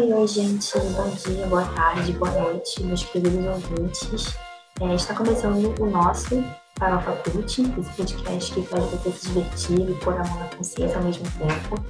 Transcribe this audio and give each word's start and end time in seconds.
Oi, 0.00 0.10
oi, 0.14 0.26
gente. 0.26 0.78
Bom 0.78 1.10
dia, 1.10 1.46
boa 1.46 1.64
tarde, 1.74 2.12
boa 2.14 2.30
noite, 2.30 2.82
meus 2.82 3.04
queridos 3.04 3.44
ouvintes. 3.44 4.34
É, 4.80 4.94
está 4.94 5.14
começando 5.14 5.78
o 5.78 5.90
nosso 5.90 6.42
Farofa 6.78 7.12
Cult, 7.16 7.60
esse 7.60 7.92
podcast 7.94 8.54
que 8.54 8.62
faz 8.62 8.82
você 8.82 9.10
se 9.10 9.26
divertir 9.28 9.90
e 9.90 9.94
pôr 9.96 10.14
a 10.14 10.24
mão 10.24 10.38
na 10.38 10.46
consciência 10.56 10.96
ao 10.96 11.04
mesmo 11.04 11.26
tempo. 11.32 11.84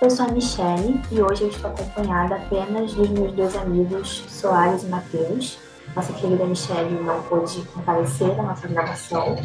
Eu 0.00 0.08
sou 0.08 0.24
a 0.24 0.28
Michelle 0.32 0.98
e 1.10 1.20
hoje 1.20 1.42
eu 1.42 1.48
estou 1.50 1.70
acompanhada 1.70 2.36
apenas 2.36 2.94
dos 2.94 3.10
meus 3.10 3.32
dois 3.32 3.54
amigos 3.54 4.24
Soares 4.28 4.84
e 4.84 4.86
Matheus. 4.86 5.58
Nossa 5.94 6.14
querida 6.14 6.46
Michelle 6.46 7.02
não 7.02 7.22
pôde 7.24 7.60
comparecer 7.74 8.30
à 8.30 8.44
nossa 8.44 8.66
gravação, 8.66 9.36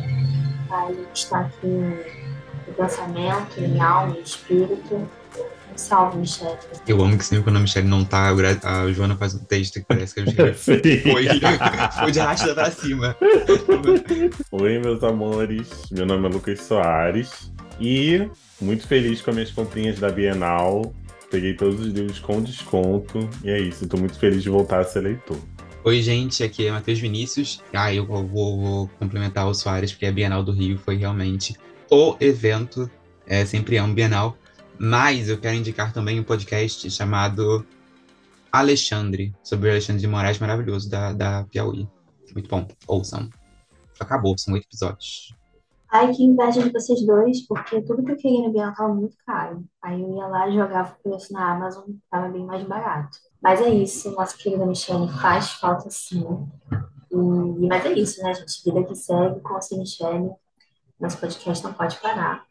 mas 0.69 0.97
está 1.13 1.41
aqui 1.41 1.67
em 1.67 2.71
pensamento, 2.71 3.59
em 3.59 3.81
alma, 3.81 4.15
em 4.15 4.21
espírito, 4.21 5.09
Salve, 5.77 6.17
Michelle. 6.17 6.57
Eu 6.87 7.01
amo 7.01 7.17
que 7.17 7.23
sempre 7.23 7.43
quando 7.43 7.57
a 7.57 7.59
Michelle 7.59 7.87
não 7.87 8.03
tá, 8.03 8.29
a 8.29 8.91
Joana 8.91 9.15
faz 9.15 9.35
um 9.35 9.43
texto 9.45 9.79
que 9.79 9.85
parece 9.85 10.15
que 10.15 10.21
a 10.21 10.23
Michelle 10.25 10.53
foi, 10.57 10.81
foi 11.99 12.11
de 12.11 12.19
arrasta 12.19 12.53
pra 12.53 12.71
cima. 12.71 13.15
Oi, 14.51 14.79
meus 14.79 15.03
amores. 15.03 15.69
Meu 15.91 16.05
nome 16.05 16.27
é 16.27 16.31
Lucas 16.31 16.61
Soares. 16.61 17.51
E 17.79 18.27
muito 18.59 18.87
feliz 18.87 19.21
com 19.21 19.29
as 19.29 19.35
minhas 19.35 19.51
comprinhas 19.51 19.99
da 19.99 20.09
Bienal. 20.09 20.93
Peguei 21.29 21.53
todos 21.53 21.79
os 21.79 21.93
livros 21.93 22.19
com 22.19 22.41
desconto. 22.41 23.29
E 23.43 23.49
é 23.51 23.59
isso, 23.59 23.87
tô 23.87 23.97
muito 23.97 24.17
feliz 24.17 24.41
de 24.41 24.49
voltar 24.49 24.79
a 24.79 24.83
ser 24.83 25.01
leitor. 25.01 25.37
Oi, 25.83 26.01
gente, 26.01 26.43
aqui 26.43 26.65
é 26.67 26.71
Matheus 26.71 26.99
Vinícius. 26.99 27.61
Ah, 27.71 27.93
eu 27.93 28.05
vou, 28.05 28.27
vou, 28.27 28.87
complementar 28.99 29.47
o 29.47 29.53
Soares, 29.53 29.91
porque 29.91 30.05
a 30.05 30.11
Bienal 30.11 30.43
do 30.43 30.51
Rio 30.51 30.77
foi 30.77 30.97
realmente 30.97 31.55
o 31.89 32.17
evento. 32.19 32.89
É, 33.25 33.45
sempre 33.45 33.75
é 33.75 33.83
um 33.83 33.93
Bienal 33.93 34.37
mas 34.79 35.29
eu 35.29 35.39
quero 35.39 35.55
indicar 35.55 35.93
também 35.93 36.19
um 36.19 36.23
podcast 36.23 36.89
chamado 36.89 37.65
Alexandre, 38.51 39.35
sobre 39.43 39.69
o 39.69 39.71
Alexandre 39.71 40.01
de 40.01 40.07
Moraes, 40.07 40.39
maravilhoso, 40.39 40.89
da, 40.89 41.13
da 41.13 41.43
Piauí. 41.45 41.87
Muito 42.33 42.49
bom, 42.49 42.67
ouçam. 42.87 43.29
Acabou, 43.99 44.37
são 44.37 44.53
oito 44.53 44.65
episódios. 44.65 45.35
Ai, 45.89 46.13
que 46.13 46.23
inveja 46.23 46.61
de 46.61 46.71
vocês 46.71 47.05
dois, 47.05 47.45
porque 47.47 47.81
tudo 47.81 48.03
que 48.03 48.11
eu 48.11 48.17
queria 48.17 48.41
no 48.41 48.51
Bienal 48.51 48.75
tava 48.75 48.93
muito 48.93 49.15
caro. 49.25 49.63
Aí 49.81 50.01
eu 50.01 50.15
ia 50.15 50.27
lá 50.27 50.49
jogava 50.51 50.95
o 50.99 51.09
preço 51.09 51.31
na 51.31 51.53
Amazon, 51.53 51.85
tava 52.11 52.27
bem 52.29 52.45
mais 52.45 52.63
barato. 52.63 53.17
Mas 53.41 53.61
é 53.61 53.69
isso, 53.69 54.11
nossa 54.11 54.37
querida 54.37 54.65
Michelle 54.65 55.07
faz 55.21 55.51
falta 55.53 55.89
sim. 55.89 56.25
E, 57.09 57.67
mas 57.67 57.85
é 57.85 57.93
isso, 57.93 58.21
né, 58.21 58.33
gente? 58.33 58.63
Vida 58.65 58.83
que 58.83 58.95
segue 58.95 59.39
com 59.39 59.55
a 59.55 59.59
Michelle. 59.77 60.31
Nosso 60.99 61.19
podcast 61.19 61.63
não 61.63 61.73
pode 61.73 61.99
parar. 61.99 62.43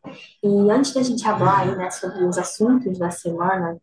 E 0.42 0.70
antes 0.70 0.92
da 0.94 1.02
gente 1.02 1.24
falar 1.24 1.60
aí, 1.60 1.76
né, 1.76 1.90
sobre 1.90 2.24
os 2.24 2.38
assuntos 2.38 2.98
da 2.98 3.10
semana, 3.10 3.76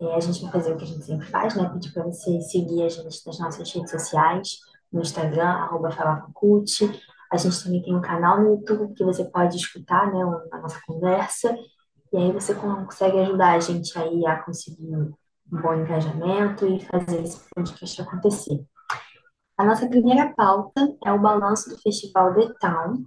é, 0.00 0.14
a 0.14 0.20
gente 0.20 0.42
vai 0.42 0.52
fazer 0.52 0.72
o 0.72 0.76
que 0.76 0.84
a 0.84 0.86
gente 0.86 1.04
sempre 1.04 1.26
faz, 1.26 1.54
né? 1.54 1.68
Pedir 1.70 1.92
para 1.92 2.04
você 2.04 2.40
seguir 2.42 2.84
a 2.84 2.88
gente 2.88 3.26
nas 3.26 3.38
nossas 3.38 3.72
redes 3.72 3.90
sociais, 3.90 4.58
no 4.92 5.00
Instagram, 5.00 5.48
arroba 5.48 5.88
A 7.32 7.36
gente 7.36 7.64
também 7.64 7.82
tem 7.82 7.96
um 7.96 8.00
canal 8.00 8.40
no 8.40 8.50
YouTube 8.50 8.94
que 8.94 9.04
você 9.04 9.24
pode 9.24 9.56
escutar, 9.56 10.12
né, 10.12 10.20
a 10.52 10.58
nossa 10.58 10.80
conversa. 10.86 11.56
E 12.12 12.16
aí 12.16 12.32
você 12.32 12.54
consegue 12.54 13.18
ajudar 13.18 13.56
a 13.56 13.60
gente 13.60 13.98
aí 13.98 14.24
a 14.26 14.36
conseguir 14.42 14.94
um 14.94 15.12
bom 15.46 15.74
engajamento 15.74 16.66
e 16.66 16.84
fazer 16.84 17.22
esse 17.22 17.40
podcast 17.54 18.02
acontecer. 18.02 18.64
A 19.58 19.64
nossa 19.64 19.88
primeira 19.88 20.32
pauta 20.34 20.94
é 21.04 21.12
o 21.12 21.18
balanço 21.18 21.70
do 21.70 21.78
Festival 21.78 22.34
The 22.34 22.52
Town, 22.60 23.04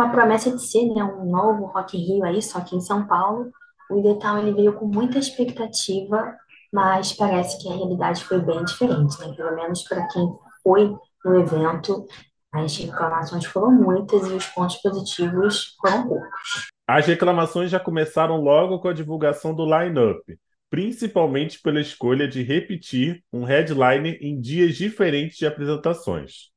com 0.00 0.04
a 0.04 0.08
promessa 0.08 0.50
de 0.50 0.66
ser 0.66 0.88
né, 0.94 1.04
um 1.04 1.26
novo 1.26 1.66
Rock 1.66 1.94
in 1.94 2.00
Rio 2.00 2.24
aí, 2.24 2.40
só 2.40 2.58
que 2.62 2.74
em 2.74 2.80
São 2.80 3.06
Paulo. 3.06 3.50
O 3.90 3.98
Idetal 3.98 4.38
ele 4.38 4.54
veio 4.54 4.72
com 4.72 4.86
muita 4.86 5.18
expectativa, 5.18 6.34
mas 6.72 7.12
parece 7.12 7.60
que 7.60 7.68
a 7.68 7.76
realidade 7.76 8.24
foi 8.24 8.40
bem 8.40 8.64
diferente, 8.64 9.20
né? 9.20 9.34
Pelo 9.36 9.54
menos 9.54 9.82
para 9.82 10.06
quem 10.08 10.26
foi 10.62 10.96
no 11.22 11.38
evento, 11.38 12.06
as 12.50 12.74
reclamações 12.78 13.44
foram 13.44 13.72
muitas 13.72 14.26
e 14.26 14.32
os 14.32 14.46
pontos 14.46 14.76
positivos 14.76 15.76
foram 15.78 16.08
poucos. 16.08 16.68
As 16.88 17.06
reclamações 17.06 17.70
já 17.70 17.78
começaram 17.78 18.40
logo 18.40 18.78
com 18.78 18.88
a 18.88 18.94
divulgação 18.94 19.54
do 19.54 19.66
line-up, 19.66 20.22
principalmente 20.70 21.60
pela 21.60 21.80
escolha 21.80 22.26
de 22.26 22.42
repetir 22.42 23.22
um 23.30 23.44
headliner 23.44 24.16
em 24.22 24.40
dias 24.40 24.76
diferentes 24.76 25.36
de 25.36 25.46
apresentações. 25.46 26.48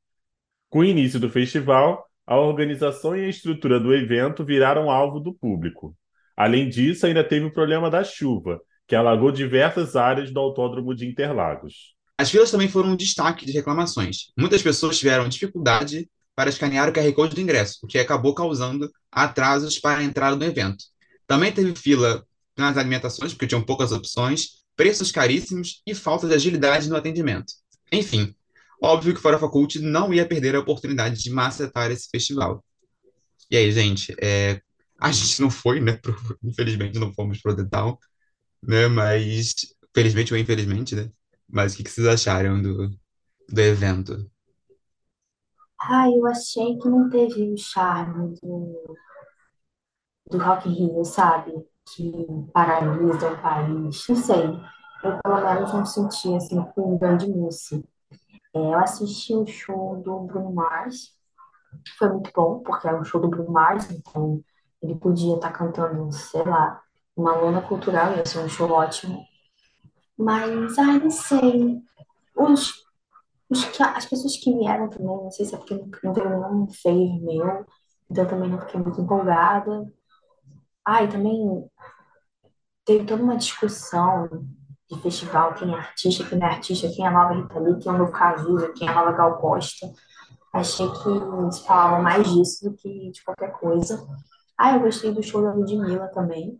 Com 0.69 0.79
o 0.79 0.85
início 0.85 1.19
do 1.19 1.29
festival, 1.29 2.05
a 2.25 2.37
organização 2.37 3.15
e 3.15 3.25
a 3.25 3.29
estrutura 3.29 3.79
do 3.79 3.93
evento 3.93 4.45
viraram 4.45 4.89
alvo 4.89 5.19
do 5.19 5.33
público. 5.33 5.95
Além 6.35 6.69
disso, 6.69 7.05
ainda 7.05 7.23
teve 7.23 7.45
o 7.45 7.53
problema 7.53 7.89
da 7.89 8.03
chuva, 8.03 8.59
que 8.87 8.95
alagou 8.95 9.31
diversas 9.31 9.95
áreas 9.95 10.31
do 10.31 10.39
Autódromo 10.39 10.95
de 10.95 11.07
Interlagos. 11.07 11.93
As 12.17 12.29
filas 12.29 12.51
também 12.51 12.67
foram 12.67 12.89
um 12.89 12.95
destaque 12.95 13.45
de 13.45 13.51
reclamações. 13.51 14.31
Muitas 14.37 14.61
pessoas 14.61 14.97
tiveram 14.97 15.27
dificuldade 15.27 16.09
para 16.35 16.49
escanear 16.49 16.89
o 16.89 16.93
QR 16.93 17.11
Code 17.13 17.35
do 17.35 17.41
ingresso, 17.41 17.79
o 17.83 17.87
que 17.87 17.99
acabou 17.99 18.33
causando 18.33 18.89
atrasos 19.11 19.79
para 19.79 19.99
a 19.99 20.03
entrada 20.03 20.35
no 20.35 20.43
evento. 20.43 20.83
Também 21.27 21.51
teve 21.51 21.75
fila 21.75 22.25
nas 22.57 22.77
alimentações, 22.77 23.33
porque 23.33 23.47
tinham 23.47 23.61
poucas 23.61 23.91
opções, 23.91 24.63
preços 24.75 25.11
caríssimos 25.11 25.81
e 25.85 25.93
falta 25.93 26.27
de 26.27 26.33
agilidade 26.33 26.89
no 26.89 26.95
atendimento. 26.95 27.53
Enfim, 27.91 28.33
Óbvio 28.83 29.15
que 29.15 29.21
Fora 29.21 29.39
Faculte 29.39 29.79
não 29.79 30.13
ia 30.13 30.27
perder 30.27 30.55
a 30.55 30.59
oportunidade 30.59 31.23
de 31.23 31.29
macetar 31.29 31.89
esse 31.89 32.09
festival. 32.09 32.61
E 33.49 33.55
aí, 33.55 33.71
gente, 33.71 34.13
é, 34.21 34.59
a 34.99 35.09
gente 35.09 35.41
não 35.41 35.49
foi, 35.49 35.79
né? 35.79 35.93
Pro, 35.95 36.13
infelizmente 36.43 36.99
não 36.99 37.13
fomos 37.13 37.41
pro 37.41 37.55
The 37.55 37.63
Town, 37.63 37.97
né? 38.61 38.89
Mas, 38.89 39.53
felizmente 39.95 40.33
ou 40.33 40.39
infelizmente, 40.39 40.95
né? 40.95 41.09
Mas 41.47 41.73
o 41.73 41.77
que, 41.77 41.83
que 41.83 41.89
vocês 41.91 42.07
acharam 42.07 42.61
do, 42.61 42.89
do 43.49 43.61
evento? 43.61 44.29
Ah, 45.79 46.09
eu 46.09 46.25
achei 46.27 46.77
que 46.77 46.89
não 46.89 47.09
teve 47.09 47.53
o 47.53 47.57
charme 47.57 48.35
do, 48.41 48.97
do 50.29 50.37
Rock 50.37 50.67
in 50.67 50.73
Rio, 50.73 51.05
sabe? 51.05 51.53
Que 51.95 52.11
paralisa 52.53 53.31
o 53.31 53.41
país. 53.41 54.07
Não 54.09 54.15
sei. 54.17 54.43
Eu, 55.03 55.19
pelo 55.21 55.41
menos, 55.41 55.73
não 55.73 55.85
senti, 55.85 56.35
assim, 56.35 56.61
com 56.73 56.95
um 56.95 56.97
grande 56.97 57.27
mousse. 57.27 57.83
É, 58.55 58.59
eu 58.59 58.75
assisti 58.75 59.33
o 59.33 59.45
show 59.45 60.01
do 60.01 60.19
Bruno 60.21 60.53
Mars, 60.53 61.11
foi 61.97 62.09
muito 62.09 62.31
bom, 62.35 62.59
porque 62.59 62.87
era 62.87 62.99
um 62.99 63.03
show 63.03 63.21
do 63.21 63.29
Bruno 63.29 63.51
Mars, 63.51 63.89
então 63.91 64.43
ele 64.81 64.95
podia 64.95 65.35
estar 65.35 65.51
cantando, 65.51 66.11
sei 66.11 66.43
lá, 66.43 66.81
uma 67.15 67.35
lona 67.35 67.61
cultural, 67.61 68.13
ia 68.15 68.25
ser 68.25 68.39
um 68.39 68.49
show 68.49 68.69
ótimo. 68.71 69.23
Mas, 70.17 70.77
ai, 70.77 70.99
não 70.99 71.11
sei. 71.11 71.81
Os, 72.35 72.73
os 73.49 73.81
as 73.81 74.05
pessoas 74.05 74.37
que 74.37 74.53
vieram 74.57 74.89
também, 74.89 75.07
não 75.07 75.31
sei 75.31 75.45
se 75.45 75.55
é 75.55 75.57
porque 75.57 75.75
não 76.03 76.13
teve 76.13 76.29
nenhum 76.29 76.67
feio 76.69 77.21
meu, 77.23 77.65
então 78.09 78.27
também 78.27 78.49
não 78.49 78.59
fiquei 78.61 78.79
muito 78.81 79.01
empolgada. 79.01 79.87
Ai, 80.85 81.09
também 81.09 81.69
teve 82.85 83.05
toda 83.05 83.23
uma 83.23 83.37
discussão 83.37 84.29
de 84.93 85.01
festival, 85.01 85.53
quem 85.55 85.73
é 85.73 85.77
artista, 85.77 86.23
quem 86.23 86.37
não 86.37 86.47
é 86.47 86.49
artista, 86.51 86.89
quem 86.89 87.05
é 87.05 87.09
nova 87.09 87.33
Rita 87.33 87.59
Lee, 87.59 87.79
quem 87.79 87.91
é 87.91 87.95
o 87.95 87.97
novo 87.97 88.11
Cazuza, 88.11 88.73
quem 88.73 88.87
é 88.87 88.91
a 88.91 88.95
nova 88.95 89.11
Gal 89.11 89.37
Costa. 89.37 89.91
Achei 90.53 90.87
que 90.89 91.09
eles 91.09 91.59
falavam 91.59 92.03
mais 92.03 92.31
disso 92.31 92.69
do 92.69 92.75
que 92.75 93.11
de 93.11 93.23
qualquer 93.23 93.51
coisa. 93.53 94.05
Ah, 94.57 94.75
eu 94.75 94.81
gostei 94.81 95.11
do 95.11 95.23
show 95.23 95.41
da 95.41 95.53
Ludmilla 95.53 96.07
também, 96.09 96.59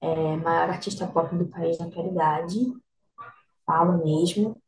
é, 0.00 0.36
maior 0.36 0.68
artista 0.68 1.06
pop 1.06 1.34
do 1.34 1.46
país 1.46 1.78
na 1.78 1.86
atualidade, 1.86 2.58
falo 3.66 4.04
mesmo. 4.04 4.60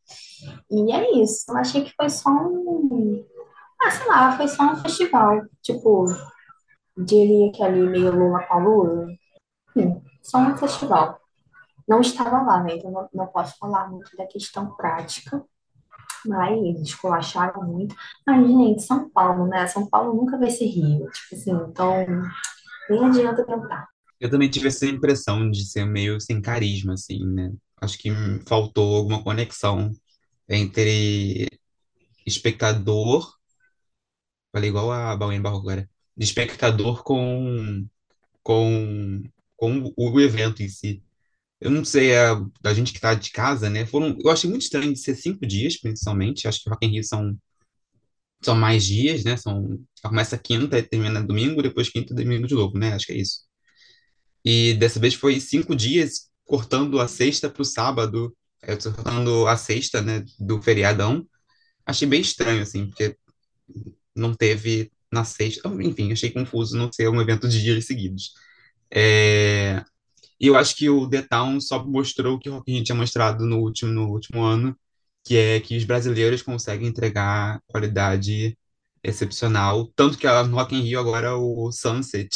E 0.71 0.93
é 0.93 1.23
isso, 1.23 1.45
eu 1.51 1.57
achei 1.57 1.85
que 1.85 1.95
foi 1.95 2.09
só 2.09 2.31
um. 2.31 3.25
Ah, 3.83 3.91
sei 3.91 4.07
lá, 4.09 4.37
foi 4.37 4.49
só 4.49 4.63
um 4.73 4.77
festival. 4.77 5.43
Tipo, 5.63 6.07
diria 6.97 7.53
que 7.53 7.63
ali 7.63 7.81
meio 7.83 8.11
Lula 8.17 8.43
Palusa. 8.49 9.07
Hum, 9.77 10.03
só 10.23 10.39
um 10.39 10.57
festival 10.57 11.21
não 11.87 12.01
estava 12.01 12.43
lá, 12.43 12.63
né? 12.63 12.77
Então 12.77 12.91
não, 12.91 13.09
não 13.13 13.27
posso 13.27 13.57
falar 13.59 13.89
muito 13.89 14.17
da 14.17 14.27
questão 14.27 14.75
prática, 14.75 15.43
mas 16.25 16.59
eles 16.59 16.83
esculacharam 16.83 17.63
muito. 17.63 17.95
Mas, 18.27 18.47
gente, 18.47 18.83
São 18.83 19.09
Paulo, 19.09 19.47
né? 19.47 19.67
São 19.67 19.89
Paulo 19.89 20.15
nunca 20.15 20.39
vai 20.39 20.51
ser 20.51 20.67
Rio. 20.67 21.09
Tipo 21.11 21.35
assim, 21.35 21.53
então 21.53 22.05
nem 22.91 23.05
adianta 23.05 23.45
tentar. 23.45 23.89
Eu 24.19 24.31
também 24.31 24.51
tive 24.51 24.69
essa 24.69 24.87
impressão 24.87 25.51
de 25.51 25.65
ser 25.65 25.85
meio 25.85 26.21
sem 26.21 26.41
carisma, 26.41 26.95
assim, 26.95 27.25
né? 27.25 27.53
Acho 27.81 27.99
que 27.99 28.11
faltou 28.47 28.97
alguma 28.97 29.23
conexão 29.23 29.93
entre 30.49 31.49
espectador, 32.27 33.35
falei 34.53 34.71
igual 34.71 34.91
a 34.91 35.17
Bauene 35.17 35.43
Barro 35.43 35.59
agora, 35.59 35.89
de 36.17 36.25
espectador 36.25 37.03
com, 37.03 37.87
com, 38.43 39.23
com 39.57 39.93
o 39.97 40.21
evento 40.21 40.63
em 40.63 40.69
si 40.69 41.06
eu 41.61 41.71
não 41.71 41.85
sei, 41.85 42.17
a, 42.17 42.35
da 42.61 42.75
gente 42.75 42.93
que 42.93 43.01
tá 43.01 43.15
de 43.15 43.31
casa, 43.31 43.71
né? 43.71 43.87
Foram, 43.87 44.17
eu 44.23 44.31
achei 44.31 44.49
muito 44.49 44.63
estranho 44.63 44.93
de 44.93 44.99
ser 44.99 45.15
cinco 45.17 45.47
dias, 45.47 45.77
principalmente. 45.79 46.47
Acho 46.49 46.63
que 46.63 46.71
Rock 46.71 46.87
in 46.87 46.91
Rio 46.91 47.05
são, 47.05 47.37
são 48.43 48.55
mais 48.57 48.85
dias, 48.85 49.25
né? 49.25 49.37
São, 49.37 49.81
começa 50.03 50.39
quinta 50.39 50.79
e 50.79 50.83
termina 50.83 51.23
domingo, 51.23 51.63
depois 51.63 51.89
quinta 51.89 52.13
e 52.13 52.17
domingo 52.17 52.47
de 52.47 52.55
novo, 52.55 52.79
né? 52.79 52.93
Acho 52.95 53.07
que 53.07 53.13
é 53.13 53.17
isso. 53.19 53.41
E 54.45 54.75
dessa 54.75 55.01
vez 55.01 55.15
foi 55.15 55.41
cinco 55.41 55.75
dias, 55.75 56.31
cortando 56.45 57.01
a 57.01 57.09
sexta 57.09 57.51
para 57.51 57.63
o 57.63 57.65
sábado, 57.65 58.37
tô 58.83 58.93
falando 58.93 59.47
a 59.47 59.57
sexta, 59.57 60.01
né, 60.03 60.25
do 60.39 60.63
feriadão. 60.63 61.27
Achei 61.85 62.07
bem 62.09 62.21
estranho, 62.21 62.63
assim, 62.63 62.87
porque 62.87 63.17
não 64.15 64.35
teve 64.35 64.91
na 65.13 65.25
sexta. 65.25 65.69
Enfim, 65.81 66.13
achei 66.13 66.31
confuso 66.31 66.77
não 66.77 66.93
ser 66.93 67.09
um 67.09 67.21
evento 67.21 67.49
de 67.49 67.61
dias 67.63 67.87
seguidos. 67.87 68.33
É, 68.91 69.85
E 70.41 70.47
eu 70.49 70.57
acho 70.57 70.77
que 70.77 70.89
o 70.89 71.09
The 71.09 71.23
Town 71.23 71.61
só 71.61 71.85
mostrou 71.85 72.37
o 72.37 72.39
que 72.39 72.49
o 72.49 72.55
Rock 72.55 72.71
in 72.71 72.77
Rio 72.77 72.85
tinha 72.85 72.97
mostrado 72.97 73.47
no 73.47 73.59
último, 73.59 73.93
no 73.93 74.09
último 74.11 74.43
ano, 74.43 74.77
que 75.25 75.37
é 75.37 75.61
que 75.61 75.77
os 75.77 75.85
brasileiros 75.85 76.43
conseguem 76.43 76.89
entregar 76.89 77.61
qualidade 77.67 78.57
excepcional. 79.03 79.87
Tanto 79.97 80.19
que 80.19 80.27
no 80.45 80.57
Rock 80.57 80.75
in 80.75 80.83
Rio 80.83 81.01
agora 81.01 81.37
o 81.37 81.71
Sunset, 81.73 82.29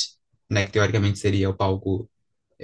né, 0.50 0.67
que 0.67 0.73
teoricamente 0.73 1.19
seria 1.19 1.50
o 1.50 1.56
palco 1.56 2.11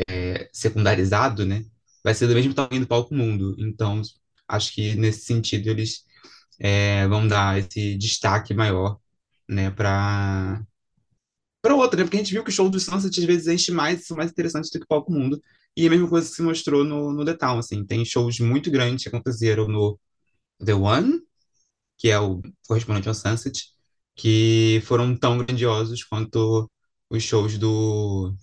é, 0.08 0.48
secundarizado, 0.52 1.44
né, 1.46 1.64
vai 2.04 2.14
ser 2.14 2.26
do 2.28 2.34
mesmo 2.34 2.54
tamanho 2.54 2.80
do 2.80 2.86
palco 2.88 3.14
mundo. 3.14 3.54
Então, 3.58 4.02
acho 4.48 4.72
que 4.74 4.94
nesse 4.96 5.22
sentido 5.26 5.70
eles 5.70 6.04
é, 6.58 7.06
vão 7.08 7.26
dar 7.26 7.58
esse 7.58 7.96
destaque 7.96 8.54
maior, 8.54 8.98
né, 9.48 9.70
para 9.70 10.62
para 11.66 11.74
outra, 11.74 11.98
né? 11.98 12.04
Porque 12.04 12.16
a 12.16 12.20
gente 12.20 12.32
viu 12.32 12.44
que 12.44 12.50
o 12.50 12.52
show 12.52 12.68
do 12.70 12.78
Sunset 12.78 13.18
às 13.18 13.26
vezes 13.26 13.48
enche 13.48 13.72
mais, 13.72 14.06
são 14.06 14.16
mais 14.16 14.30
interessantes 14.30 14.70
do 14.70 14.78
que 14.78 14.84
o 14.84 14.88
palco 14.88 15.12
mundo. 15.12 15.42
E 15.76 15.84
é 15.84 15.88
a 15.88 15.90
mesma 15.90 16.08
coisa 16.08 16.28
se 16.28 16.40
mostrou 16.42 16.84
no, 16.84 17.12
no 17.12 17.24
The 17.24 17.34
Town, 17.34 17.58
assim. 17.58 17.84
Tem 17.84 18.04
shows 18.04 18.38
muito 18.40 18.70
grandes 18.70 19.02
que 19.02 19.08
aconteceram 19.08 19.68
no 19.68 19.98
The 20.64 20.74
One, 20.74 21.20
que 21.98 22.08
é 22.10 22.18
o 22.20 22.42
correspondente 22.68 23.08
ao 23.08 23.14
Sunset, 23.14 23.64
que 24.14 24.82
foram 24.86 25.16
tão 25.16 25.38
grandiosos 25.38 26.04
quanto 26.04 26.70
os 27.10 27.22
shows 27.22 27.58
do, 27.58 28.34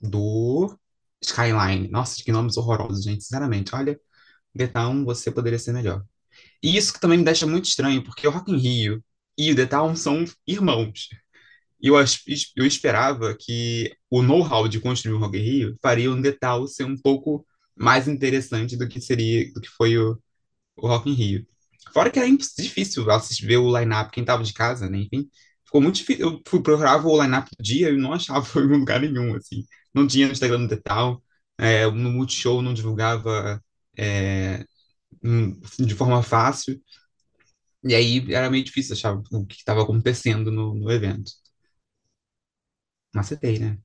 do 0.00 0.76
Skyline. 1.22 1.88
Nossa, 1.90 2.22
que 2.24 2.32
nomes 2.32 2.56
horrorosos, 2.56 3.04
gente. 3.04 3.24
Sinceramente, 3.24 3.74
olha, 3.74 4.00
The 4.56 4.68
Town, 4.68 5.04
você 5.04 5.30
poderia 5.30 5.58
ser 5.58 5.72
melhor. 5.72 6.04
E 6.62 6.76
isso 6.76 6.92
que 6.92 7.00
também 7.00 7.18
me 7.18 7.24
deixa 7.24 7.46
muito 7.46 7.66
estranho, 7.66 8.04
porque 8.04 8.26
o 8.26 8.30
Rock 8.30 8.52
in 8.52 8.58
Rio 8.58 9.04
e 9.38 9.52
o 9.52 9.56
The 9.56 9.66
Town 9.66 9.96
são 9.96 10.24
irmãos. 10.46 11.08
E 11.84 11.88
eu, 11.88 11.96
eu 12.56 12.66
esperava 12.66 13.36
que 13.38 13.94
o 14.10 14.22
know-how 14.22 14.66
de 14.66 14.80
construir 14.80 15.12
o 15.12 15.18
Rock 15.18 15.36
in 15.36 15.42
Rio 15.42 15.78
faria 15.82 16.22
The 16.22 16.32
Town 16.32 16.66
ser 16.66 16.84
um 16.84 16.96
pouco 16.96 17.46
mais 17.76 18.08
interessante 18.08 18.74
do 18.74 18.88
que 18.88 19.02
seria, 19.02 19.52
do 19.52 19.60
que 19.60 19.68
foi 19.68 19.98
o, 19.98 20.18
o 20.76 20.88
Rock 20.88 21.10
in 21.10 21.14
Rio. 21.14 21.46
Fora 21.92 22.10
que 22.10 22.18
era 22.18 22.28
difícil 22.58 23.10
assistir, 23.10 23.46
ver 23.46 23.58
o 23.58 23.78
line-up, 23.78 24.10
quem 24.12 24.24
tava 24.24 24.42
de 24.44 24.54
casa, 24.54 24.88
né? 24.88 24.98
Enfim, 25.00 25.28
ficou 25.66 25.82
muito 25.82 25.96
difícil. 25.96 26.26
Eu 26.30 26.42
fui 26.48 26.62
procurar 26.62 27.04
o 27.04 27.22
line-up 27.22 27.50
do 27.56 27.62
dia 27.62 27.90
e 27.90 27.96
não 27.98 28.14
achava 28.14 28.46
em 28.60 28.66
lugar 28.66 29.00
nenhum, 29.00 29.36
assim. 29.36 29.64
Não 29.94 30.06
tinha 30.06 30.26
no 30.26 30.32
Instagram 30.32 30.66
do 30.66 30.80
Town, 30.82 31.20
é, 31.58 31.86
no 31.90 32.10
Multishow 32.12 32.62
não 32.62 32.72
divulgava 32.74 33.62
é, 33.98 34.64
hum, 35.24 35.60
de 35.80 35.94
forma 35.94 36.22
fácil. 36.22 36.80
E 37.84 37.94
aí 37.94 38.32
era 38.32 38.50
meio 38.50 38.64
difícil 38.64 38.94
achar 38.94 39.14
o 39.14 39.46
que 39.46 39.56
estava 39.56 39.82
acontecendo 39.82 40.50
no, 40.50 40.74
no 40.74 40.90
evento. 40.90 41.30
Macetei, 43.14 43.58
né? 43.58 43.78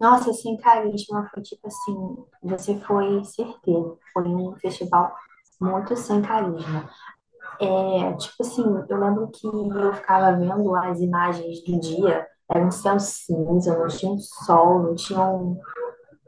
Nossa, 0.00 0.32
sem 0.32 0.56
carisma, 0.56 1.28
foi 1.32 1.42
tipo 1.42 1.66
assim, 1.66 2.16
você 2.42 2.78
foi 2.80 3.24
certeiro, 3.24 3.98
foi 4.12 4.24
um 4.28 4.54
festival 4.56 5.14
muito 5.60 5.96
sem 5.96 6.20
carisma. 6.20 6.90
É, 7.60 8.12
tipo 8.16 8.36
assim, 8.42 8.64
eu 8.88 8.98
lembro 8.98 9.30
que 9.30 9.46
eu 9.46 9.94
ficava 9.94 10.32
vendo 10.38 10.74
as 10.76 11.00
imagens 11.00 11.64
do 11.64 11.80
dia, 11.80 12.26
era 12.50 12.64
um 12.66 12.70
céu 12.70 13.00
cinza, 13.00 13.78
não 13.78 13.88
tinha 13.88 14.12
um 14.12 14.18
sol, 14.18 14.82
não 14.82 14.94
tinha 14.94 15.20
um... 15.20 15.58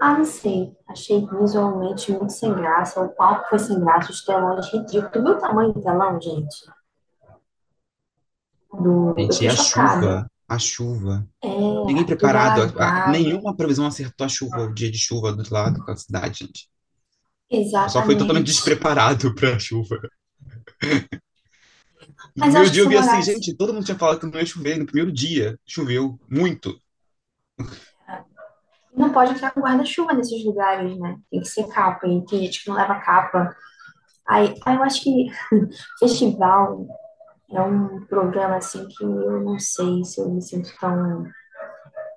Ah, 0.00 0.18
não 0.18 0.24
sei, 0.26 0.76
achei 0.88 1.26
visualmente 1.26 2.12
muito 2.12 2.32
sem 2.32 2.52
graça, 2.54 3.00
o 3.02 3.10
palco 3.14 3.48
foi 3.50 3.58
sem 3.60 3.80
graça, 3.80 4.12
os 4.12 4.24
telões 4.24 4.66
ridículos. 4.72 5.12
Tu 5.12 5.22
viu 5.22 5.32
o 5.32 5.38
tamanho 5.40 5.72
do 5.72 5.82
telão, 5.82 6.20
gente? 6.20 6.56
Do... 8.82 9.14
Gente, 9.18 9.30
e 9.30 9.32
fiquei 9.34 9.48
a 9.48 9.56
chocada. 9.56 10.00
chuva? 10.00 10.30
A 10.48 10.58
chuva. 10.58 11.28
É, 11.42 11.48
Ninguém 11.86 12.04
preparado. 12.04 12.78
a- 12.78 13.06
a- 13.06 13.10
nenhuma 13.10 13.56
previsão 13.56 13.86
acertou 13.86 14.24
a 14.24 14.28
chuva, 14.28 14.62
o 14.62 14.72
dia 14.74 14.90
de 14.90 14.98
chuva 14.98 15.32
do 15.32 15.42
lado 15.52 15.84
da 15.84 15.96
cidade, 15.96 16.40
gente. 16.44 16.68
Eu 17.50 17.64
só 17.88 18.02
fui 18.02 18.14
totalmente 18.16 18.16
Exatamente. 18.16 18.44
despreparado 18.46 19.34
para 19.34 19.54
a 19.54 19.58
chuva. 19.58 20.00
No 22.34 22.40
Mas 22.40 22.50
primeiro 22.54 22.66
que 22.66 22.72
dia 22.72 22.82
eu 22.82 22.88
vi 22.88 22.96
assim, 22.96 23.22
gente, 23.22 23.56
todo 23.56 23.72
mundo 23.74 23.84
tinha 23.84 23.98
falado 23.98 24.20
que 24.20 24.26
não 24.26 24.38
ia 24.38 24.46
chover. 24.46 24.78
No 24.78 24.86
primeiro 24.86 25.12
dia, 25.12 25.58
choveu 25.66 26.18
muito. 26.30 26.78
Não 28.94 29.12
pode 29.12 29.32
entrar 29.32 29.50
com 29.50 29.60
guarda-chuva 29.60 30.14
nesses 30.14 30.44
lugares, 30.44 30.98
né? 30.98 31.18
Tem 31.30 31.40
que 31.40 31.46
ser 31.48 31.66
capa, 31.68 32.06
e 32.06 32.24
tem 32.24 32.40
gente 32.40 32.62
que 32.62 32.68
não 32.70 32.76
leva 32.76 32.94
capa. 33.00 33.54
Aí, 34.26 34.54
aí 34.64 34.76
eu 34.76 34.82
acho 34.82 35.02
que 35.02 35.26
festival 36.00 36.86
é 37.50 37.60
um 37.60 38.04
programa 38.06 38.56
assim 38.56 38.86
que 38.88 39.04
eu 39.04 39.40
não 39.40 39.58
sei 39.58 40.04
se 40.04 40.20
eu 40.20 40.28
me 40.28 40.42
sinto 40.42 40.70
tão 40.80 41.26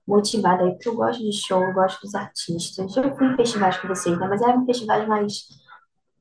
motivada 0.07 0.63
aí, 0.63 0.71
porque 0.71 0.89
eu 0.89 0.95
gosto 0.95 1.23
de 1.23 1.31
show, 1.31 1.63
eu 1.63 1.73
gosto 1.73 2.01
dos 2.01 2.15
artistas. 2.15 2.97
Eu 2.97 3.15
fui 3.15 3.27
em 3.27 3.35
festivais 3.35 3.77
com 3.77 3.87
vocês, 3.87 4.17
né? 4.17 4.27
Mas 4.27 4.41
eram 4.41 4.65
festivais 4.65 5.07
mais 5.07 5.47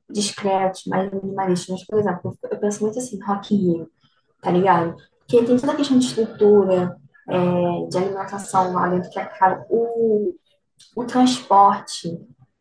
discretos, 0.09 0.85
mais 0.85 1.11
minimalistas. 1.11 1.69
Mas, 1.69 1.85
por 1.85 1.99
exemplo, 1.99 2.37
eu 2.51 2.59
penso 2.59 2.83
muito 2.83 2.99
assim, 2.99 3.19
Rock 3.23 3.55
in 3.55 3.57
Rio, 3.57 3.89
tá 4.41 4.51
ligado? 4.51 4.95
Porque 5.19 5.43
tem 5.43 5.57
toda 5.57 5.73
a 5.73 5.75
questão 5.75 5.97
de 5.97 6.05
estrutura, 6.05 6.95
é, 7.27 7.87
de 7.87 7.97
alimentação 7.97 8.73
lá 8.73 8.89
dentro 8.89 9.09
que 9.09 9.19
é 9.19 9.25
caro. 9.25 9.63
O, 9.69 10.35
o 10.95 11.03
transporte, 11.05 12.09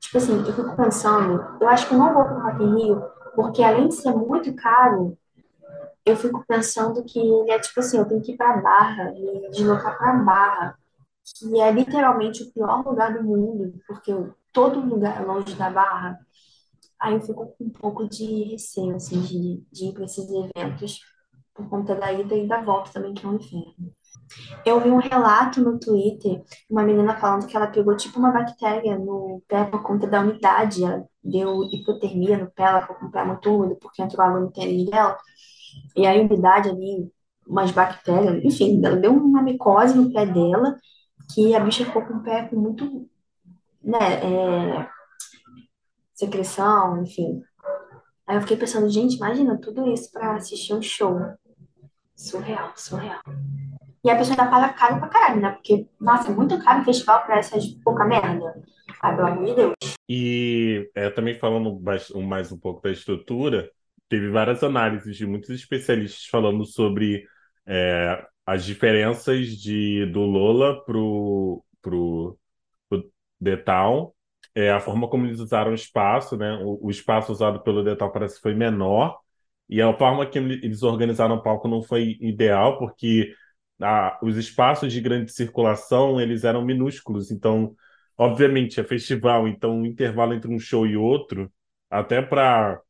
tipo 0.00 0.16
assim, 0.16 0.38
eu 0.38 0.52
fico 0.52 0.76
pensando, 0.76 1.58
eu 1.60 1.68
acho 1.68 1.86
que 1.86 1.94
eu 1.94 1.98
não 1.98 2.14
vou 2.14 2.24
pro 2.24 2.40
Rock 2.40 2.62
in 2.62 2.74
Rio, 2.74 3.02
porque 3.34 3.62
além 3.62 3.88
de 3.88 3.94
ser 3.94 4.12
muito 4.12 4.54
caro, 4.54 5.16
eu 6.08 6.16
fico 6.16 6.44
pensando 6.46 7.04
que 7.04 7.18
ele 7.18 7.50
é 7.50 7.58
tipo 7.58 7.80
assim, 7.80 7.98
eu 7.98 8.06
tenho 8.06 8.22
que 8.22 8.32
ir 8.32 8.36
pra 8.36 8.56
Barra, 8.56 9.12
me 9.12 9.50
deslocar 9.50 9.96
pra 9.98 10.12
Barra, 10.14 10.78
que 11.36 11.60
é 11.60 11.70
literalmente 11.70 12.42
o 12.42 12.52
pior 12.52 12.84
lugar 12.86 13.12
do 13.12 13.22
mundo, 13.22 13.74
porque 13.86 14.12
todo 14.52 14.80
lugar 14.80 15.20
é 15.20 15.24
longe 15.24 15.54
da 15.54 15.70
Barra. 15.70 16.18
Aí 17.00 17.14
eu 17.14 17.20
fico 17.20 17.46
com 17.46 17.64
um 17.64 17.70
pouco 17.70 18.08
de 18.08 18.44
receio, 18.44 18.96
assim, 18.96 19.20
de, 19.20 19.62
de 19.70 19.84
ir 19.86 19.92
para 19.92 20.04
esses 20.04 20.28
eventos, 20.28 21.00
por 21.54 21.68
conta 21.68 21.94
da 21.94 22.12
ida 22.12 22.34
e 22.34 22.48
da 22.48 22.62
volta 22.62 22.90
também, 22.92 23.14
que 23.14 23.24
é 23.24 23.28
um 23.28 23.36
inferno. 23.36 23.92
Eu 24.64 24.80
vi 24.80 24.90
um 24.90 24.98
relato 24.98 25.60
no 25.60 25.78
Twitter, 25.78 26.42
uma 26.68 26.82
menina 26.82 27.16
falando 27.16 27.46
que 27.46 27.56
ela 27.56 27.66
pegou 27.66 27.96
tipo 27.96 28.18
uma 28.18 28.30
bactéria 28.30 28.98
no 28.98 29.42
pé 29.48 29.64
por 29.64 29.82
conta 29.82 30.06
da 30.06 30.20
umidade, 30.20 30.84
ela 30.84 31.04
deu 31.22 31.64
hipotermia 31.64 32.38
no 32.38 32.50
pé, 32.50 32.64
ela 32.64 32.82
ficou 32.82 32.96
com 32.96 33.06
o 33.06 33.10
pé 33.10 33.24
muito 33.24 33.54
úmido 33.54 33.76
porque 33.76 34.02
entrou 34.02 34.24
água 34.24 34.40
no 34.40 34.52
tênis 34.52 34.88
dela, 34.90 35.16
e 35.96 36.06
a 36.06 36.12
umidade 36.12 36.68
ali, 36.68 37.10
umas 37.46 37.70
bactérias, 37.70 38.44
enfim, 38.44 38.80
deu 38.80 39.12
uma 39.12 39.42
micose 39.42 39.96
no 39.96 40.12
pé 40.12 40.26
dela, 40.26 40.76
que 41.34 41.54
a 41.54 41.60
bicha 41.60 41.84
ficou 41.84 42.02
com 42.02 42.14
o 42.14 42.22
pé 42.22 42.44
com 42.44 42.56
muito, 42.56 43.08
né, 43.82 43.98
é, 43.98 44.88
secreção, 46.14 47.02
enfim. 47.02 47.42
Aí 48.26 48.36
eu 48.36 48.40
fiquei 48.42 48.56
pensando, 48.56 48.90
gente, 48.90 49.16
imagina 49.16 49.58
tudo 49.58 49.88
isso 49.88 50.12
pra 50.12 50.36
assistir 50.36 50.74
um 50.74 50.82
show. 50.82 51.18
Surreal, 52.14 52.72
surreal. 52.76 53.20
E 54.04 54.10
a 54.10 54.16
pessoa 54.16 54.38
ainda 54.38 54.50
paga 54.50 54.72
caro 54.74 54.98
pra 54.98 55.08
caralho, 55.08 55.40
né? 55.40 55.50
Porque, 55.52 55.88
nossa, 56.00 56.30
é 56.30 56.34
muito 56.34 56.58
caro 56.62 56.82
o 56.82 56.84
festival 56.84 57.24
pra 57.24 57.38
essas 57.38 57.66
pouca 57.84 58.04
merda. 58.04 58.62
Ah, 59.00 59.14
pelo 59.14 59.28
amor 59.28 59.44
de 59.46 59.54
Deus. 59.54 59.74
E 60.08 60.90
é, 60.94 61.10
também 61.10 61.38
falando 61.38 61.80
mais, 61.80 62.10
mais 62.10 62.50
um 62.50 62.58
pouco 62.58 62.82
da 62.82 62.90
estrutura, 62.90 63.70
teve 64.08 64.30
várias 64.30 64.62
análises 64.62 65.16
de 65.16 65.26
muitos 65.26 65.50
especialistas 65.50 66.26
falando 66.26 66.64
sobre 66.66 67.24
é, 67.66 68.24
as 68.46 68.64
diferenças 68.64 69.48
de, 69.56 70.06
do 70.06 70.20
Lola 70.22 70.84
pro, 70.84 71.64
pro, 71.82 72.38
pro 72.88 73.12
The 73.42 73.56
Town, 73.58 74.12
é, 74.54 74.70
a 74.72 74.80
forma 74.80 75.08
como 75.08 75.26
eles 75.26 75.40
usaram 75.40 75.72
o 75.72 75.74
espaço, 75.74 76.36
né? 76.36 76.52
O, 76.62 76.86
o 76.86 76.90
espaço 76.90 77.32
usado 77.32 77.62
pelo 77.62 77.84
The 77.84 77.96
Town 77.96 78.10
parece 78.12 78.36
que 78.36 78.42
foi 78.42 78.54
menor, 78.54 79.18
e 79.68 79.82
a 79.82 79.92
forma 79.96 80.26
que 80.26 80.38
ele- 80.38 80.60
eles 80.64 80.82
organizaram 80.82 81.36
o 81.36 81.42
palco 81.42 81.68
não 81.68 81.82
foi 81.82 82.16
ideal, 82.20 82.78
porque 82.78 83.34
os 84.22 84.36
espaços 84.36 84.92
de 84.92 85.00
grande 85.00 85.32
circulação 85.32 86.20
eles 86.20 86.44
eram 86.44 86.64
minúsculos, 86.64 87.30
então 87.30 87.74
Obviamente, 88.20 88.80
é 88.80 88.84
festival, 88.84 89.46
então 89.46 89.80
o 89.82 89.86
intervalo 89.86 90.34
entre 90.34 90.52
um 90.52 90.58
show 90.58 90.84
e 90.84 90.96
outro, 90.96 91.52
até 91.88 92.20
para 92.20 92.80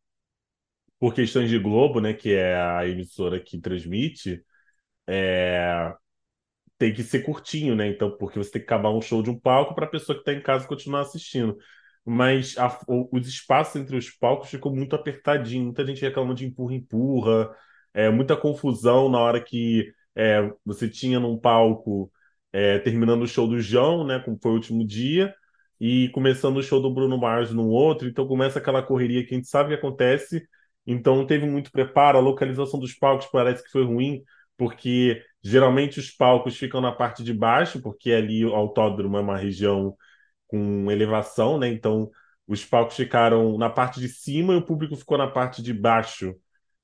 por 0.99 1.15
questões 1.15 1.51
de 1.51 1.59
Globo, 1.59 2.01
né, 2.01 2.15
que 2.15 2.33
é 2.35 2.57
a 2.57 2.87
emissora 2.87 3.41
que 3.41 3.61
transmite, 3.61 4.43
tem 6.79 6.95
que 6.95 7.03
ser 7.03 7.23
curtinho, 7.25 7.75
né? 7.75 7.89
Então, 7.89 8.17
porque 8.17 8.39
você 8.39 8.53
tem 8.53 8.61
que 8.63 8.67
acabar 8.67 8.91
um 8.91 9.01
show 9.01 9.23
de 9.23 9.31
um 9.31 9.39
palco 9.39 9.75
para 9.75 9.85
a 9.87 9.89
pessoa 9.89 10.15
que 10.17 10.21
está 10.23 10.33
em 10.33 10.43
casa 10.43 10.67
continuar 10.67 11.01
assistindo. 11.03 11.57
Mas 12.05 12.57
a- 12.57 12.79
os 13.13 13.27
espaços 13.29 13.77
entre 13.77 13.97
os 13.97 14.11
palcos 14.11 14.49
ficou 14.49 14.75
muito 14.75 14.95
apertadinho, 14.97 15.65
muita 15.67 15.85
gente 15.87 16.01
reclamando 16.01 16.37
de 16.37 16.47
empurra-empurra, 16.47 17.51
é, 17.93 18.09
muita 18.11 18.37
confusão 18.37 19.09
na 19.09 19.19
hora 19.19 19.43
que 19.43 19.93
é, 20.15 20.51
você 20.65 20.89
tinha 20.89 21.19
num 21.21 21.39
palco 21.39 22.11
é, 22.53 22.79
terminando 22.79 23.23
o 23.23 23.27
show 23.29 23.47
do 23.49 23.61
João, 23.61 24.07
né? 24.07 24.21
Como 24.21 24.39
foi 24.41 24.53
o 24.53 24.55
último 24.55 24.87
dia. 24.87 25.35
e 25.81 26.09
começando 26.11 26.57
o 26.57 26.63
show 26.63 26.81
do 26.83 26.93
Bruno 26.93 27.17
Mars 27.19 27.53
no 27.53 27.69
outro, 27.69 28.09
então 28.09 28.27
começa 28.27 28.59
aquela 28.59 28.83
correria 28.83 29.25
que 29.25 29.33
a 29.35 29.37
gente 29.39 29.49
sabe 29.49 29.69
que 29.71 29.75
acontece, 29.77 30.45
então 30.93 31.17
não 31.17 31.27
teve 31.27 31.47
muito 31.47 31.71
preparo, 31.71 32.19
a 32.19 32.21
localização 32.21 32.81
dos 32.81 32.95
palcos 32.95 33.27
parece 33.27 33.63
que 33.63 33.71
foi 33.71 33.85
ruim, 33.85 34.23
porque 34.57 35.23
geralmente 35.43 36.01
os 36.01 36.11
palcos 36.11 36.57
ficam 36.57 36.81
na 36.81 36.93
parte 36.93 37.23
de 37.23 37.33
baixo, 37.35 37.81
porque 37.83 38.13
ali 38.13 38.45
o 38.45 38.55
autódromo 38.55 39.17
é 39.19 39.21
uma 39.21 39.37
região 39.37 39.97
com 40.49 40.91
elevação, 40.91 41.59
né? 41.59 41.69
Então 41.69 42.11
os 42.47 42.65
palcos 42.65 42.97
ficaram 42.97 43.59
na 43.59 43.71
parte 43.71 44.01
de 44.01 44.09
cima 44.09 44.55
e 44.55 44.57
o 44.57 44.65
público 44.65 44.97
ficou 44.97 45.19
na 45.19 45.29
parte 45.29 45.63
de 45.63 45.75
baixo. 45.75 46.35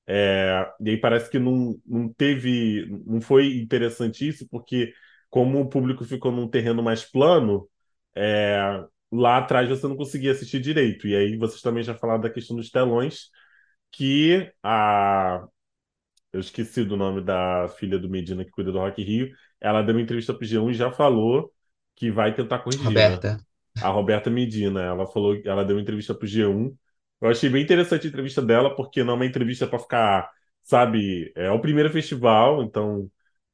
É, 0.06 0.70
e 0.80 0.90
aí 0.90 0.96
parece 0.98 1.30
que 1.30 1.38
não, 1.38 1.74
não 1.86 2.12
teve, 2.12 2.86
não 3.06 3.20
foi 3.20 3.56
interessante 3.56 4.28
isso, 4.28 4.46
porque 4.50 4.92
como 5.30 5.60
o 5.60 5.68
público 5.68 6.04
ficou 6.04 6.30
num 6.30 6.48
terreno 6.48 6.82
mais 6.82 7.04
plano, 7.04 7.68
é, 8.14 8.84
lá 9.10 9.38
atrás 9.38 9.68
você 9.68 9.86
não 9.88 9.96
conseguia 9.96 10.32
assistir 10.32 10.60
direito. 10.60 11.08
E 11.08 11.16
aí 11.16 11.36
vocês 11.36 11.62
também 11.62 11.82
já 11.82 11.94
falaram 11.94 12.20
da 12.20 12.30
questão 12.30 12.56
dos 12.56 12.70
telões, 12.70 13.30
que 13.96 14.50
a. 14.62 15.46
Eu 16.32 16.40
esqueci 16.40 16.84
do 16.84 16.96
nome 16.96 17.20
da 17.22 17.68
filha 17.78 17.98
do 17.98 18.08
Medina 18.08 18.44
que 18.44 18.50
cuida 18.50 18.72
do 18.72 18.78
Rock 18.78 19.02
Rio. 19.02 19.30
Ela 19.60 19.82
deu 19.82 19.94
uma 19.94 20.02
entrevista 20.02 20.34
pro 20.34 20.44
G1 20.44 20.70
e 20.70 20.74
já 20.74 20.90
falou 20.90 21.52
que 21.94 22.10
vai 22.10 22.34
tentar 22.34 22.58
corrigir, 22.58 22.82
né? 22.82 22.88
Roberta. 22.88 23.40
A 23.80 23.88
Roberta 23.88 24.30
Medina, 24.30 24.82
ela 24.82 25.06
falou, 25.06 25.40
ela 25.44 25.64
deu 25.64 25.76
uma 25.76 25.82
entrevista 25.82 26.12
pro 26.12 26.26
G1. 26.26 26.74
Eu 27.20 27.28
achei 27.28 27.48
bem 27.48 27.62
interessante 27.62 28.06
a 28.06 28.08
entrevista 28.08 28.42
dela, 28.42 28.74
porque 28.74 29.04
não 29.04 29.12
é 29.14 29.16
uma 29.16 29.26
entrevista 29.26 29.66
para 29.66 29.78
ficar, 29.78 30.28
sabe, 30.62 31.32
é 31.36 31.50
o 31.50 31.60
primeiro 31.60 31.90
festival, 31.90 32.62
então 32.64 33.08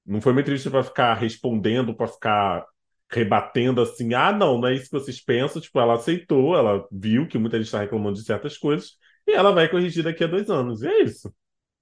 não 0.04 0.20
foi 0.20 0.32
uma 0.32 0.40
entrevista 0.40 0.70
para 0.70 0.82
ficar 0.82 1.14
respondendo, 1.14 1.94
para 1.94 2.08
ficar 2.08 2.64
rebatendo 3.10 3.82
assim, 3.82 4.14
ah, 4.14 4.32
não, 4.32 4.58
não 4.58 4.68
é 4.68 4.74
isso 4.74 4.86
que 4.86 4.98
vocês 4.98 5.22
pensam. 5.22 5.60
Tipo, 5.60 5.80
ela 5.80 5.94
aceitou, 5.94 6.56
ela 6.56 6.86
viu 6.90 7.26
que 7.28 7.38
muita 7.38 7.58
gente 7.58 7.66
está 7.66 7.80
reclamando 7.80 8.18
de 8.18 8.24
certas 8.24 8.56
coisas 8.56 8.96
e 9.30 9.34
ela 9.34 9.52
vai 9.52 9.68
corrigir 9.68 10.04
daqui 10.04 10.24
a 10.24 10.26
dois 10.26 10.50
anos. 10.50 10.82
E 10.82 10.88
é 10.88 11.02
isso. 11.02 11.32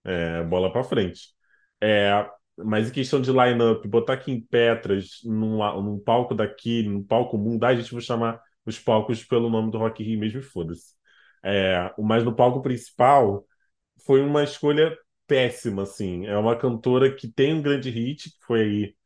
É, 0.04 0.42
bola 0.44 0.72
para 0.72 0.84
frente. 0.84 1.30
É, 1.80 2.28
mas 2.56 2.88
em 2.88 2.92
questão 2.92 3.20
de 3.20 3.30
line-up, 3.30 3.86
botar 3.88 4.14
aqui 4.14 4.32
em 4.32 4.40
Petras, 4.40 5.20
num, 5.24 5.58
num 5.82 5.98
palco 6.00 6.34
daqui, 6.34 6.82
num 6.82 7.02
palco 7.02 7.38
mundo, 7.38 7.64
a 7.64 7.74
gente 7.74 7.92
vai 7.92 8.02
chamar 8.02 8.40
os 8.66 8.78
palcos 8.78 9.24
pelo 9.24 9.48
nome 9.50 9.70
do 9.70 9.78
Rock 9.78 10.02
in 10.02 10.06
Rio 10.06 10.20
mesmo 10.20 10.40
e 10.40 10.42
foda-se. 10.42 10.94
É, 11.42 11.92
mas 11.98 12.24
no 12.24 12.34
palco 12.34 12.62
principal 12.62 13.46
foi 14.06 14.22
uma 14.22 14.42
escolha 14.44 14.96
péssima, 15.26 15.82
assim. 15.82 16.26
É 16.26 16.36
uma 16.36 16.56
cantora 16.56 17.14
que 17.14 17.28
tem 17.28 17.54
um 17.54 17.62
grande 17.62 17.90
hit, 17.90 18.30
que 18.30 18.44
foi 18.46 18.60
aí 18.62 18.96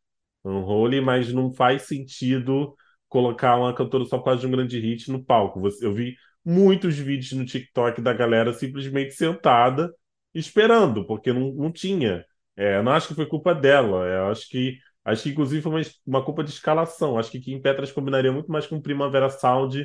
Unholy, 0.45 1.01
mas 1.01 1.33
não 1.33 1.53
faz 1.53 1.83
sentido 1.83 2.75
colocar 3.09 3.57
uma 3.57 3.75
cantora 3.75 4.05
só 4.05 4.19
por 4.19 4.25
causa 4.25 4.41
de 4.41 4.47
um 4.47 4.51
grande 4.51 4.79
hit 4.81 5.11
no 5.11 5.23
palco. 5.25 5.61
Eu 5.81 5.95
vi 5.95 6.17
muitos 6.45 6.99
vídeos 6.99 7.33
no 7.33 7.45
TikTok 7.45 8.01
da 8.01 8.13
galera 8.13 8.53
simplesmente 8.53 9.13
sentada 9.15 9.93
esperando, 10.35 11.07
porque 11.07 11.33
não, 11.33 11.53
não 11.53 11.73
tinha. 11.73 12.25
É, 12.57 12.83
não 12.83 12.93
acho 12.93 13.09
que 13.09 13.15
foi 13.15 13.27
culpa 13.27 13.55
dela. 13.55 14.07
É, 14.07 14.31
acho 14.31 14.49
que 14.49 14.79
acho 15.05 15.25
que 15.25 15.31
inclusive 15.31 15.63
foi 15.63 15.73
uma, 15.73 15.81
uma 16.07 16.25
culpa 16.25 16.45
de 16.45 16.51
escalação. 16.51 17.19
Acho 17.19 17.31
que 17.31 17.41
Kim 17.41 17.61
Petras 17.61 17.93
combinaria 17.93 18.33
muito 18.33 18.51
mais 18.51 18.67
com 18.67 18.81
Primavera 18.81 19.31
Sound, 19.31 19.85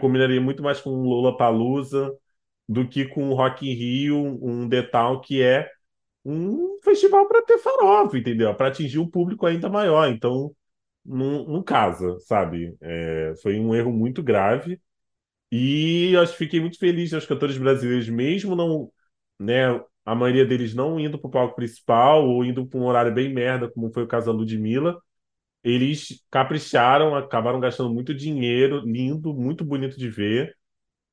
combinaria 0.00 0.40
muito 0.40 0.62
mais 0.62 0.80
com 0.80 0.90
Lollapalooza 0.90 2.12
do 2.68 2.88
que 2.88 3.06
com 3.06 3.32
Rock 3.34 3.68
in 3.68 3.74
Rio, 3.74 4.16
um 4.42 4.68
detal 4.68 5.20
que 5.20 5.42
é 5.42 5.70
um 6.24 6.78
festival 6.82 7.28
para 7.28 7.42
ter 7.42 7.58
farofa, 7.58 8.18
entendeu? 8.18 8.54
Para 8.54 8.68
atingir 8.68 8.98
um 8.98 9.08
público 9.08 9.46
ainda 9.46 9.68
maior. 9.68 10.08
Então, 10.08 10.54
não, 11.04 11.44
não 11.46 11.62
casa, 11.62 12.18
sabe? 12.20 12.76
É, 12.80 13.34
foi 13.42 13.58
um 13.60 13.74
erro 13.74 13.92
muito 13.92 14.22
grave. 14.22 14.80
E 15.56 16.12
eu 16.12 16.20
acho 16.22 16.32
que 16.32 16.38
fiquei 16.38 16.60
muito 16.60 16.78
feliz 16.78 17.10
dos 17.10 17.26
cantores 17.26 17.56
brasileiros, 17.58 18.08
mesmo 18.08 18.56
não, 18.56 18.92
né, 19.38 19.66
a 20.04 20.14
maioria 20.14 20.44
deles 20.46 20.74
não 20.74 20.98
indo 21.00 21.18
para 21.18 21.28
o 21.28 21.30
palco 21.30 21.56
principal 21.56 22.26
ou 22.28 22.44
indo 22.44 22.66
para 22.66 22.78
um 22.80 22.84
horário 22.86 23.14
bem 23.14 23.32
merda, 23.32 23.70
como 23.70 23.92
foi 23.92 24.02
o 24.04 24.08
caso 24.08 24.26
da 24.26 24.32
Ludmilla. 24.32 25.00
Eles 25.64 26.24
capricharam, 26.30 27.14
acabaram 27.16 27.60
gastando 27.60 27.92
muito 27.92 28.14
dinheiro, 28.14 28.80
lindo, 28.86 29.34
muito 29.34 29.64
bonito 29.64 29.98
de 29.98 30.08
ver. 30.10 30.56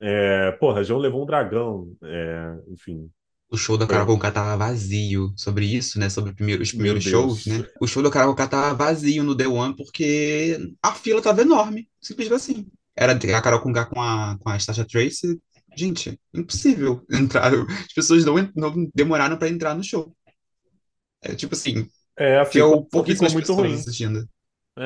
É, 0.01 0.51
porra, 0.53 0.83
João 0.83 0.99
levou 0.99 1.23
um 1.23 1.25
dragão, 1.25 1.95
é, 2.03 2.55
enfim, 2.69 3.09
O 3.49 3.55
show 3.57 3.77
da 3.77 3.85
Carol. 3.87 4.07
Conká 4.07 4.31
tava 4.31 4.57
vazio. 4.57 5.33
Sobre 5.37 5.65
isso, 5.65 5.99
né? 5.99 6.09
Sobre 6.09 6.33
primeiro- 6.33 6.61
os 6.63 6.71
primeiros 6.73 7.03
shows, 7.03 7.45
né? 7.45 7.63
O 7.79 7.87
show 7.87 8.01
da 8.01 8.09
Carol 8.09 8.31
Conká 8.33 8.47
tava 8.47 8.73
vazio 8.75 9.23
no 9.23 9.35
The 9.37 9.47
One 9.47 9.75
porque 9.75 10.57
a 10.81 10.93
fila 10.93 11.21
tava 11.21 11.41
enorme. 11.41 11.87
Simples 12.01 12.31
assim. 12.31 12.67
Era 12.95 13.13
a 13.13 13.41
Carol 13.41 13.61
Conká 13.61 13.85
com 13.85 14.01
a, 14.01 14.37
com 14.39 14.49
a 14.49 14.59
Stasha 14.59 14.85
Tracy. 14.85 15.39
Gente, 15.75 16.19
impossível 16.33 17.03
entrar. 17.11 17.51
As 17.87 17.93
pessoas 17.93 18.25
não, 18.25 18.35
não 18.55 18.89
demoraram 18.93 19.37
pra 19.37 19.49
entrar 19.49 19.75
no 19.75 19.83
show. 19.83 20.15
É 21.21 21.35
tipo 21.35 21.53
assim, 21.55 21.89
É, 22.17 22.39
assim, 22.39 22.61
ficou, 22.61 22.87
ficou 23.01 23.03
pouquíssimas 23.03 23.33
muito 23.33 23.53
pessoas 23.53 23.55
ruim. 23.55 23.87
assistindo. 23.87 24.27
É. 24.77 24.85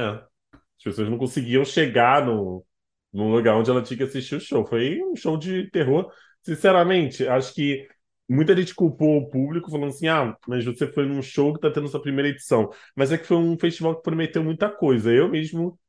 As 0.79 0.83
pessoas 0.83 1.09
não 1.09 1.17
conseguiam 1.17 1.65
chegar 1.65 2.25
no, 2.25 2.65
no 3.13 3.29
lugar 3.31 3.55
onde 3.57 3.69
ela 3.71 3.83
tinha 3.83 3.97
que 3.97 4.03
assistir 4.03 4.35
o 4.35 4.39
show. 4.41 4.65
Foi 4.67 5.01
um 5.03 5.15
show 5.15 5.37
de 5.37 5.69
terror. 5.71 6.11
Sinceramente, 6.43 7.27
acho 7.27 7.53
que 7.53 7.87
muita 8.29 8.55
gente 8.57 8.75
culpou 8.75 9.17
o 9.19 9.29
público, 9.29 9.71
falando 9.71 9.89
assim: 9.89 10.07
ah, 10.07 10.35
mas 10.47 10.65
você 10.65 10.87
foi 10.91 11.07
num 11.07 11.21
show 11.21 11.53
que 11.53 11.61
tá 11.61 11.71
tendo 11.71 11.87
sua 11.89 12.01
primeira 12.01 12.29
edição. 12.29 12.71
Mas 12.95 13.11
é 13.11 13.17
que 13.17 13.25
foi 13.27 13.37
um 13.37 13.57
festival 13.59 13.97
que 13.97 14.03
prometeu 14.03 14.43
muita 14.43 14.69
coisa. 14.71 15.11
Eu 15.13 15.29
mesmo 15.29 15.79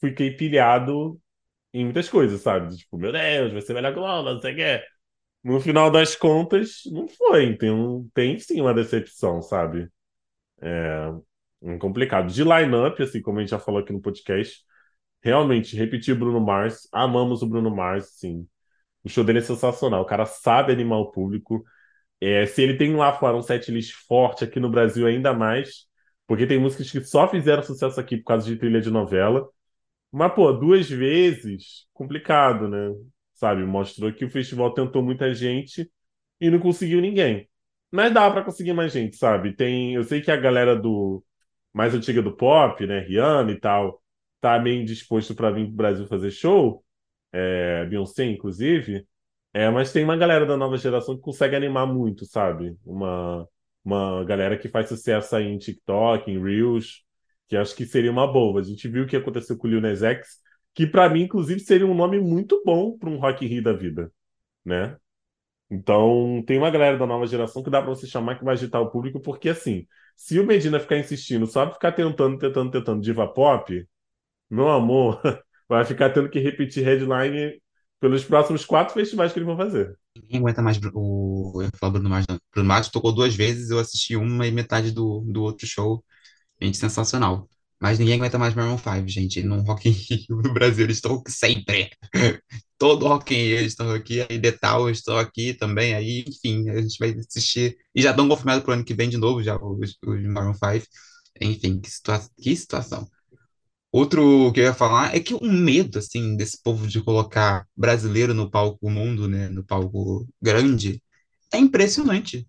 fiquei 0.00 0.32
pilhado 0.36 1.20
em 1.74 1.84
muitas 1.84 2.08
coisas, 2.08 2.40
sabe? 2.40 2.74
Tipo, 2.76 2.96
meu 2.96 3.12
Deus, 3.12 3.52
vai 3.52 3.60
ser 3.60 3.74
melhor 3.74 3.92
que 3.92 3.98
o 3.98 4.02
Lola, 4.02 4.34
não 4.34 4.40
sei 4.40 4.52
o 4.52 4.56
quê. 4.56 4.82
No 5.42 5.60
final 5.60 5.90
das 5.90 6.16
contas, 6.16 6.82
não 6.86 7.06
foi. 7.08 7.56
Tem, 7.56 7.70
um, 7.70 8.08
tem 8.14 8.38
sim 8.38 8.60
uma 8.60 8.72
decepção, 8.72 9.42
sabe? 9.42 9.90
É 10.62 11.78
complicado. 11.78 12.32
De 12.32 12.42
line-up, 12.42 13.02
assim, 13.02 13.22
como 13.22 13.38
a 13.38 13.40
gente 13.42 13.50
já 13.50 13.58
falou 13.58 13.80
aqui 13.80 13.92
no 13.92 14.00
podcast, 14.00 14.62
realmente, 15.22 15.76
repetir 15.76 16.14
Bruno 16.14 16.40
Mars, 16.40 16.88
amamos 16.92 17.42
o 17.42 17.46
Bruno 17.46 17.74
Mars, 17.74 18.10
sim. 18.18 18.46
O 19.04 19.08
show 19.08 19.24
dele 19.24 19.38
é 19.40 19.42
sensacional. 19.42 20.02
O 20.02 20.06
cara 20.06 20.26
sabe 20.26 20.72
animar 20.72 20.98
o 20.98 21.10
público. 21.10 21.64
É, 22.20 22.46
se 22.46 22.62
ele 22.62 22.76
tem 22.76 22.94
lá 22.96 23.12
fora 23.12 23.36
um 23.36 23.42
setlist 23.42 23.92
forte, 24.06 24.44
aqui 24.44 24.60
no 24.60 24.70
Brasil 24.70 25.06
ainda 25.06 25.34
mais, 25.34 25.86
porque 26.26 26.46
tem 26.46 26.58
músicas 26.58 26.90
que 26.90 27.02
só 27.02 27.28
fizeram 27.28 27.62
sucesso 27.62 28.00
aqui 28.00 28.16
por 28.18 28.24
causa 28.24 28.46
de 28.46 28.56
trilha 28.56 28.80
de 28.80 28.90
novela. 28.90 29.48
Mas, 30.16 30.32
pô, 30.34 30.52
duas 30.52 30.88
vezes, 30.88 31.86
complicado, 31.92 32.68
né? 32.68 32.78
Sabe? 33.34 33.64
Mostrou 33.64 34.12
que 34.12 34.24
o 34.24 34.30
festival 34.30 34.72
tentou 34.72 35.02
muita 35.02 35.34
gente 35.34 35.90
e 36.40 36.50
não 36.50 36.60
conseguiu 36.60 37.00
ninguém. 37.00 37.48
Mas 37.90 38.12
dá 38.14 38.30
pra 38.30 38.44
conseguir 38.44 38.72
mais 38.74 38.92
gente, 38.92 39.16
sabe? 39.16 39.54
Tem, 39.56 39.94
eu 39.94 40.04
sei 40.04 40.20
que 40.22 40.30
a 40.30 40.36
galera 40.36 40.76
do 40.76 41.24
mais 41.72 41.94
antiga 41.94 42.22
do 42.22 42.36
pop, 42.36 42.86
né, 42.86 43.00
Rihanna 43.00 43.50
e 43.52 43.58
tal, 43.60 44.02
tá 44.40 44.58
meio 44.60 44.84
disposto 44.84 45.34
pra 45.34 45.50
vir 45.50 45.66
pro 45.66 45.74
Brasil 45.76 46.06
fazer 46.06 46.30
show, 46.30 46.84
é, 47.32 47.84
Beyoncé, 47.86 48.24
inclusive. 48.26 49.06
É, 49.52 49.70
mas 49.70 49.92
tem 49.92 50.04
uma 50.04 50.16
galera 50.16 50.46
da 50.46 50.56
nova 50.56 50.76
geração 50.76 51.16
que 51.16 51.22
consegue 51.22 51.56
animar 51.56 51.86
muito, 51.86 52.26
sabe? 52.26 52.76
Uma, 52.84 53.48
uma 53.84 54.24
galera 54.24 54.58
que 54.58 54.68
faz 54.68 54.88
sucesso 54.88 55.36
aí 55.36 55.46
em 55.46 55.58
TikTok, 55.58 56.30
em 56.30 56.42
Reels, 56.42 57.03
que 57.48 57.56
acho 57.56 57.74
que 57.74 57.86
seria 57.86 58.10
uma 58.10 58.30
boa. 58.30 58.60
A 58.60 58.64
gente 58.64 58.88
viu 58.88 59.04
o 59.04 59.06
que 59.06 59.16
aconteceu 59.16 59.56
com 59.56 59.66
o 59.66 59.70
Lil 59.70 59.80
Nas 59.80 60.02
X, 60.02 60.38
que 60.74 60.86
pra 60.86 61.08
mim, 61.08 61.22
inclusive, 61.22 61.60
seria 61.60 61.86
um 61.86 61.94
nome 61.94 62.20
muito 62.20 62.62
bom 62.64 62.96
para 62.98 63.10
um 63.10 63.18
Rock 63.18 63.46
Rio 63.46 63.62
da 63.62 63.72
vida, 63.72 64.12
né? 64.64 64.96
Então, 65.70 66.42
tem 66.46 66.58
uma 66.58 66.70
galera 66.70 66.98
da 66.98 67.06
nova 67.06 67.26
geração 67.26 67.62
que 67.62 67.70
dá 67.70 67.80
pra 67.80 67.90
você 67.90 68.06
chamar 68.06 68.38
que 68.38 68.44
vai 68.44 68.54
agitar 68.54 68.80
o 68.80 68.90
público, 68.90 69.20
porque 69.20 69.48
assim, 69.48 69.86
se 70.16 70.38
o 70.38 70.46
Medina 70.46 70.78
ficar 70.78 70.98
insistindo, 70.98 71.46
só 71.46 71.72
ficar 71.72 71.92
tentando, 71.92 72.38
tentando, 72.38 72.70
tentando 72.70 73.00
diva 73.00 73.26
pop, 73.26 73.86
meu 74.50 74.68
amor, 74.70 75.20
vai 75.68 75.84
ficar 75.84 76.10
tendo 76.10 76.28
que 76.28 76.38
repetir 76.38 76.84
headline 76.84 77.60
pelos 78.00 78.24
próximos 78.24 78.64
quatro 78.64 78.94
festivais 78.94 79.32
que 79.32 79.38
eles 79.38 79.46
vão 79.46 79.56
fazer. 79.56 79.96
Ninguém 80.16 80.40
aguenta 80.40 80.62
mais 80.62 80.78
o. 80.92 81.52
Eu 81.56 81.62
ia 81.62 81.90
Bruno 81.90 82.10
Mars. 82.10 82.26
Bruno 82.52 82.68
Mars 82.68 82.88
tocou 82.88 83.12
duas 83.12 83.34
vezes, 83.34 83.70
eu 83.70 83.78
assisti 83.78 84.14
uma 84.14 84.46
e 84.46 84.52
metade 84.52 84.92
do, 84.92 85.20
do 85.20 85.42
outro 85.42 85.66
show. 85.66 86.04
Gente, 86.60 86.76
sensacional. 86.78 87.48
Mas 87.80 87.98
ninguém 87.98 88.14
aguenta 88.14 88.38
mais 88.38 88.54
Maroon 88.54 88.78
5, 88.78 89.08
gente. 89.08 89.42
No 89.42 89.60
Rock 89.62 89.88
in 89.88 89.92
Rio 89.92 90.36
no 90.42 90.54
Brasil, 90.54 90.84
eles 90.84 90.96
estão 90.98 91.22
sempre. 91.28 91.90
Todo 92.78 93.06
Rock 93.06 93.34
in 93.34 93.38
Rio 93.38 93.58
eles 93.58 93.72
estão 93.72 93.90
aqui. 93.92 94.20
Aí 94.22 94.40
The 94.40 94.52
Tower 94.52 94.92
estão 94.92 95.18
aqui 95.18 95.54
também. 95.54 95.94
Aí, 95.94 96.24
enfim, 96.26 96.70
a 96.70 96.80
gente 96.80 96.98
vai 96.98 97.10
assistir. 97.10 97.76
E 97.94 98.02
já 98.02 98.10
estão 98.10 98.28
confirmados 98.28 98.64
pro 98.64 98.72
ano 98.72 98.84
que 98.84 98.94
vem 98.94 99.08
de 99.08 99.16
novo, 99.16 99.42
já 99.42 99.56
os, 99.56 99.96
os 100.06 100.22
Maroon 100.26 100.54
5. 100.54 100.86
Enfim, 101.40 101.80
que, 101.80 101.90
situa 101.90 102.20
que 102.40 102.56
situação. 102.56 103.08
Outro 103.92 104.52
que 104.52 104.60
eu 104.60 104.64
ia 104.64 104.74
falar 104.74 105.14
é 105.14 105.20
que 105.20 105.34
o 105.34 105.44
medo, 105.44 105.98
assim, 105.98 106.36
desse 106.36 106.60
povo 106.62 106.86
de 106.86 107.00
colocar 107.02 107.66
brasileiro 107.76 108.34
no 108.34 108.50
palco 108.50 108.90
mundo, 108.90 109.28
né? 109.28 109.48
No 109.48 109.64
palco 109.64 110.26
grande, 110.42 111.02
é 111.52 111.58
impressionante. 111.58 112.46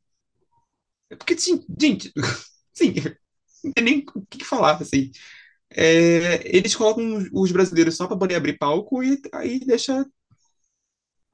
Porque, 1.09 1.33
assim, 1.33 1.63
gente, 1.79 2.11
sim, 2.73 2.93
nem 3.81 4.05
o 4.15 4.25
que 4.25 4.43
falar, 4.43 4.81
assim. 4.81 5.11
é, 5.71 6.41
eles 6.57 6.75
colocam 6.75 7.25
os 7.33 7.51
brasileiros 7.51 7.97
só 7.97 8.07
para 8.07 8.17
poder 8.17 8.35
abrir 8.35 8.57
palco 8.57 9.03
e 9.03 9.21
aí 9.33 9.59
deixa. 9.61 10.05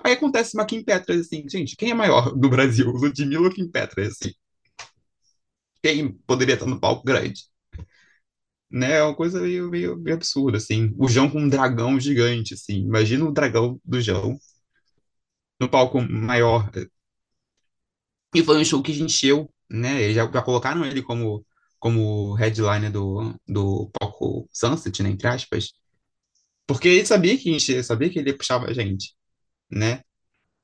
Aí 0.03 0.13
acontece 0.13 0.55
uma 0.55 0.65
Kim 0.65 0.83
Petras, 0.83 1.21
assim, 1.21 1.47
gente, 1.49 1.75
quem 1.75 1.89
é 1.91 1.93
maior 1.93 2.31
do 2.35 2.49
Brasil? 2.49 2.87
Ludmilla 2.91 3.45
ou 3.47 3.51
Kim 3.53 3.67
Petras, 3.69 4.09
assim? 4.09 4.31
Quem 5.83 6.13
poderia 6.25 6.55
estar 6.55 6.65
no 6.65 6.79
palco 6.79 7.03
grande? 7.05 7.41
Né? 8.69 8.93
É 8.97 9.03
uma 9.03 9.15
coisa 9.15 9.41
meio, 9.41 9.69
meio, 9.69 9.97
meio 9.97 10.15
absurda, 10.15 10.57
assim. 10.57 10.93
O 10.97 11.07
João 11.07 11.29
com 11.29 11.39
um 11.41 11.49
dragão 11.49 11.99
gigante, 11.99 12.53
assim. 12.53 12.79
Imagina 12.85 13.25
o 13.25 13.31
dragão 13.31 13.79
do 13.83 13.99
João 14.01 14.37
no 15.59 15.69
palco 15.69 16.01
maior. 16.01 16.69
E 18.35 18.43
foi 18.43 18.57
um 18.57 18.65
show 18.65 18.81
que 18.81 18.91
encheu, 18.91 19.49
né? 19.69 20.01
Eles 20.03 20.15
já, 20.15 20.29
já 20.31 20.41
colocaram 20.41 20.85
ele 20.85 21.01
como, 21.01 21.45
como 21.81 22.35
headliner 22.35 22.91
do, 22.91 23.35
do 23.47 23.91
palco 23.99 24.47
Sunset, 24.53 25.03
né? 25.03 25.09
Entre 25.09 25.27
aspas. 25.27 25.73
Porque 26.67 26.87
ele 26.87 27.05
sabia 27.05 27.37
que 27.37 27.51
encher, 27.51 27.83
sabia 27.83 28.09
que 28.09 28.19
ele 28.19 28.33
puxava 28.33 28.67
a 28.69 28.73
gente, 28.73 29.15
né? 29.69 30.01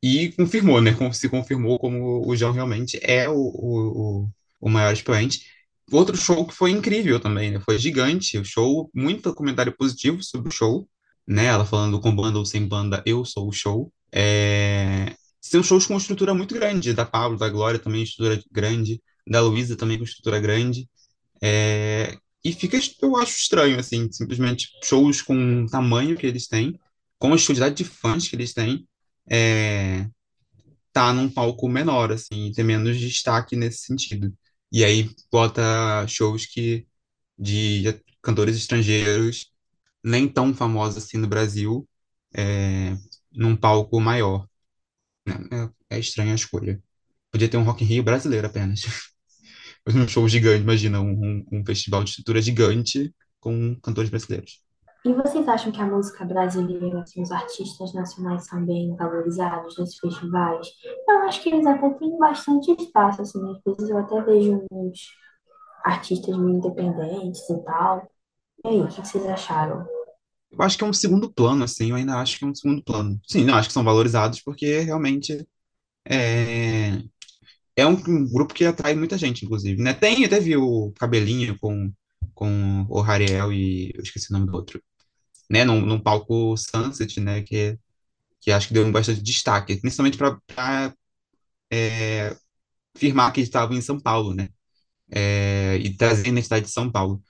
E 0.03 0.31
confirmou, 0.33 0.81
né? 0.81 0.91
Se 1.13 1.29
confirmou 1.29 1.79
como 1.79 2.27
o 2.27 2.36
João 2.36 2.53
realmente 2.53 3.00
é 3.03 3.27
o, 3.29 3.36
o, 3.36 4.29
o, 4.62 4.69
maior 4.69 4.93
expoente. 4.93 5.45
Outro 5.91 6.15
show 6.17 6.45
que 6.47 6.53
foi 6.53 6.71
incrível 6.71 7.19
também, 7.19 7.51
né? 7.51 7.59
Foi 7.62 7.79
gigante 7.79 8.38
o 8.38 8.45
show, 8.45 8.89
muito 8.93 9.33
comentário 9.33 9.75
positivo 9.75 10.24
sobre 10.24 10.50
o 10.50 10.51
show, 10.51 10.88
né? 11.27 11.45
Ela 11.45 11.65
falando 11.65 12.00
com 12.00 12.15
banda 12.15 12.38
ou 12.39 12.45
sem 12.45 12.67
banda, 12.67 13.03
eu 13.05 13.25
sou 13.25 13.47
o 13.50 13.51
show. 13.51 13.91
É... 14.12 15.15
São 15.41 15.63
shows 15.63 15.88
com 15.88 15.97
estrutura 15.97 16.33
muito 16.33 16.53
grande, 16.55 16.93
da 16.93 17.05
Pablo, 17.05 17.38
da 17.38 17.50
Glória 17.50 17.79
também, 17.79 18.03
estrutura 18.03 18.41
grande, 18.51 19.01
da 19.27 19.41
Luísa 19.41 19.75
também 19.75 19.97
com 19.97 20.03
estrutura 20.03 20.39
grande. 20.39 20.88
É, 21.41 22.17
E 22.44 22.53
fica, 22.53 22.77
eu 23.01 23.17
acho 23.17 23.38
estranho, 23.38 23.79
assim, 23.79 24.12
simplesmente 24.12 24.70
shows 24.84 25.22
com 25.22 25.63
o 25.63 25.70
tamanho 25.70 26.17
que 26.17 26.25
eles 26.27 26.48
têm, 26.48 26.79
com 27.20 27.27
a 27.34 27.38
quantidade 27.38 27.75
de 27.75 27.84
fãs 27.86 28.27
que 28.27 28.36
eles 28.36 28.53
têm, 28.53 28.88
é, 29.29 30.08
tá 30.94 31.13
num 31.13 31.29
palco 31.29 31.67
menor, 31.70 32.12
assim, 32.12 32.51
ter 32.53 32.63
menos 32.63 33.00
destaque 33.00 33.56
nesse 33.56 33.79
sentido. 33.86 34.34
E 34.72 34.84
aí 34.84 35.10
bota 35.32 36.06
shows 36.08 36.46
que 36.46 36.88
de 37.39 37.84
cantores 38.22 38.58
estrangeiros 38.58 39.51
nem 40.03 40.27
tão 40.29 40.53
famosos 40.56 41.03
assim 41.06 41.17
no 41.17 41.27
Brasil, 41.27 41.88
é, 42.36 42.96
num 43.34 43.56
palco 43.58 44.00
maior, 44.01 44.48
né? 45.27 45.36
É, 45.89 45.98
é 45.98 46.00
estranha 46.00 46.34
a 46.34 46.36
escolha. 46.36 46.82
Podia 47.32 47.50
ter 47.50 47.58
um 47.58 47.63
Rock 47.63 47.84
in 47.84 47.88
Rio 47.88 48.03
brasileiro 48.03 48.48
apenas. 48.48 48.82
Um 49.88 50.08
show 50.08 50.27
gigante, 50.27 50.63
imagina, 50.63 51.00
um, 51.00 51.12
um, 51.12 51.46
um 51.51 51.65
festival 51.65 52.03
de 52.03 52.10
estrutura 52.10 52.41
gigante 52.41 53.13
com 53.39 53.75
cantores 53.82 54.10
brasileiros. 54.10 54.62
E 55.06 55.13
vocês 55.13 55.48
acham 55.48 55.72
que 55.72 55.82
a 55.82 55.86
música 55.86 56.25
brasileira, 56.25 57.01
assim, 57.01 57.22
os 57.22 57.32
artistas 57.32 57.94
nacionais 57.94 58.46
são 58.46 58.65
bem 58.65 58.94
valorizados 58.98 59.77
nesses 59.77 59.98
festivais? 59.98 60.67
Eu 61.08 61.20
acho 61.20 61.41
que 61.41 61.50
eles 61.50 61.65
até 61.65 61.89
têm 61.91 62.17
bastante 62.17 62.72
espaço, 62.72 63.22
assim, 63.22 63.39
às 63.50 63.62
vezes 63.63 63.89
eu 63.89 63.98
até 63.98 64.22
vejo 64.22 64.65
uns 64.70 65.00
artistas 65.86 66.38
meio 66.38 66.58
independentes 66.58 67.50
e 67.50 67.63
tal. 67.63 68.12
E 68.65 68.67
aí, 68.67 68.82
o 68.82 68.88
que 68.88 68.96
vocês 68.96 69.25
acharam? 69.25 69.88
Eu 70.51 70.62
acho 70.62 70.77
que 70.77 70.84
é 70.84 70.88
um 70.88 70.94
segundo 70.94 71.32
plano, 71.32 71.63
assim, 71.63 71.91
eu 71.91 71.96
ainda 71.96 72.15
acho 72.20 72.38
que 72.38 72.44
é 72.44 72.48
um 72.48 72.56
segundo 72.56 72.84
plano. 72.84 73.17
Sim, 73.25 73.46
não, 73.46 73.56
acho 73.56 73.70
que 73.70 73.74
são 73.74 73.84
valorizados 73.84 74.41
porque 74.41 74.79
realmente 74.79 75.48
é, 76.06 77.01
é 77.77 77.86
um, 77.88 77.93
um 77.93 78.27
grupo 78.29 78.53
que 78.53 78.65
atrai 78.65 78.96
muita 78.96 79.17
gente, 79.17 79.46
inclusive, 79.46 79.81
né? 79.81 79.93
Tem, 79.93 80.27
vi 80.27 80.57
o 80.57 80.91
Cabelinho 80.93 81.57
com, 81.60 81.93
com 82.34 82.86
o 82.89 83.01
Rariel 83.01 83.53
e 83.53 83.91
eu 83.96 84.01
esqueci 84.03 84.31
o 84.31 84.34
nome 84.34 84.48
do 84.48 84.55
outro, 84.55 84.81
né? 85.50 85.65
Num, 85.65 85.81
num 85.81 85.99
palco 85.99 86.58
Sunset, 86.58 87.19
né? 87.21 87.43
Que, 87.43 87.78
que 88.41 88.52
acho 88.52 88.69
que 88.69 88.73
deu 88.73 88.91
bastante 88.91 89.21
destaque, 89.21 89.78
principalmente 89.78 90.17
para 90.17 90.39
afirmar 92.95 93.32
que 93.32 93.39
eles 93.39 93.49
estavam 93.49 93.78
em 93.78 93.82
São 93.82 93.99
Paulo, 93.99 94.34
né? 94.34 94.49
É, 95.12 95.78
e 95.78 95.95
trazer 95.95 96.32
na 96.32 96.41
cidade 96.41 96.65
de 96.65 96.71
São 96.71 96.91
Paulo. 96.91 97.21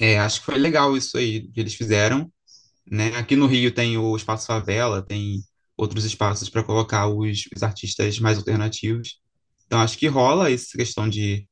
É, 0.00 0.18
acho 0.18 0.40
que 0.40 0.46
foi 0.46 0.58
legal 0.58 0.96
isso 0.96 1.16
aí 1.16 1.48
que 1.48 1.60
eles 1.60 1.74
fizeram, 1.74 2.32
né? 2.90 3.16
Aqui 3.16 3.36
no 3.36 3.46
Rio 3.46 3.74
tem 3.74 3.98
o 3.98 4.16
Espaço 4.16 4.46
Favela, 4.46 5.02
tem 5.02 5.42
outros 5.76 6.04
espaços 6.04 6.48
para 6.48 6.64
colocar 6.64 7.08
os, 7.08 7.48
os 7.54 7.62
artistas 7.62 8.18
mais 8.18 8.38
alternativos. 8.38 9.21
Então 9.72 9.80
acho 9.80 9.96
que 9.96 10.06
rola 10.06 10.50
essa 10.50 10.76
questão 10.76 11.08
de, 11.08 11.48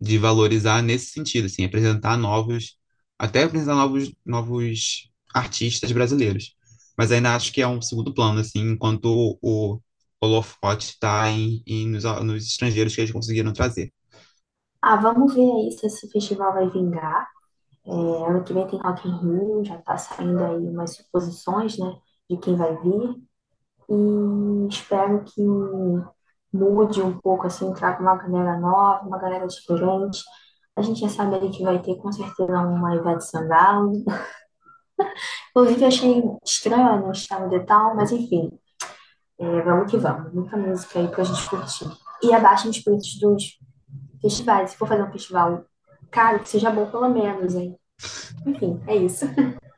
de 0.00 0.18
valorizar 0.18 0.82
nesse 0.82 1.12
sentido, 1.12 1.44
assim, 1.46 1.64
apresentar 1.64 2.18
novos, 2.18 2.76
até 3.16 3.44
apresentar 3.44 3.76
novos, 3.76 4.12
novos 4.26 5.08
artistas 5.32 5.92
brasileiros. 5.92 6.56
Mas 6.98 7.12
ainda 7.12 7.32
acho 7.32 7.52
que 7.52 7.62
é 7.62 7.68
um 7.68 7.80
segundo 7.80 8.12
plano, 8.12 8.40
assim, 8.40 8.72
enquanto 8.72 9.38
o, 9.40 9.80
holofote 10.20 10.86
está 10.86 11.30
em, 11.30 11.62
em, 11.64 11.88
nos, 11.88 12.02
nos 12.24 12.44
estrangeiros 12.44 12.92
que 12.92 13.02
eles 13.02 13.12
conseguiram 13.12 13.52
trazer. 13.52 13.92
Ah, 14.82 14.96
vamos 14.96 15.32
ver 15.32 15.40
aí 15.40 15.70
se 15.70 15.86
esse 15.86 16.10
festival 16.10 16.52
vai 16.52 16.68
vingar. 16.68 17.28
É, 17.86 17.92
ano 17.92 18.42
que 18.42 18.52
vem 18.52 18.66
tem 18.66 18.80
Rock 18.80 19.06
in 19.06 19.16
Rio, 19.16 19.64
já 19.64 19.78
tá 19.78 19.96
saindo 19.96 20.42
aí 20.42 20.58
umas 20.58 20.96
suposições, 20.96 21.78
né, 21.78 21.94
de 22.28 22.36
quem 22.36 22.56
vai 22.56 22.76
vir. 22.82 23.14
E 23.88 24.68
espero 24.68 25.24
que 25.24 25.40
mude 26.52 27.02
um 27.02 27.18
pouco, 27.18 27.46
assim, 27.46 27.72
traga 27.74 28.02
uma 28.02 28.16
galera 28.16 28.58
nova, 28.58 29.06
uma 29.06 29.18
galera 29.18 29.46
diferente. 29.46 30.22
A 30.76 30.82
gente 30.82 31.00
já 31.00 31.08
sabe 31.08 31.36
ali 31.36 31.50
que 31.50 31.62
vai 31.62 31.78
ter 31.80 31.96
com 31.96 32.10
certeza 32.12 32.58
uma 32.60 32.94
Ivete 32.94 33.24
Sangalo. 33.24 33.92
Inclusive, 35.50 35.84
achei 35.84 36.22
estranho 36.44 36.86
ela 36.86 37.00
não 37.00 37.12
estar 37.12 37.40
no 37.40 37.48
detalhe, 37.48 37.96
mas 37.96 38.12
enfim, 38.12 38.50
é, 39.38 39.62
vamos 39.62 39.90
que 39.90 39.96
vamos. 39.96 40.32
Muita 40.32 40.56
música 40.56 40.98
aí 40.98 41.08
pra 41.08 41.24
gente 41.24 41.48
curtir. 41.48 41.90
E 42.22 42.32
abaixem 42.32 42.70
os 42.70 42.78
preços 42.78 43.18
dos 43.18 43.58
festivais. 44.20 44.70
Se 44.70 44.76
for 44.76 44.86
fazer 44.86 45.02
um 45.02 45.12
festival 45.12 45.64
caro, 46.10 46.40
que 46.40 46.48
seja 46.48 46.70
bom 46.70 46.90
pelo 46.90 47.08
menos, 47.08 47.54
hein? 47.54 47.78
Enfim, 48.46 48.82
é 48.86 48.96
isso. 48.96 49.26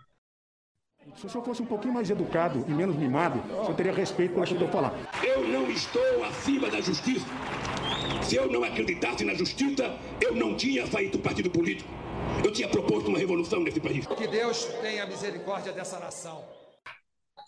Se 1.16 1.26
o 1.26 1.30
senhor 1.30 1.44
fosse 1.44 1.62
um 1.62 1.66
pouquinho 1.66 1.94
mais 1.94 2.10
educado 2.10 2.64
e 2.66 2.70
menos 2.72 2.96
mimado, 2.96 3.38
o 3.38 3.64
senhor 3.64 3.74
teria 3.74 3.92
respeito 3.92 4.34
pelo 4.34 4.44
que 4.44 4.52
eu 4.52 4.56
estou 4.56 4.68
falando. 4.68 4.94
Eu 5.22 5.46
não 5.46 5.70
estou 5.70 6.24
acima 6.24 6.68
da 6.68 6.80
justiça. 6.80 7.26
Se 8.22 8.36
eu 8.36 8.50
não 8.50 8.64
acreditasse 8.64 9.24
na 9.24 9.34
justiça, 9.34 9.94
eu 10.20 10.34
não 10.34 10.56
tinha 10.56 10.86
feito 10.86 11.18
partido 11.18 11.50
político. 11.50 11.90
Eu 12.44 12.52
tinha 12.52 12.68
proposto 12.68 13.08
uma 13.08 13.18
revolução 13.18 13.60
nesse 13.62 13.78
país. 13.78 14.06
Que 14.06 14.26
Deus 14.26 14.64
tenha 14.80 15.06
misericórdia 15.06 15.72
dessa 15.72 15.98
nação. 16.00 16.42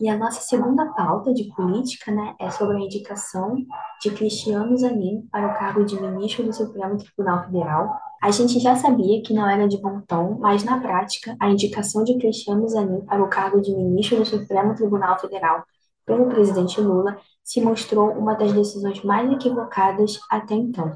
E 0.00 0.08
a 0.08 0.16
nossa 0.16 0.40
segunda 0.40 0.86
pauta 0.92 1.32
de 1.32 1.44
política, 1.54 2.10
né, 2.10 2.34
é 2.40 2.50
sobre 2.50 2.76
a 2.76 2.80
indicação 2.80 3.56
de 4.02 4.10
Cristiano 4.10 4.76
Zanin 4.76 5.26
para 5.30 5.46
o 5.46 5.54
cargo 5.54 5.84
de 5.84 6.00
ministro 6.00 6.44
do 6.44 6.52
Supremo 6.52 6.96
Tribunal 6.96 7.44
Federal. 7.44 7.96
A 8.22 8.30
gente 8.30 8.58
já 8.58 8.74
sabia 8.74 9.22
que 9.22 9.32
não 9.32 9.48
era 9.48 9.68
de 9.68 9.80
bom 9.80 10.00
tom, 10.06 10.38
mas 10.40 10.64
na 10.64 10.80
prática, 10.80 11.36
a 11.40 11.48
indicação 11.48 12.02
de 12.02 12.18
Cristiano 12.18 12.68
Zanin 12.68 13.02
para 13.02 13.22
o 13.22 13.28
cargo 13.28 13.60
de 13.60 13.74
ministro 13.74 14.16
do 14.16 14.24
Supremo 14.24 14.74
Tribunal 14.74 15.18
Federal 15.18 15.64
pelo 16.04 16.26
presidente 16.28 16.80
Lula 16.80 17.16
se 17.42 17.60
mostrou 17.60 18.10
uma 18.10 18.34
das 18.34 18.52
decisões 18.52 19.02
mais 19.02 19.30
equivocadas 19.30 20.18
até 20.30 20.54
então. 20.54 20.90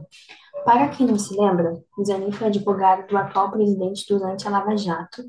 Para 0.64 0.88
quem 0.88 1.06
não 1.06 1.18
se 1.18 1.38
lembra, 1.38 1.78
Zanin 2.04 2.32
foi 2.32 2.48
advogado 2.48 3.06
do 3.06 3.16
atual 3.16 3.50
presidente 3.50 4.04
durante 4.08 4.46
a 4.46 4.50
Lava 4.50 4.76
Jato 4.76 5.22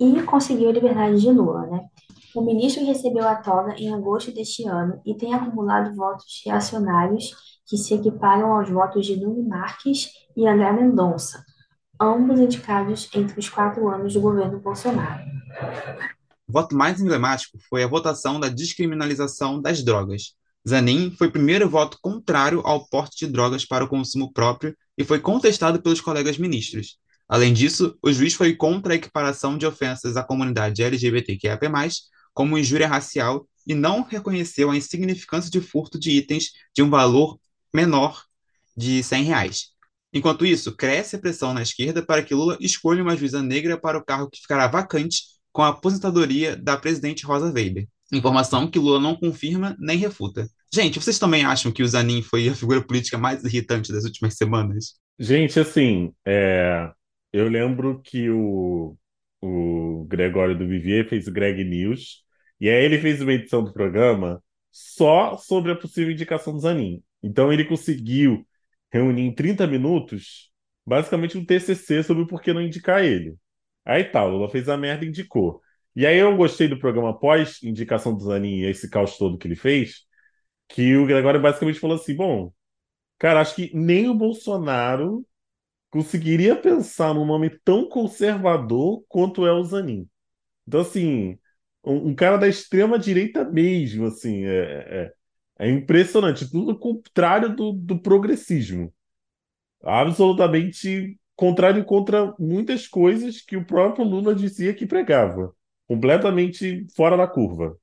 e 0.00 0.22
conseguiu 0.22 0.70
a 0.70 0.72
liberdade 0.72 1.20
de 1.20 1.30
Lula, 1.30 1.66
né? 1.66 1.84
O 2.34 2.40
ministro 2.40 2.84
recebeu 2.86 3.28
a 3.28 3.36
toga 3.36 3.74
em 3.76 3.92
agosto 3.92 4.32
deste 4.32 4.66
ano 4.66 5.00
e 5.04 5.14
tem 5.14 5.34
acumulado 5.34 5.94
votos 5.94 6.42
reacionários 6.46 7.30
que 7.66 7.76
se 7.76 7.94
equiparam 7.94 8.54
aos 8.54 8.70
votos 8.70 9.04
de 9.04 9.16
Nuno 9.16 9.46
Marques 9.46 10.08
e 10.34 10.46
André 10.46 10.72
Mendonça, 10.72 11.44
ambos 12.00 12.40
indicados 12.40 13.10
entre 13.14 13.38
os 13.38 13.48
quatro 13.50 13.86
anos 13.88 14.14
do 14.14 14.20
governo 14.20 14.58
Bolsonaro. 14.60 15.22
O 16.48 16.52
voto 16.52 16.74
mais 16.74 17.00
emblemático 17.00 17.58
foi 17.68 17.82
a 17.84 17.88
votação 17.88 18.40
da 18.40 18.48
descriminalização 18.48 19.60
das 19.60 19.82
drogas. 19.82 20.34
Zanin 20.66 21.10
foi 21.10 21.26
o 21.26 21.32
primeiro 21.32 21.68
voto 21.68 21.98
contrário 22.00 22.62
ao 22.64 22.88
porte 22.88 23.26
de 23.26 23.32
drogas 23.32 23.64
para 23.66 23.84
o 23.84 23.88
consumo 23.88 24.32
próprio 24.32 24.74
e 24.96 25.04
foi 25.04 25.18
contestado 25.18 25.82
pelos 25.82 26.00
colegas 26.00 26.38
ministros. 26.38 26.98
Além 27.28 27.52
disso, 27.52 27.96
o 28.02 28.12
juiz 28.12 28.34
foi 28.34 28.54
contra 28.54 28.92
a 28.92 28.96
equiparação 28.96 29.56
de 29.56 29.66
ofensas 29.66 30.16
à 30.16 30.22
comunidade 30.22 30.82
LGBTQIA+, 30.82 31.58
como 32.34 32.58
injúria 32.58 32.88
racial 32.88 33.46
e 33.66 33.74
não 33.74 34.02
reconheceu 34.02 34.70
a 34.70 34.76
insignificância 34.76 35.50
de 35.50 35.60
furto 35.60 35.98
de 35.98 36.10
itens 36.10 36.50
de 36.74 36.82
um 36.82 36.90
valor 36.90 37.38
menor 37.72 38.24
de 38.76 39.02
100 39.02 39.24
reais. 39.24 39.72
Enquanto 40.12 40.44
isso, 40.44 40.76
cresce 40.76 41.16
a 41.16 41.18
pressão 41.18 41.54
na 41.54 41.62
esquerda 41.62 42.04
para 42.04 42.22
que 42.22 42.34
Lula 42.34 42.58
escolha 42.60 43.02
uma 43.02 43.16
juíza 43.16 43.42
negra 43.42 43.78
para 43.78 43.98
o 43.98 44.04
cargo 44.04 44.28
que 44.30 44.40
ficará 44.40 44.66
vacante 44.66 45.22
com 45.50 45.62
a 45.62 45.68
aposentadoria 45.68 46.56
da 46.56 46.76
presidente 46.76 47.24
Rosa 47.24 47.52
Weber. 47.52 47.86
Informação 48.12 48.70
que 48.70 48.78
Lula 48.78 49.00
não 49.00 49.16
confirma 49.16 49.74
nem 49.78 49.96
refuta. 49.96 50.46
Gente, 50.72 51.00
vocês 51.00 51.18
também 51.18 51.44
acham 51.44 51.72
que 51.72 51.82
o 51.82 51.88
Zanin 51.88 52.22
foi 52.22 52.48
a 52.48 52.54
figura 52.54 52.82
política 52.82 53.16
mais 53.16 53.42
irritante 53.44 53.92
das 53.92 54.04
últimas 54.04 54.34
semanas? 54.34 54.94
Gente, 55.18 55.58
assim, 55.58 56.12
é, 56.26 56.90
eu 57.32 57.48
lembro 57.48 58.00
que 58.02 58.28
o, 58.28 58.96
o 59.42 60.06
Gregório 60.08 60.56
do 60.56 60.66
Vivier 60.66 61.08
fez 61.08 61.26
o 61.26 61.32
Greg 61.32 61.64
News, 61.64 62.24
e 62.60 62.70
aí 62.70 62.84
ele 62.84 62.98
fez 62.98 63.20
uma 63.20 63.32
edição 63.32 63.64
do 63.64 63.72
programa 63.72 64.42
só 64.70 65.36
sobre 65.36 65.72
a 65.72 65.76
possível 65.76 66.12
indicação 66.12 66.52
do 66.52 66.60
Zanin. 66.60 67.02
Então 67.22 67.52
ele 67.52 67.64
conseguiu 67.64 68.46
reunir 68.90 69.22
em 69.22 69.34
30 69.34 69.66
minutos 69.66 70.50
basicamente 70.86 71.36
um 71.36 71.44
TCC 71.44 72.02
sobre 72.02 72.26
por 72.26 72.40
que 72.40 72.52
não 72.52 72.62
indicar 72.62 73.04
ele. 73.04 73.36
Aí 73.84 74.04
tá, 74.04 74.24
Lula 74.24 74.48
fez 74.48 74.68
a 74.68 74.76
merda 74.76 75.04
e 75.04 75.08
indicou. 75.08 75.60
E 75.94 76.06
aí 76.06 76.18
eu 76.18 76.36
gostei 76.36 76.68
do 76.68 76.78
programa 76.78 77.18
pós 77.18 77.62
indicação 77.62 78.14
do 78.16 78.24
Zanin 78.24 78.60
e 78.60 78.66
esse 78.66 78.88
caos 78.88 79.18
todo 79.18 79.36
que 79.36 79.46
ele 79.46 79.56
fez, 79.56 80.02
que 80.68 80.96
o 80.96 81.06
Gregório 81.06 81.40
basicamente 81.40 81.80
falou 81.80 81.96
assim, 81.96 82.14
bom, 82.16 82.52
cara, 83.18 83.40
acho 83.40 83.54
que 83.56 83.70
nem 83.74 84.08
o 84.08 84.14
Bolsonaro 84.14 85.26
conseguiria 85.92 86.56
pensar 86.56 87.14
num 87.14 87.26
nome 87.26 87.50
tão 87.64 87.88
conservador 87.88 89.04
quanto 89.08 89.46
é 89.46 89.52
o 89.52 89.62
Zanin. 89.64 90.08
Então, 90.66 90.80
assim, 90.80 91.38
um, 91.84 92.08
um 92.10 92.14
cara 92.14 92.38
da 92.38 92.48
extrema 92.48 92.98
direita 92.98 93.44
mesmo, 93.44 94.06
assim, 94.06 94.44
é, 94.46 95.12
é, 95.58 95.66
é 95.66 95.70
impressionante. 95.70 96.50
Tudo 96.50 96.78
contrário 96.78 97.54
do, 97.54 97.72
do 97.72 97.98
progressismo. 98.00 98.92
Absolutamente 99.84 101.18
contrário 101.36 101.84
contra 101.84 102.34
muitas 102.38 102.86
coisas 102.88 103.40
que 103.42 103.56
o 103.56 103.66
próprio 103.66 104.04
Lula 104.04 104.34
dizia 104.34 104.74
que 104.74 104.86
pregava. 104.86 105.54
Completamente 105.88 106.86
fora 106.96 107.16
da 107.16 107.26
curva. 107.26 107.76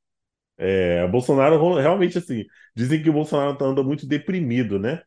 É, 0.57 1.07
Bolsonaro 1.07 1.75
realmente 1.75 2.17
assim, 2.17 2.45
dizem 2.75 3.01
que 3.01 3.09
o 3.09 3.13
Bolsonaro 3.13 3.57
tá, 3.57 3.65
anda 3.65 3.83
muito 3.83 4.07
deprimido, 4.07 4.79
né? 4.79 5.01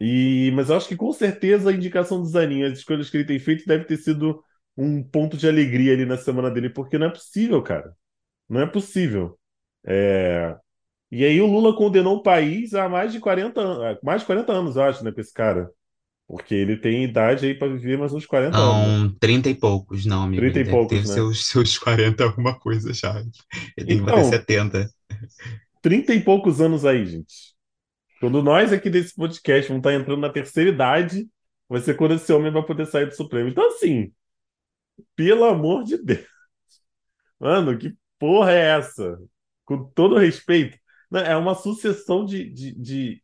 E, 0.00 0.50
mas 0.54 0.68
eu 0.70 0.76
acho 0.76 0.88
que 0.88 0.96
com 0.96 1.12
certeza 1.12 1.70
a 1.70 1.72
indicação 1.72 2.20
do 2.20 2.26
Zanin, 2.28 2.64
as 2.64 2.78
escolhas 2.78 3.08
que 3.10 3.16
ele 3.18 3.24
tem 3.26 3.38
feito, 3.38 3.66
deve 3.66 3.84
ter 3.84 3.96
sido 3.96 4.42
um 4.76 5.02
ponto 5.02 5.36
de 5.36 5.48
alegria 5.48 5.92
ali 5.94 6.04
na 6.04 6.16
semana 6.18 6.50
dele, 6.50 6.68
porque 6.70 6.98
não 6.98 7.06
é 7.06 7.10
possível, 7.10 7.62
cara. 7.62 7.94
Não 8.48 8.60
é 8.62 8.66
possível. 8.66 9.38
É... 9.86 10.56
E 11.10 11.24
aí 11.24 11.40
o 11.40 11.46
Lula 11.46 11.76
condenou 11.76 12.16
o 12.18 12.22
país 12.22 12.74
há 12.74 12.88
mais 12.88 13.12
de 13.12 13.20
40 13.20 13.60
anos, 13.60 13.98
mais 14.02 14.22
de 14.22 14.26
40 14.26 14.52
anos, 14.52 14.76
eu 14.76 14.82
acho, 14.84 15.04
né, 15.04 15.12
com 15.12 15.20
esse 15.20 15.32
cara. 15.34 15.70
Porque 16.28 16.54
ele 16.54 16.76
tem 16.78 17.04
idade 17.04 17.46
aí 17.46 17.54
para 17.54 17.68
viver 17.72 17.98
mais 17.98 18.12
uns 18.14 18.26
40 18.26 18.62
anos. 18.62 18.94
Não, 19.02 19.14
30 19.18 19.50
e 19.50 19.54
poucos, 19.54 20.06
não, 20.06 20.22
amigo. 20.22 20.52
30 20.52 20.60
e 20.60 20.64
Ele 20.64 20.68
poucos, 20.68 20.86
deve 20.86 21.08
ter 21.08 21.08
né? 21.08 21.14
seus, 21.14 21.46
seus 21.48 21.78
40 21.78 22.24
alguma 22.24 22.58
coisa 22.58 22.92
já. 22.92 23.20
Ele 23.76 23.86
tem 23.86 23.98
que 23.98 24.02
Então, 24.02 24.04
bater 24.04 24.24
70. 24.24 24.90
30 25.82 26.14
e 26.14 26.20
poucos 26.22 26.60
anos 26.60 26.84
aí, 26.84 27.06
gente. 27.06 27.55
Quando 28.20 28.42
nós 28.42 28.72
aqui 28.72 28.90
desse 28.90 29.14
podcast 29.14 29.68
vamos 29.68 29.80
estar 29.80 29.94
entrando 29.94 30.20
na 30.20 30.30
terceira 30.32 30.70
idade, 30.70 31.28
vai 31.68 31.80
ser 31.80 31.94
quando 31.94 32.14
esse 32.14 32.32
homem 32.32 32.52
vai 32.52 32.64
poder 32.64 32.86
sair 32.86 33.06
do 33.06 33.14
Supremo. 33.14 33.48
Então, 33.48 33.66
assim, 33.68 34.12
pelo 35.14 35.44
amor 35.44 35.84
de 35.84 35.98
Deus. 35.98 36.26
Mano, 37.38 37.76
que 37.78 37.94
porra 38.18 38.52
é 38.52 38.78
essa? 38.78 39.18
Com 39.64 39.84
todo 39.90 40.16
respeito. 40.18 40.78
Né, 41.10 41.30
É 41.32 41.36
uma 41.36 41.54
sucessão 41.54 42.24
de, 42.24 42.50
de, 42.50 42.74
de, 42.74 43.22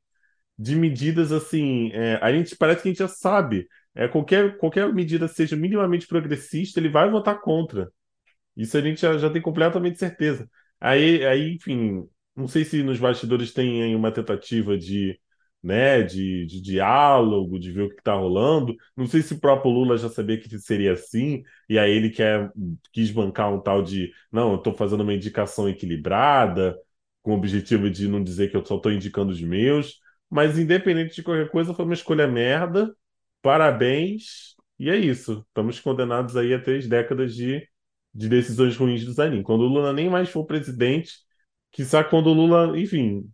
de 0.59 0.77
medidas 0.77 1.33
assim. 1.33 1.91
é, 1.93 2.17
a 2.23 2.33
gente 2.33 2.57
parece 2.57 2.83
que 2.83 2.89
a 2.89 2.93
gente 2.93 2.99
já 2.99 3.09
sabe. 3.09 3.69
É, 3.95 4.09
qualquer, 4.09 4.57
qualquer 4.59 4.93
medida 4.95 5.29
seja 5.29 5.57
minimamente 5.57 6.07
progressista, 6.07 6.81
ele 6.81 6.89
vai 6.89 7.11
votar 7.11 7.41
contra. 7.41 7.93
Isso 8.57 8.77
a 8.77 8.81
gente 8.83 9.01
já, 9.01 9.19
já 9.19 9.31
tem 9.31 9.43
completamente 9.43 9.99
certeza. 9.99 10.49
Aí, 10.81 11.25
aí, 11.27 11.55
enfim, 11.55 12.09
não 12.37 12.49
sei 12.49 12.65
se 12.65 12.83
nos 12.83 12.99
bastidores 12.99 13.53
tem 13.53 13.95
uma 13.95 14.13
tentativa 14.13 14.77
de, 14.77 15.19
né, 15.63 16.03
de, 16.03 16.47
de 16.47 16.61
diálogo, 16.61 17.59
de 17.59 17.73
ver 17.73 17.83
o 17.83 17.89
que 17.89 17.97
está 17.99 18.15
rolando. 18.15 18.75
Não 18.97 19.07
sei 19.07 19.23
se 19.23 19.35
o 19.35 19.41
próprio 19.41 19.71
Lula 19.71 19.97
já 19.99 20.09
sabia 20.09 20.39
que 20.39 20.59
seria 20.59 20.93
assim, 20.93 21.43
e 21.69 21.79
aí 21.79 21.91
ele 21.93 22.11
quer, 22.11 22.51
quis 22.93 23.11
bancar 23.11 23.53
um 23.53 23.61
tal 23.61 23.83
de, 23.83 24.13
não, 24.31 24.53
eu 24.53 24.57
estou 24.59 24.75
fazendo 24.75 25.03
uma 25.03 25.15
indicação 25.15 25.69
equilibrada, 25.69 26.77
com 27.23 27.33
o 27.33 27.35
objetivo 27.37 27.89
de 27.91 28.09
não 28.09 28.23
dizer 28.23 28.51
que 28.51 28.57
eu 28.57 28.65
só 28.65 28.77
estou 28.77 28.93
indicando 28.93 29.33
os 29.33 29.41
meus. 29.41 30.01
Mas 30.29 30.59
independente 30.59 31.15
de 31.15 31.23
qualquer 31.23 31.51
coisa, 31.51 31.75
foi 31.75 31.85
uma 31.85 31.95
escolha 31.95 32.27
merda. 32.27 32.95
Parabéns. 33.43 34.57
E 34.79 34.91
é 34.91 34.97
isso. 34.97 35.45
Estamos 35.49 35.79
condenados 35.81 36.37
aí 36.37 36.55
a 36.55 36.61
três 36.63 36.89
décadas 36.89 37.35
de 37.35 37.67
de 38.15 38.29
decisões 38.29 38.77
ruins 38.77 39.05
do 39.05 39.13
Zanin. 39.13 39.43
Quando 39.43 39.63
o 39.63 39.67
Lula 39.69 39.93
nem 39.93 40.09
mais 40.11 40.29
for 40.29 40.45
presidente, 40.45 41.13
quiçá 41.73 42.05
quando 42.05 42.29
o 42.29 42.35
Lula, 42.35 42.79
enfim, 42.79 43.31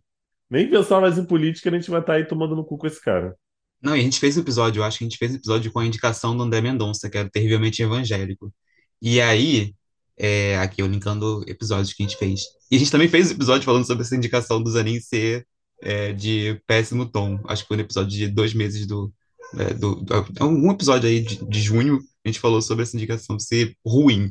nem 0.49 0.69
pensar 0.69 1.01
mais 1.01 1.17
em 1.17 1.25
política, 1.25 1.69
a 1.69 1.73
gente 1.73 1.91
vai 1.91 2.01
estar 2.01 2.13
aí 2.15 2.25
tomando 2.27 2.55
no 2.55 2.65
cu 2.65 2.77
com 2.77 2.87
esse 2.87 3.01
cara. 3.01 3.35
Não, 3.81 3.95
e 3.95 3.99
a 4.01 4.03
gente 4.03 4.19
fez 4.19 4.37
um 4.37 4.41
episódio, 4.41 4.81
eu 4.81 4.83
acho 4.83 4.97
que 4.97 5.03
a 5.05 5.07
gente 5.07 5.17
fez 5.17 5.31
um 5.31 5.35
episódio 5.35 5.71
com 5.71 5.79
a 5.79 5.85
indicação 5.85 6.35
do 6.35 6.43
André 6.43 6.61
Mendonça, 6.61 7.09
que 7.09 7.17
era 7.17 7.29
terrivelmente 7.29 7.81
evangélico. 7.81 8.53
E 9.01 9.21
aí, 9.21 9.73
é, 10.17 10.57
aqui 10.57 10.81
eu 10.81 10.87
linkando 10.87 11.43
episódios 11.47 11.93
que 11.93 12.03
a 12.03 12.07
gente 12.07 12.17
fez. 12.17 12.41
E 12.69 12.75
a 12.75 12.79
gente 12.79 12.91
também 12.91 13.07
fez 13.07 13.31
um 13.31 13.35
episódio 13.35 13.63
falando 13.65 13.87
sobre 13.87 14.03
essa 14.03 14.15
indicação 14.15 14.61
do 14.61 14.69
Zanin 14.69 14.99
ser 14.99 15.47
é, 15.81 16.11
de 16.13 16.61
péssimo 16.67 17.05
tom. 17.09 17.39
Acho 17.47 17.61
que 17.63 17.69
foi 17.69 17.77
no 17.77 17.83
episódio 17.83 18.11
de 18.11 18.27
dois 18.27 18.53
meses 18.53 18.85
do. 18.85 19.13
é, 19.57 19.73
do, 19.73 19.95
do- 19.95 20.45
um 20.45 20.71
episódio 20.71 21.07
aí 21.09 21.21
de, 21.21 21.45
de 21.47 21.61
junho, 21.61 21.99
a 22.25 22.27
gente 22.27 22.39
falou 22.39 22.61
sobre 22.61 22.83
essa 22.83 22.97
indicação 22.97 23.39
ser 23.39 23.75
ruim. 23.85 24.29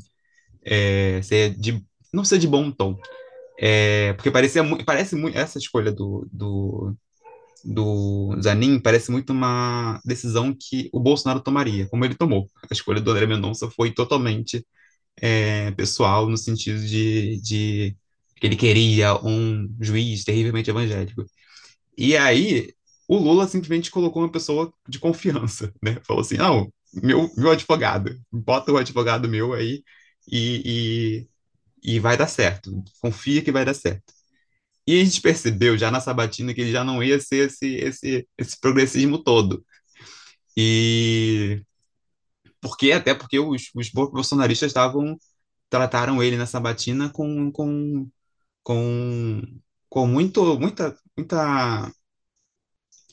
É, 0.65 1.23
ser 1.23 1.55
de, 1.59 1.83
não 2.13 2.25
ser 2.25 2.39
de 2.39 2.47
bom 2.47 2.71
tom. 2.71 2.99
É, 3.59 4.13
porque 4.15 4.31
parecia, 4.31 4.63
mu- 4.63 4.85
parece 4.85 5.17
muito. 5.17 5.37
Essa 5.39 5.59
escolha 5.59 5.93
do, 5.93 6.29
do, 6.33 6.95
do 7.65 8.37
Zanin 8.43 8.81
parece 8.81 9.11
muito 9.13 9.33
uma 9.33 10.01
decisão 10.05 10.55
que 10.59 10.91
o 10.93 11.01
Bolsonaro 11.01 11.41
tomaria, 11.43 11.89
como 11.89 12.05
ele 12.05 12.15
tomou. 12.17 12.49
A 12.71 12.75
escolha 12.75 13.01
do 13.01 13.11
André 13.13 13.27
Mendonça 13.27 13.71
foi 13.71 13.93
totalmente 13.93 14.67
é, 15.21 15.71
pessoal, 15.73 16.29
no 16.29 16.37
sentido 16.39 16.81
de, 16.87 17.41
de 17.43 17.97
que 18.37 18.47
ele 18.47 18.57
queria 18.57 19.17
um 19.25 19.69
juiz 19.81 20.25
terrivelmente 20.25 20.71
evangélico. 20.71 21.25
E 21.97 22.17
aí, 22.17 22.73
o 23.09 23.17
Lula 23.19 23.47
simplesmente 23.49 23.91
colocou 23.91 24.23
uma 24.23 24.31
pessoa 24.33 24.73
de 24.89 24.99
confiança, 24.99 25.73
né? 25.83 25.99
Falou 26.07 26.23
assim, 26.23 26.37
não, 26.37 26.73
meu, 26.95 27.31
meu 27.37 27.51
advogado, 27.51 28.17
bota 28.33 28.73
o 28.73 28.77
advogado 28.77 29.29
meu 29.29 29.53
aí 29.55 29.83
e, 30.31 31.27
e, 31.83 31.99
vai 32.01 32.17
dar 32.17 32.29
certo. 32.29 32.83
Confia 33.01 33.43
que 33.43 33.53
vai 33.53 33.65
dar 33.65 33.75
certo. 33.75 34.13
E 34.87 35.01
a 35.01 35.05
gente 35.05 35.21
percebeu 35.21 35.77
já 35.79 35.91
na 35.91 36.01
sabatina 36.01 36.55
que 36.55 36.61
ele 36.63 36.73
já 36.73 36.85
não 36.85 37.03
ia 37.03 37.21
ser 37.21 37.49
esse, 37.49 37.77
esse, 37.77 38.29
esse 38.39 38.61
progressismo 38.61 39.23
todo. 39.23 39.65
E 40.57 41.63
porque 42.61 42.93
até 42.93 43.15
porque 43.15 43.39
os, 43.39 43.71
os 43.75 43.91
bolsonaristas 43.91 44.71
estavam 44.71 45.17
trataram 45.71 46.23
ele 46.23 46.37
na 46.37 46.47
sabatina 46.47 47.11
com, 47.11 47.53
com, 47.53 48.09
com, 48.63 49.43
com 49.89 50.07
muito, 50.07 50.59
muita, 50.59 50.97
muita, 51.17 51.93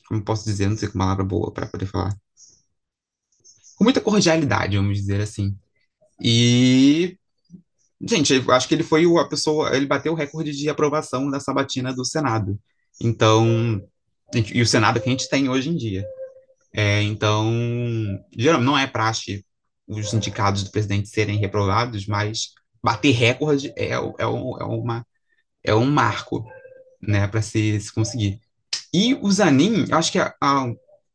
como 0.08 0.24
posso 0.24 0.44
dizer, 0.44 0.68
não 0.68 0.76
sei 0.76 0.88
que 0.88 0.98
palavra 0.98 1.24
boa 1.24 1.52
para 1.52 1.66
poder 1.66 1.86
falar, 1.86 2.16
com 3.76 3.84
muita 3.84 4.00
cordialidade, 4.00 4.76
vamos 4.76 4.98
dizer 4.98 5.20
assim. 5.20 5.56
E, 6.20 7.18
gente, 8.00 8.32
eu 8.34 8.52
acho 8.52 8.68
que 8.68 8.74
ele 8.74 8.82
foi 8.82 9.04
a 9.18 9.24
pessoa, 9.28 9.74
ele 9.76 9.86
bateu 9.86 10.12
o 10.12 10.16
recorde 10.16 10.52
de 10.52 10.68
aprovação 10.68 11.30
da 11.30 11.40
sabatina 11.40 11.92
do 11.94 12.04
Senado. 12.04 12.58
Então, 13.00 13.82
e 14.34 14.62
o 14.62 14.66
Senado 14.66 15.00
que 15.00 15.08
a 15.08 15.12
gente 15.12 15.28
tem 15.28 15.48
hoje 15.48 15.70
em 15.70 15.76
dia. 15.76 16.04
É, 16.74 17.02
então, 17.02 17.52
geralmente 18.36 18.66
não 18.66 18.78
é 18.78 18.86
praxe 18.86 19.44
os 19.88 20.12
indicados 20.14 20.64
do 20.64 20.70
presidente 20.70 21.08
serem 21.08 21.38
reprovados, 21.38 22.06
mas 22.06 22.50
bater 22.82 23.12
recorde 23.12 23.72
é, 23.76 23.90
é, 23.90 23.98
o- 24.00 24.14
é 24.60 24.64
uma, 24.64 25.06
é 25.64 25.74
um 25.74 25.86
marco, 25.90 26.44
né, 27.02 27.26
para 27.28 27.42
se, 27.42 27.80
se 27.80 27.92
conseguir. 27.92 28.40
E 28.94 29.14
o 29.16 29.30
Zanin, 29.30 29.86
eu 29.90 29.96
acho 29.98 30.12
que 30.12 30.18
a- 30.18 30.34
a- 30.42 30.66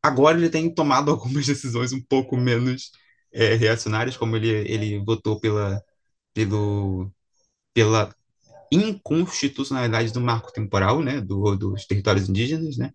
agora 0.04 0.38
ele 0.38 0.50
tem 0.50 0.74
tomado 0.74 1.12
algumas 1.12 1.46
decisões 1.46 1.94
um 1.94 2.02
pouco 2.04 2.38
menos 2.38 2.92
é, 3.34 3.56
reacionárias, 3.56 4.18
como 4.18 4.36
ele, 4.38 4.50
ele 4.50 5.00
votou 5.06 5.40
pela, 5.40 5.82
pelo, 6.34 7.12
pela 7.74 8.16
inconstitucionalidade 8.72 10.14
do 10.14 10.22
marco 10.22 10.52
temporal, 10.54 11.02
né, 11.02 11.22
do, 11.22 11.56
dos 11.56 11.86
territórios 11.86 12.30
indígenas, 12.30 12.78
né, 12.78 12.94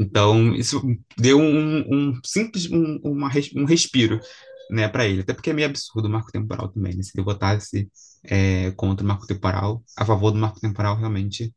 então, 0.00 0.54
isso 0.54 0.80
deu 1.16 1.38
um, 1.38 1.80
um 2.10 2.20
simples 2.24 2.70
um, 2.70 2.98
uma, 3.02 3.30
um 3.54 3.64
respiro, 3.64 4.20
né, 4.70 4.88
para 4.88 5.06
ele. 5.06 5.22
Até 5.22 5.32
porque 5.34 5.50
é 5.50 5.52
meio 5.52 5.68
absurdo 5.68 6.06
o 6.06 6.10
marco 6.10 6.30
temporal 6.32 6.68
também, 6.68 6.94
né? 6.94 7.02
Se 7.02 7.12
ele 7.14 7.24
votasse 7.24 7.90
é, 8.24 8.70
contra 8.72 9.04
o 9.04 9.08
marco 9.08 9.26
temporal, 9.26 9.82
a 9.96 10.04
favor 10.04 10.30
do 10.32 10.38
marco 10.38 10.60
temporal, 10.60 10.96
realmente 10.96 11.54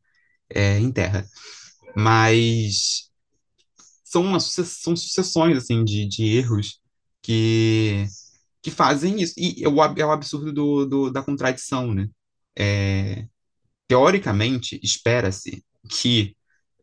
é, 0.48 0.78
enterra. 0.78 1.26
Mas 1.96 3.10
são, 4.04 4.22
uma, 4.22 4.40
são 4.40 4.96
sucessões, 4.96 5.56
assim, 5.56 5.84
de, 5.84 6.06
de 6.08 6.24
erros 6.36 6.80
que, 7.22 8.06
que 8.62 8.70
fazem 8.70 9.20
isso. 9.22 9.34
E 9.38 9.64
é 9.64 9.68
o, 9.68 9.82
é 9.84 10.04
o 10.06 10.10
absurdo 10.12 10.52
do, 10.52 10.86
do- 10.86 11.10
da 11.10 11.22
contradição, 11.22 11.94
né? 11.94 12.08
É, 12.58 13.26
teoricamente, 13.88 14.80
espera-se 14.82 15.64
que 15.90 16.36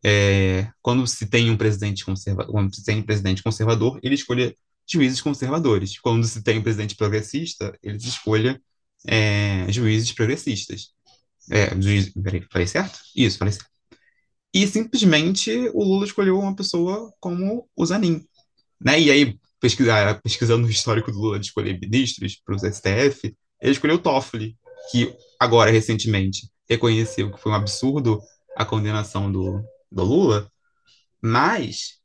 é, 0.04 0.70
quando 0.82 1.06
se 1.06 1.26
tem 1.28 1.50
um 1.50 1.56
presidente 1.56 2.04
conservador, 2.04 2.52
quando 2.52 2.74
se 2.74 2.84
tem 2.84 2.98
um 2.98 3.02
presidente 3.02 3.42
conservador, 3.42 3.98
ele 4.02 4.14
escolha 4.14 4.54
juízes 4.90 5.20
conservadores. 5.20 5.98
Quando 6.00 6.26
se 6.26 6.42
tem 6.42 6.58
um 6.58 6.62
presidente 6.62 6.96
progressista, 6.96 7.76
eles 7.82 8.04
escolhem 8.04 8.58
é, 9.06 9.70
juízes 9.72 10.12
progressistas. 10.12 10.92
É, 11.50 11.80
juiz, 11.80 12.10
peraí, 12.12 12.42
falei 12.52 12.66
certo? 12.66 13.00
Isso, 13.16 13.38
falei 13.38 13.52
certo. 13.52 13.70
E 14.54 14.66
simplesmente 14.66 15.50
o 15.74 15.84
Lula 15.84 16.06
escolheu 16.06 16.38
uma 16.38 16.54
pessoa 16.56 17.12
como 17.20 17.68
o 17.76 17.86
Zanin. 17.86 18.24
Né? 18.80 19.00
E 19.00 19.10
aí, 19.10 19.40
pesquisar, 19.60 20.20
pesquisando 20.22 20.66
o 20.66 20.70
histórico 20.70 21.10
do 21.10 21.18
Lula 21.18 21.38
de 21.38 21.46
escolher 21.46 21.78
ministros 21.80 22.40
para 22.44 22.54
o 22.54 22.58
STF, 22.58 23.34
ele 23.60 23.72
escolheu 23.72 23.96
o 23.96 24.00
Toffoli, 24.00 24.56
que 24.90 25.14
agora, 25.38 25.70
recentemente, 25.70 26.48
reconheceu 26.68 27.32
que 27.32 27.40
foi 27.40 27.52
um 27.52 27.54
absurdo 27.54 28.20
a 28.56 28.64
condenação 28.64 29.30
do, 29.30 29.62
do 29.90 30.04
Lula, 30.04 30.50
mas 31.22 31.98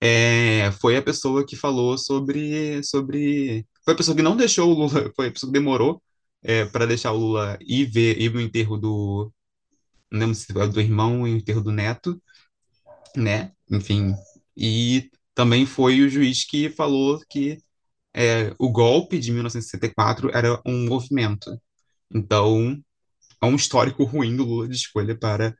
é, 0.00 0.70
foi 0.80 0.96
a 0.96 1.02
pessoa 1.02 1.44
que 1.46 1.56
falou 1.56 1.98
sobre, 1.98 2.82
sobre. 2.84 3.66
Foi 3.84 3.94
a 3.94 3.96
pessoa 3.96 4.16
que 4.16 4.22
não 4.22 4.36
deixou 4.36 4.70
o 4.70 4.74
Lula, 4.74 5.12
foi 5.16 5.28
a 5.28 5.32
pessoa 5.32 5.50
que 5.52 5.58
demorou 5.58 6.02
é, 6.42 6.64
para 6.66 6.86
deixar 6.86 7.12
o 7.12 7.18
Lula 7.18 7.58
ir 7.60 7.86
ver 7.86 8.20
ir 8.20 8.32
no 8.32 8.40
enterro 8.40 8.76
do. 8.78 9.32
Não 10.10 10.20
lembro 10.20 10.34
se 10.34 10.52
do 10.52 10.80
irmão 10.80 11.26
e 11.26 11.34
o 11.34 11.36
enterro 11.36 11.60
do 11.62 11.72
neto, 11.72 12.20
né? 13.16 13.52
Enfim. 13.70 14.14
E 14.56 15.10
também 15.38 15.64
foi 15.64 16.00
o 16.00 16.08
juiz 16.08 16.44
que 16.44 16.68
falou 16.68 17.20
que 17.30 17.62
é, 18.12 18.52
o 18.58 18.72
golpe 18.72 19.20
de 19.20 19.30
1964 19.30 20.36
era 20.36 20.60
um 20.66 20.88
movimento. 20.88 21.56
Então, 22.12 22.76
é 23.40 23.46
um 23.46 23.54
histórico 23.54 24.02
ruim 24.02 24.34
do 24.34 24.42
Lula 24.42 24.66
de 24.66 24.74
escolha 24.74 25.16
para, 25.16 25.54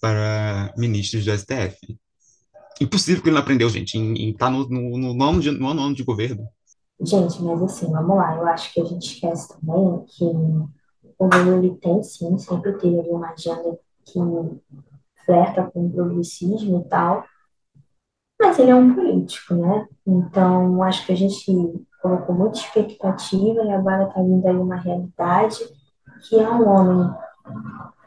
para 0.00 0.72
ministros 0.76 1.24
do 1.24 1.36
STF. 1.36 1.98
Impossível 2.80 3.20
que 3.24 3.28
ele 3.28 3.34
não 3.34 3.42
aprendeu, 3.42 3.68
gente, 3.68 3.98
em 3.98 4.30
estar 4.30 4.46
tá 4.46 4.52
no, 4.52 4.68
no, 4.68 4.98
no, 4.98 5.14
nono 5.14 5.40
de, 5.40 5.50
no 5.50 5.68
ano 5.68 5.92
de 5.92 6.04
governo. 6.04 6.48
Gente, 7.00 7.42
mas 7.42 7.60
assim, 7.60 7.90
vamos 7.90 8.16
lá. 8.16 8.36
Eu 8.36 8.46
acho 8.46 8.72
que 8.72 8.80
a 8.80 8.84
gente 8.84 9.14
esquece 9.14 9.48
também 9.48 10.04
que 10.06 10.22
o 10.22 10.68
Lula, 11.18 11.56
ele 11.56 11.74
tem, 11.78 12.00
sim, 12.04 12.38
sempre 12.38 12.74
teve 12.74 13.10
uma 13.10 13.32
agenda 13.32 13.76
que 14.04 14.20
flerta 15.26 15.64
com 15.72 15.86
o 15.86 15.90
progressismo 15.90 16.82
e 16.86 16.88
tal, 16.88 17.24
mas 18.44 18.58
ele 18.58 18.70
é 18.70 18.74
um 18.74 18.94
político, 18.94 19.54
né? 19.54 19.88
Então, 20.06 20.82
acho 20.82 21.06
que 21.06 21.12
a 21.12 21.16
gente 21.16 21.46
colocou 22.02 22.34
muita 22.34 22.58
expectativa 22.58 23.62
e 23.62 23.70
agora 23.72 24.06
está 24.06 24.20
vindo 24.20 24.46
aí 24.46 24.56
uma 24.56 24.76
realidade 24.76 25.58
que 26.28 26.38
é 26.38 26.50
um 26.50 26.68
homem, 26.68 27.10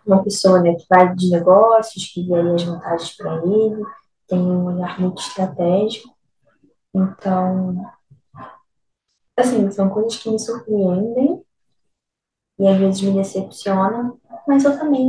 uma 0.06 0.23
pessoa 0.23 0.62
né, 0.62 0.76
que 0.76 0.86
vai 0.88 1.13
de 1.15 1.32
negócios, 1.32 2.06
que 2.13 2.23
vê 2.28 2.36
aí 2.36 2.54
as 2.54 2.63
vantagens 2.63 3.17
para 3.17 3.36
ele, 3.43 3.84
tem 4.28 4.39
um 4.39 4.65
olhar 4.65 5.00
muito 5.00 5.21
estratégico. 5.21 6.15
Então, 6.93 7.84
assim, 9.36 9.69
são 9.71 9.89
coisas 9.89 10.17
que 10.17 10.30
me 10.30 10.39
surpreendem 10.39 11.43
e 12.60 12.67
às 12.67 12.78
vezes 12.78 13.02
me 13.02 13.13
decepcionam, 13.13 14.19
mas 14.47 14.63
eu 14.63 14.78
também 14.78 15.08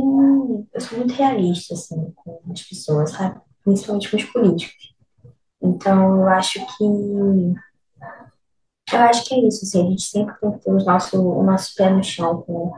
eu 0.73 0.81
sou 0.81 0.97
muito 0.97 1.13
realista 1.13 1.73
assim 1.73 2.11
com 2.15 2.41
as 2.51 2.61
pessoas, 2.63 3.11
sabe? 3.11 3.39
Principalmente 3.63 4.09
com 4.09 4.17
os 4.17 4.25
políticos. 4.25 4.98
Então, 5.61 6.21
eu 6.21 6.27
acho 6.29 6.59
que 6.77 7.55
eu 8.91 8.99
acho 9.01 9.25
que 9.25 9.35
é 9.35 9.47
isso, 9.47 9.65
assim, 9.65 9.85
a 9.85 9.89
gente 9.89 10.01
sempre 10.01 10.35
tem 10.39 10.51
que 10.51 10.59
ter 10.59 10.71
o 10.71 10.83
nosso, 10.83 11.21
o 11.21 11.43
nosso 11.43 11.75
pé 11.75 11.91
no 11.91 12.03
chão 12.03 12.41
com, 12.41 12.73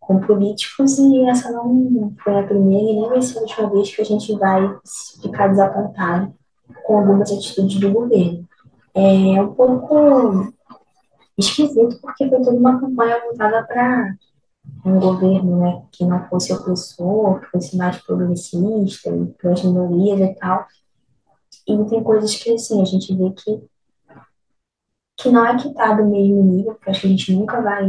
com 0.00 0.20
políticos 0.20 0.98
e 0.98 1.24
essa 1.28 1.52
não 1.52 2.12
foi 2.22 2.40
a 2.40 2.42
primeira 2.42 2.90
e 2.90 3.00
nem 3.00 3.08
vai 3.08 3.22
ser 3.22 3.38
a 3.38 3.42
última 3.42 3.70
vez 3.70 3.94
que 3.94 4.02
a 4.02 4.04
gente 4.04 4.36
vai 4.36 4.76
ficar 5.22 5.48
desapontado 5.48 6.34
com 6.84 6.98
algumas 6.98 7.30
atitudes 7.30 7.78
do 7.78 7.92
governo. 7.92 8.46
É 8.94 9.42
um 9.42 9.54
pouco 9.54 10.52
esquisito 11.38 12.00
porque 12.00 12.28
foi 12.28 12.40
toda 12.42 12.56
uma 12.56 12.80
campanha 12.80 13.20
voltada 13.20 13.64
para 13.64 14.16
um 14.84 14.98
governo 14.98 15.58
né, 15.58 15.82
que 15.92 16.04
não 16.04 16.24
fosse 16.28 16.52
opressor, 16.52 17.40
que 17.40 17.46
fosse 17.50 17.76
mais 17.76 17.98
progressista, 18.02 19.10
para 19.38 19.52
as 19.52 19.62
minorias 19.62 20.20
e 20.20 20.34
tal. 20.34 20.66
E 21.66 21.84
tem 21.86 22.02
coisas 22.02 22.34
que, 22.36 22.52
assim, 22.52 22.80
a 22.80 22.84
gente 22.84 23.14
vê 23.14 23.30
que, 23.30 23.62
que 25.16 25.30
não 25.30 25.44
é 25.44 25.56
que 25.56 25.72
tá 25.74 25.92
do 25.94 26.04
mesmo 26.04 26.42
nível, 26.44 26.74
porque 26.74 26.90
acho 26.90 27.00
que 27.00 27.06
a 27.06 27.10
gente 27.10 27.32
nunca 27.34 27.60
vai. 27.60 27.84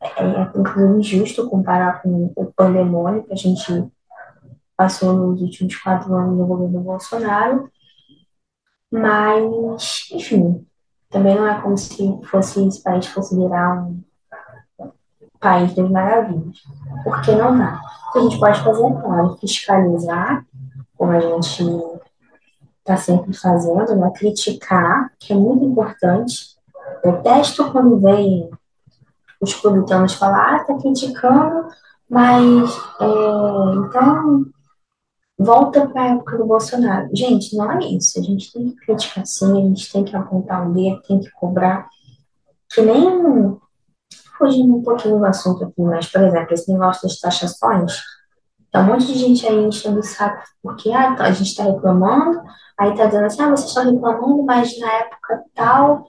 É, 0.00 0.22
é 0.22 0.42
inclusive 0.56 0.98
injusto 0.98 1.48
comparar 1.48 2.02
com 2.02 2.32
o 2.34 2.52
pandemônio 2.52 3.22
que 3.22 3.32
a 3.32 3.36
gente 3.36 3.90
passou 4.76 5.12
nos 5.12 5.42
últimos 5.42 5.76
quatro 5.76 6.14
anos 6.14 6.38
no 6.38 6.46
governo 6.46 6.80
Bolsonaro. 6.80 7.70
Mas, 8.90 10.08
enfim, 10.12 10.66
também 11.10 11.36
não 11.36 11.46
é 11.46 11.60
como 11.60 11.76
se 11.76 12.18
fosse 12.24 12.66
esse 12.66 12.82
país 12.82 13.06
fosse 13.06 13.36
virar 13.36 13.82
um 13.82 14.02
país 15.38 15.74
das 15.74 15.90
maravilhas. 15.90 16.62
Porque 17.04 17.32
não 17.32 17.56
dá. 17.56 17.80
O 18.08 18.12
que 18.12 18.18
a 18.18 18.22
gente 18.22 18.40
pode 18.40 18.60
fazer, 18.62 18.84
é, 18.84 19.00
claro, 19.00 19.36
fiscalizar, 19.36 20.46
como 20.96 21.12
a 21.12 21.20
gente 21.20 21.62
está 22.90 22.96
sempre 22.96 23.32
fazendo, 23.32 23.94
né? 23.96 24.10
criticar, 24.14 25.12
que 25.18 25.32
é 25.32 25.36
muito 25.36 25.64
importante. 25.64 26.56
Detesto 27.04 27.70
quando 27.70 28.00
vem 28.00 28.50
os 29.40 29.54
puritanos 29.54 30.14
falar, 30.14 30.56
ah, 30.56 30.64
tá 30.64 30.74
criticando, 30.74 31.68
mas 32.08 32.70
é, 33.00 33.74
então 33.86 34.44
volta 35.38 35.88
para 35.88 36.02
a 36.02 36.08
época 36.08 36.36
do 36.36 36.46
Bolsonaro. 36.46 37.08
Gente, 37.14 37.56
não 37.56 37.72
é 37.72 37.78
isso. 37.86 38.18
A 38.18 38.22
gente 38.22 38.52
tem 38.52 38.70
que 38.70 38.76
criticar 38.76 39.24
sim, 39.24 39.52
a 39.52 39.68
gente 39.68 39.90
tem 39.90 40.04
que 40.04 40.16
apontar 40.16 40.68
o 40.68 40.74
dedo, 40.74 41.02
tem 41.02 41.20
que 41.20 41.30
cobrar. 41.30 41.88
Que 42.72 42.82
nem 42.82 43.58
fugindo 44.36 44.76
um 44.76 44.82
pouquinho 44.82 45.18
do 45.18 45.24
assunto 45.24 45.64
aqui, 45.64 45.82
mas, 45.82 46.06
por 46.06 46.22
exemplo, 46.22 46.52
esse 46.52 46.72
negócio 46.72 47.02
das 47.02 47.18
taxações, 47.18 48.00
tem 48.72 48.80
um 48.80 48.84
monte 48.84 49.06
de 49.06 49.14
gente 49.14 49.46
aí 49.46 49.64
enchendo 49.64 50.00
o 50.00 50.02
saco 50.02 50.42
porque 50.62 50.90
ah, 50.92 51.14
a 51.18 51.32
gente 51.32 51.48
está 51.48 51.64
reclamando, 51.64 52.40
aí 52.80 52.96
tá 52.96 53.06
dizendo 53.06 53.26
assim, 53.26 53.42
ah, 53.42 53.50
vocês 53.50 53.68
estão 53.68 53.92
reclamando, 53.92 54.42
mas 54.42 54.78
na 54.80 54.90
época 54.90 55.44
tal, 55.54 56.08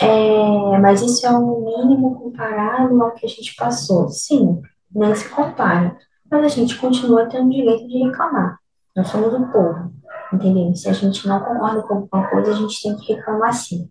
é, 0.00 0.78
mas 0.78 1.02
isso 1.02 1.26
é 1.26 1.30
um 1.30 1.64
mínimo 1.64 2.14
comparado 2.14 3.02
ao 3.02 3.12
que 3.12 3.26
a 3.26 3.28
gente 3.28 3.54
passou. 3.56 4.08
Sim, 4.08 4.62
nem 4.94 5.14
se 5.14 5.28
compara. 5.28 5.96
Mas 6.30 6.44
a 6.44 6.48
gente 6.48 6.78
continua 6.78 7.28
tendo 7.28 7.48
o 7.48 7.50
direito 7.50 7.88
de 7.88 8.04
reclamar. 8.04 8.58
Nós 8.94 9.08
somos 9.08 9.34
o 9.34 9.46
povo, 9.52 9.92
entendeu? 10.32 10.74
Se 10.74 10.88
a 10.88 10.92
gente 10.92 11.26
não 11.26 11.40
concorda 11.40 11.82
com 11.82 11.94
alguma 11.94 12.30
coisa, 12.30 12.52
a 12.52 12.54
gente 12.54 12.82
tem 12.82 12.96
que 12.96 13.14
reclamar 13.14 13.52
sim. 13.52 13.90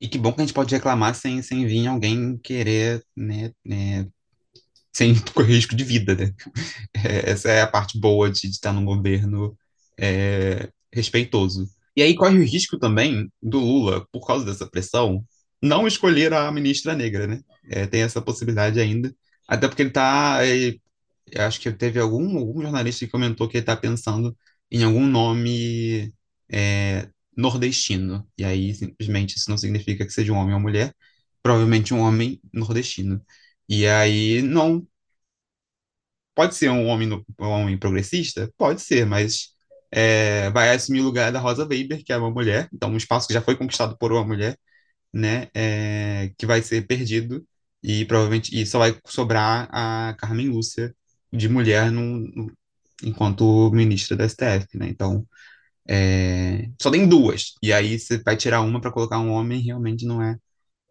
E 0.00 0.06
que 0.06 0.18
bom 0.18 0.32
que 0.32 0.40
a 0.40 0.44
gente 0.44 0.54
pode 0.54 0.74
reclamar 0.74 1.14
sem, 1.14 1.42
sem 1.42 1.66
vir 1.66 1.88
alguém 1.88 2.38
querer, 2.38 3.02
né, 3.16 3.50
né 3.64 4.06
sem 4.92 5.14
correr 5.34 5.54
risco 5.54 5.74
de 5.74 5.84
vida, 5.84 6.14
né? 6.14 6.32
É, 7.04 7.30
essa 7.30 7.50
é 7.50 7.62
a 7.62 7.66
parte 7.66 7.98
boa 7.98 8.30
de, 8.30 8.42
de 8.42 8.48
estar 8.48 8.72
num 8.72 8.84
governo 8.84 9.56
é, 9.98 10.68
respeitoso. 10.92 11.68
E 11.96 12.02
aí 12.02 12.14
corre 12.14 12.38
o 12.38 12.44
risco 12.44 12.78
também 12.78 13.30
do 13.42 13.58
Lula, 13.58 14.06
por 14.12 14.26
causa 14.26 14.44
dessa 14.44 14.68
pressão, 14.68 15.24
não 15.62 15.86
escolher 15.86 16.32
a 16.32 16.50
ministra 16.52 16.94
negra, 16.94 17.26
né? 17.26 17.40
É, 17.64 17.86
tem 17.86 18.02
essa 18.02 18.22
possibilidade 18.22 18.80
ainda. 18.80 19.14
Até 19.48 19.68
porque 19.68 19.82
ele 19.82 19.90
está. 19.90 20.38
Acho 21.36 21.60
que 21.60 21.70
teve 21.72 21.98
algum, 22.00 22.38
algum 22.38 22.62
jornalista 22.62 23.04
que 23.04 23.10
comentou 23.10 23.48
que 23.48 23.56
ele 23.58 23.62
está 23.62 23.76
pensando 23.76 24.36
em 24.70 24.82
algum 24.84 25.06
nome 25.06 26.12
é, 26.48 27.08
nordestino. 27.36 28.26
E 28.38 28.44
aí, 28.44 28.74
simplesmente, 28.74 29.36
isso 29.36 29.50
não 29.50 29.58
significa 29.58 30.06
que 30.06 30.12
seja 30.12 30.32
um 30.32 30.36
homem 30.36 30.54
ou 30.54 30.60
mulher, 30.60 30.94
provavelmente 31.42 31.92
um 31.94 32.00
homem 32.00 32.40
nordestino. 32.52 33.22
E 33.68 33.86
aí 33.86 34.42
não 34.42 34.86
pode 36.34 36.54
ser 36.54 36.70
um 36.70 36.86
homem, 36.86 37.10
um 37.12 37.46
homem 37.46 37.78
progressista? 37.78 38.52
Pode 38.56 38.80
ser, 38.82 39.04
mas 39.06 39.50
é, 39.90 40.50
vai 40.50 40.74
assumir 40.74 41.00
o 41.00 41.04
lugar 41.04 41.32
da 41.32 41.40
Rosa 41.40 41.66
Weber, 41.66 42.04
que 42.04 42.12
é 42.12 42.16
uma 42.16 42.30
mulher, 42.30 42.68
então 42.72 42.90
um 42.90 42.96
espaço 42.96 43.26
que 43.28 43.34
já 43.34 43.42
foi 43.42 43.56
conquistado 43.56 43.96
por 43.98 44.12
uma 44.12 44.24
mulher, 44.24 44.58
né, 45.12 45.48
é, 45.54 46.32
que 46.38 46.46
vai 46.46 46.62
ser 46.62 46.86
perdido. 46.86 47.46
E 47.82 48.04
provavelmente 48.06 48.58
e 48.60 48.66
só 48.66 48.78
vai 48.80 48.98
sobrar 49.06 49.68
a 49.72 50.14
Carmen 50.18 50.48
Lúcia 50.48 50.94
de 51.32 51.48
mulher 51.48 51.90
no, 51.92 52.18
no, 52.20 52.52
enquanto 53.02 53.70
ministra 53.72 54.16
da 54.16 54.24
STF, 54.24 54.76
né? 54.78 54.88
Então 54.88 55.26
é, 55.88 56.70
só 56.80 56.90
tem 56.90 57.08
duas. 57.08 57.54
E 57.62 57.72
aí 57.72 57.98
você 57.98 58.18
vai 58.22 58.36
tirar 58.36 58.62
uma 58.62 58.80
para 58.80 58.92
colocar 58.92 59.18
um 59.20 59.30
homem 59.30 59.60
realmente 59.62 60.06
não 60.06 60.22
é, 60.22 60.36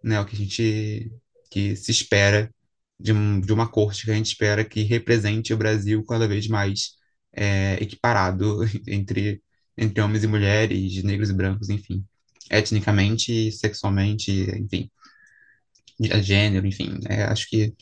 né, 0.03 0.19
o 0.19 0.25
que 0.25 0.35
a 0.35 0.39
gente 0.39 1.11
que 1.51 1.75
se 1.75 1.91
espera 1.91 2.51
de, 2.99 3.13
um, 3.13 3.39
de 3.41 3.53
uma 3.53 3.67
corte 3.69 4.05
que 4.05 4.11
a 4.11 4.15
gente 4.15 4.27
espera 4.27 4.65
que 4.65 4.83
represente 4.83 5.53
o 5.53 5.57
Brasil 5.57 6.03
cada 6.05 6.27
vez 6.27 6.47
mais 6.47 6.96
é, 7.37 7.75
equiparado 7.81 8.59
entre, 8.87 9.41
entre 9.77 10.01
homens 10.01 10.23
e 10.23 10.27
mulheres, 10.27 11.03
negros 11.03 11.29
e 11.29 11.33
brancos, 11.33 11.69
enfim, 11.69 12.05
etnicamente, 12.49 13.51
sexualmente, 13.51 14.31
enfim, 14.59 14.89
de 15.99 16.21
gênero, 16.21 16.65
enfim. 16.67 16.99
É, 17.07 17.23
acho 17.23 17.47
que 17.49 17.73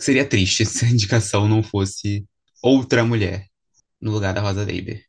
seria 0.00 0.28
triste 0.28 0.64
se 0.66 0.84
a 0.84 0.88
indicação 0.90 1.48
não 1.48 1.62
fosse 1.62 2.26
outra 2.62 3.04
mulher 3.04 3.46
no 4.00 4.12
lugar 4.12 4.34
da 4.34 4.40
Rosa 4.40 4.64
Weber. 4.64 5.04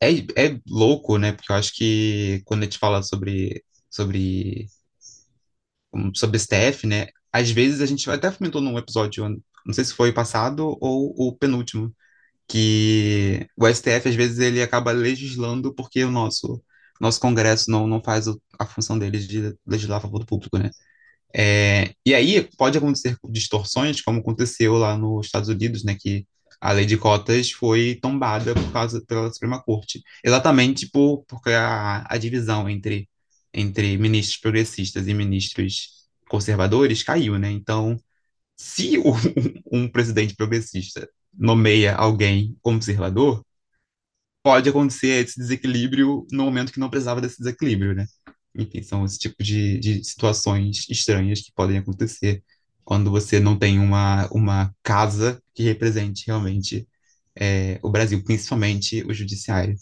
É, 0.00 0.10
é 0.36 0.60
louco, 0.66 1.16
né? 1.18 1.32
Porque 1.32 1.52
eu 1.52 1.56
acho 1.56 1.74
que 1.74 2.42
quando 2.44 2.62
a 2.62 2.64
gente 2.64 2.78
fala 2.78 3.02
sobre 3.02 3.64
sobre, 3.92 4.68
sobre 6.14 6.38
STF, 6.38 6.86
né? 6.86 7.08
Às 7.32 7.50
vezes 7.50 7.80
a 7.80 7.86
gente 7.86 8.08
até 8.10 8.30
comentou 8.30 8.60
num 8.60 8.78
episódio, 8.78 9.28
não 9.66 9.72
sei 9.74 9.84
se 9.84 9.94
foi 9.94 10.12
passado 10.12 10.76
ou 10.80 11.14
o 11.16 11.36
penúltimo, 11.36 11.94
que 12.48 13.46
o 13.56 13.66
STF 13.66 14.08
às 14.08 14.14
vezes 14.14 14.38
ele 14.38 14.62
acaba 14.62 14.92
legislando 14.92 15.74
porque 15.74 16.04
o 16.04 16.10
nosso 16.10 16.62
nosso 17.00 17.20
Congresso 17.20 17.70
não, 17.70 17.86
não 17.86 18.00
faz 18.02 18.26
a 18.58 18.66
função 18.66 18.98
dele 18.98 19.18
de 19.18 19.56
legislar 19.66 19.98
a 19.98 20.00
favor 20.00 20.20
do 20.20 20.26
público, 20.26 20.56
né? 20.56 20.70
É, 21.34 21.94
e 22.06 22.14
aí 22.14 22.48
pode 22.58 22.78
acontecer 22.78 23.16
distorções, 23.30 24.00
como 24.02 24.20
aconteceu 24.20 24.74
lá 24.74 24.96
nos 24.96 25.26
Estados 25.26 25.48
Unidos, 25.48 25.82
né, 25.82 25.96
que 25.98 26.26
a 26.60 26.72
lei 26.72 26.84
de 26.86 26.96
cotas 26.96 27.50
foi 27.50 27.98
tombada 28.00 28.54
por 28.54 28.72
causa 28.72 29.02
pela 29.06 29.32
Suprema 29.32 29.62
Corte, 29.62 30.02
exatamente 30.24 30.88
por 30.90 31.24
porque 31.26 31.50
a, 31.50 32.04
a 32.08 32.16
divisão 32.18 32.68
entre 32.68 33.08
entre 33.54 33.96
ministros 33.98 34.38
progressistas 34.38 35.06
e 35.08 35.14
ministros 35.14 36.06
conservadores 36.28 37.02
caiu, 37.02 37.38
né? 37.38 37.50
Então, 37.50 37.98
se 38.62 38.96
o- 38.98 39.12
um 39.72 39.88
presidente 39.88 40.36
progressista 40.36 41.08
nomeia 41.34 41.96
alguém 41.96 42.56
conservador, 42.62 43.44
pode 44.42 44.68
acontecer 44.68 45.24
esse 45.24 45.38
desequilíbrio 45.38 46.26
no 46.30 46.44
momento 46.44 46.72
que 46.72 46.78
não 46.78 46.88
precisava 46.88 47.20
desse 47.20 47.38
desequilíbrio, 47.38 47.94
né? 47.94 48.06
Enfim, 48.54 48.82
são 48.82 49.04
esse 49.04 49.18
tipo 49.18 49.42
de, 49.42 49.78
de 49.78 50.04
situações 50.04 50.86
estranhas 50.88 51.40
que 51.40 51.52
podem 51.52 51.78
acontecer 51.78 52.42
quando 52.84 53.10
você 53.10 53.40
não 53.40 53.58
tem 53.58 53.78
uma, 53.80 54.28
uma 54.30 54.74
casa 54.82 55.42
que 55.54 55.62
represente 55.64 56.24
realmente 56.26 56.86
é, 57.34 57.80
o 57.82 57.90
Brasil, 57.90 58.22
principalmente 58.22 59.02
o 59.04 59.12
judiciário. 59.12 59.76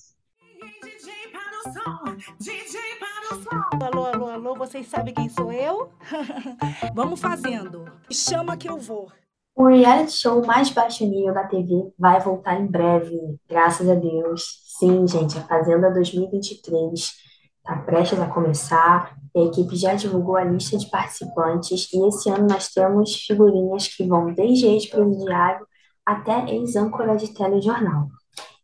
Alô, 3.31 4.07
alô, 4.07 4.27
alô, 4.27 4.55
vocês 4.57 4.89
sabem 4.89 5.15
quem 5.15 5.29
sou 5.29 5.53
eu? 5.53 5.93
Vamos 6.93 7.21
fazendo. 7.21 7.85
Chama 8.11 8.57
que 8.57 8.69
eu 8.69 8.77
vou. 8.77 9.09
O 9.55 9.69
reality 9.69 10.11
show 10.13 10.45
mais 10.45 10.71
baixo 10.71 11.07
nível 11.07 11.33
da 11.33 11.47
TV 11.47 11.93
vai 11.97 12.19
voltar 12.19 12.61
em 12.61 12.67
breve, 12.67 13.17
graças 13.49 13.89
a 13.89 13.95
Deus. 13.95 14.43
Sim, 14.79 15.07
gente, 15.07 15.39
a 15.39 15.43
Fazenda 15.43 15.93
2023 15.93 16.93
está 16.93 17.77
prestes 17.85 18.19
a 18.19 18.27
começar. 18.27 19.17
A 19.37 19.41
equipe 19.41 19.77
já 19.77 19.95
divulgou 19.95 20.35
a 20.35 20.43
lista 20.43 20.77
de 20.77 20.91
participantes 20.91 21.89
e 21.93 22.09
esse 22.09 22.29
ano 22.31 22.49
nós 22.49 22.69
temos 22.69 23.15
figurinhas 23.15 23.87
que 23.87 24.09
vão 24.09 24.35
desde 24.35 24.67
ex-presidiário 24.67 25.65
até 26.05 26.51
ex-âncora 26.51 27.17
de 27.17 27.33
telejornal. 27.33 28.09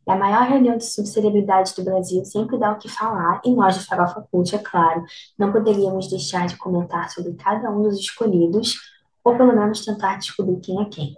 É 0.09 0.12
a 0.12 0.16
maior 0.16 0.49
reunião 0.49 0.77
de 0.77 0.85
subcelebridades 0.85 1.75
do 1.75 1.83
Brasil 1.83 2.25
sempre 2.25 2.59
dá 2.59 2.71
o 2.73 2.79
que 2.79 2.88
falar, 2.88 3.40
e 3.45 3.53
nós 3.53 3.77
de 3.77 3.87
Farofa 3.87 4.25
Cult, 4.31 4.55
é 4.55 4.59
claro, 4.59 5.05
não 5.37 5.53
poderíamos 5.53 6.09
deixar 6.09 6.47
de 6.47 6.57
comentar 6.57 7.11
sobre 7.11 7.35
cada 7.35 7.71
um 7.71 7.83
dos 7.83 7.99
escolhidos, 7.99 8.77
ou 9.25 9.37
pelo 9.37 9.55
menos 9.55 9.85
tentar 9.85 10.16
descobrir 10.16 10.61
quem 10.61 10.81
é 10.81 10.85
quem. 10.85 11.16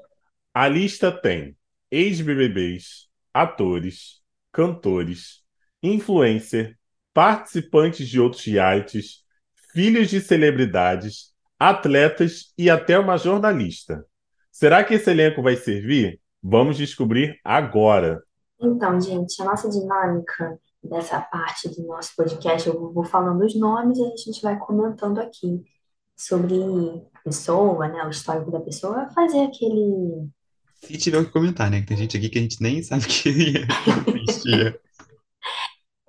A 0.54 0.66
lista 0.66 1.12
tem 1.12 1.54
ex-BBBs, 1.90 3.08
atores, 3.34 4.22
cantores, 4.50 5.42
influencer, 5.82 6.76
participantes 7.12 8.08
de 8.08 8.18
outros 8.18 8.44
realities, 8.44 9.22
filhos 9.72 10.08
de 10.08 10.20
celebridades, 10.20 11.32
atletas 11.58 12.52
e 12.56 12.70
até 12.70 12.98
uma 12.98 13.18
jornalista. 13.18 14.04
Será 14.50 14.82
que 14.82 14.94
esse 14.94 15.10
elenco 15.10 15.42
vai 15.42 15.56
servir? 15.56 16.20
Vamos 16.42 16.76
descobrir 16.76 17.38
agora. 17.44 18.22
Então, 18.60 19.00
gente, 19.00 19.40
a 19.40 19.44
nossa 19.44 19.68
dinâmica 19.68 20.58
dessa 20.82 21.20
parte 21.20 21.68
do 21.68 21.86
nosso 21.86 22.14
podcast, 22.16 22.68
eu 22.68 22.92
vou 22.92 23.04
falando 23.04 23.44
os 23.44 23.54
nomes 23.54 23.98
e 23.98 24.04
a 24.04 24.16
gente 24.16 24.42
vai 24.42 24.58
comentando 24.58 25.18
aqui 25.18 25.62
sobre 26.16 26.56
a 27.14 27.20
pessoa, 27.20 27.86
né, 27.88 28.04
o 28.04 28.10
histórico 28.10 28.50
da 28.50 28.60
pessoa, 28.60 29.08
fazer 29.10 29.44
aquele 29.44 30.28
Se 30.82 30.98
tiver 30.98 31.18
o 31.18 31.24
que 31.24 31.30
comentar, 31.30 31.70
né? 31.70 31.80
Que 31.80 31.86
tem 31.86 31.96
gente 31.96 32.16
aqui 32.16 32.28
que 32.28 32.38
a 32.38 32.42
gente 32.42 32.60
nem 32.60 32.82
sabe 32.82 33.06
que 33.06 33.66
existia. 34.26 34.80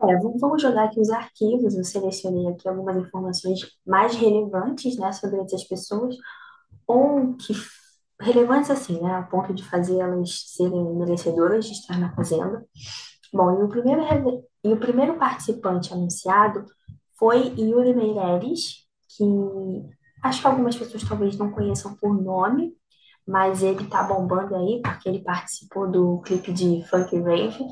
É, 0.02 0.16
vamos 0.16 0.40
vamos 0.40 0.62
jogar 0.62 0.86
aqui 0.86 0.98
os 0.98 1.10
arquivos. 1.10 1.76
Eu 1.76 1.84
selecionei 1.84 2.48
aqui 2.48 2.70
algumas 2.70 2.96
informações 2.96 3.60
mais 3.86 4.16
relevantes, 4.16 4.98
né, 4.98 5.12
sobre 5.12 5.42
essas 5.42 5.66
pessoas, 5.66 6.16
ou 6.88 7.36
que 7.36 7.54
relevantes 8.20 8.70
assim, 8.70 9.02
né, 9.02 9.16
a 9.16 9.24
ponto 9.24 9.54
de 9.54 9.64
fazê-las 9.64 10.44
serem 10.48 10.96
merecedoras 10.96 11.66
de 11.66 11.72
estar 11.72 11.98
na 11.98 12.14
fazenda. 12.14 12.66
Bom, 13.34 13.60
e 13.60 13.64
o 13.64 13.70
primeiro, 13.70 14.02
e 14.64 14.74
o 14.74 14.78
primeiro 14.78 15.18
participante 15.18 15.94
anunciado 15.94 16.66
foi 17.18 17.54
Yuri 17.58 17.94
Meirelles, 17.94 18.86
que 19.16 19.24
acho 20.24 20.42
que 20.42 20.48
algumas 20.48 20.76
pessoas 20.76 21.04
talvez 21.04 21.38
não 21.38 21.52
conheçam 21.52 21.96
por 21.96 22.20
nome, 22.22 22.74
mas 23.28 23.62
ele 23.62 23.86
tá 23.86 24.04
bombando 24.04 24.56
aí 24.56 24.82
porque 24.82 25.08
ele 25.08 25.20
participou 25.20 25.90
do 25.90 26.20
clipe 26.22 26.52
de 26.52 26.84
Funk 26.90 27.16
Rave 27.20 27.64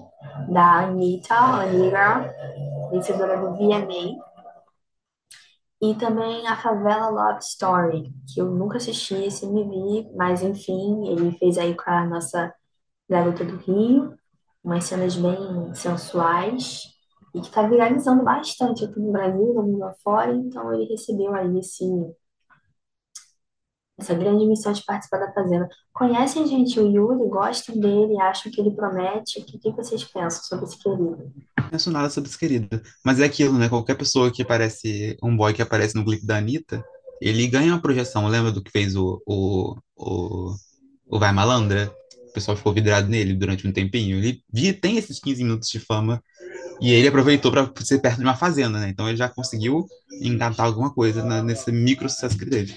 da 0.50 0.84
Anitta, 0.84 1.34
Anitta, 1.34 2.34
vencedora 2.92 3.38
do 3.38 3.56
VMA, 3.56 4.27
e 5.82 5.96
também 5.96 6.48
a 6.48 6.56
Favela 6.58 7.10
Love 7.10 7.40
Story, 7.44 8.12
que 8.34 8.42
eu 8.42 8.50
nunca 8.52 8.78
assisti 8.78 9.16
esse 9.16 9.46
MV, 9.46 10.12
mas 10.16 10.42
enfim, 10.42 11.08
ele 11.10 11.32
fez 11.38 11.58
aí 11.58 11.76
com 11.76 11.90
a 11.90 12.06
nossa 12.06 12.54
Garota 13.10 13.46
do 13.46 13.58
Rio, 13.58 14.18
umas 14.64 14.86
cenas 14.86 15.16
bem 15.16 15.74
sensuais 15.76 16.84
e 17.34 17.42
que 17.42 17.52
tá 17.52 17.64
viralizando 17.68 18.24
bastante 18.24 18.86
aqui 18.86 19.00
no 19.00 19.12
Brasil, 19.12 19.54
no 19.54 19.64
mundo 19.64 19.84
afora, 19.86 20.34
então 20.36 20.74
ele 20.74 20.86
recebeu 20.86 21.34
aí 21.36 21.60
esse, 21.60 21.86
essa 23.98 24.14
grande 24.14 24.46
missão 24.46 24.72
de 24.72 24.84
participar 24.86 25.18
da 25.18 25.34
Fazenda. 25.34 25.68
Conhecem, 25.92 26.46
gente, 26.48 26.80
o 26.80 26.88
Yuri, 26.88 27.28
gostam 27.30 27.76
dele, 27.80 28.20
acham 28.22 28.52
que 28.52 28.62
ele 28.62 28.72
promete? 28.72 29.40
O 29.40 29.44
que, 29.46 29.58
que 29.58 29.72
vocês 29.72 30.04
pensam 30.04 30.44
sobre 30.44 30.66
esse 30.66 30.78
querido? 30.78 31.32
Não 31.60 31.70
penso 31.70 31.92
nada 31.92 32.10
sobre 32.10 32.30
esse 32.30 32.38
querido. 32.38 32.82
Mas 33.04 33.20
é 33.20 33.26
aquilo, 33.26 33.58
né? 33.58 33.68
Qualquer 33.68 33.96
pessoa 33.96 34.32
que 34.32 34.44
aparece, 34.44 35.18
um 35.24 35.36
boy 35.36 35.52
que 35.54 35.62
aparece 35.64 35.96
no 35.96 36.06
clipe 36.06 36.26
da 36.28 36.38
Anitta, 36.38 36.84
ele 37.20 37.48
ganha 37.48 37.74
uma 37.74 37.82
projeção. 37.82 38.28
Lembra 38.28 38.52
do 38.52 38.62
que 38.62 38.72
fez 38.72 38.96
o, 38.96 39.20
o, 39.26 39.76
o, 39.96 40.54
o 41.08 41.20
Vai 41.20 41.32
Malandra? 41.32 41.92
O 42.30 42.34
pessoal 42.34 42.56
ficou 42.56 42.72
vidrado 42.72 43.08
nele 43.10 43.34
durante 43.34 43.68
um 43.68 43.72
tempinho. 43.74 44.20
Ele 44.20 44.74
tem 44.74 44.98
esses 44.98 45.20
15 45.20 45.44
minutos 45.44 45.70
de 45.70 45.80
fama 45.80 46.22
e 46.80 46.92
ele 46.92 47.08
aproveitou 47.08 47.52
para 47.52 47.68
ser 47.84 47.98
perto 47.98 48.18
de 48.18 48.24
uma 48.24 48.36
fazenda, 48.36 48.80
né? 48.80 48.90
Então 48.90 49.08
ele 49.10 49.18
já 49.18 49.28
conseguiu 49.28 49.88
engatar 50.22 50.68
alguma 50.68 50.94
coisa 50.94 51.24
na- 51.24 51.42
nesse 51.42 51.72
micro 51.72 52.08
sucesso 52.08 52.38
que 52.38 52.46
teve. 52.46 52.76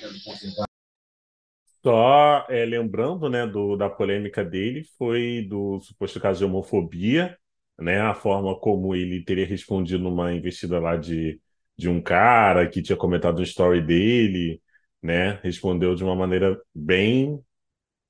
Só 1.83 2.47
é, 2.51 2.64
lembrando, 2.66 3.29
né, 3.31 3.47
do, 3.47 3.75
da 3.77 3.88
polêmica 3.88 4.45
dele, 4.45 4.85
foi 4.99 5.47
do 5.49 5.81
suposto 5.81 6.21
caso 6.21 6.38
de 6.40 6.45
homofobia, 6.45 7.38
né, 7.79 8.01
a 8.03 8.14
forma 8.14 8.59
como 8.59 8.95
ele 8.95 9.25
teria 9.25 9.47
respondido 9.47 10.03
numa 10.05 10.33
investida 10.35 10.79
lá 10.79 10.97
de, 10.97 11.40
de 11.79 11.88
um 11.88 12.03
cara 12.03 12.69
que 12.69 12.83
tinha 12.83 12.97
comentado 12.99 13.38
um 13.40 13.43
story 13.43 13.81
dele, 13.81 14.61
né, 15.03 15.40
respondeu 15.43 15.95
de 15.95 16.05
uma 16.05 16.14
maneira 16.14 16.61
bem, 16.75 17.43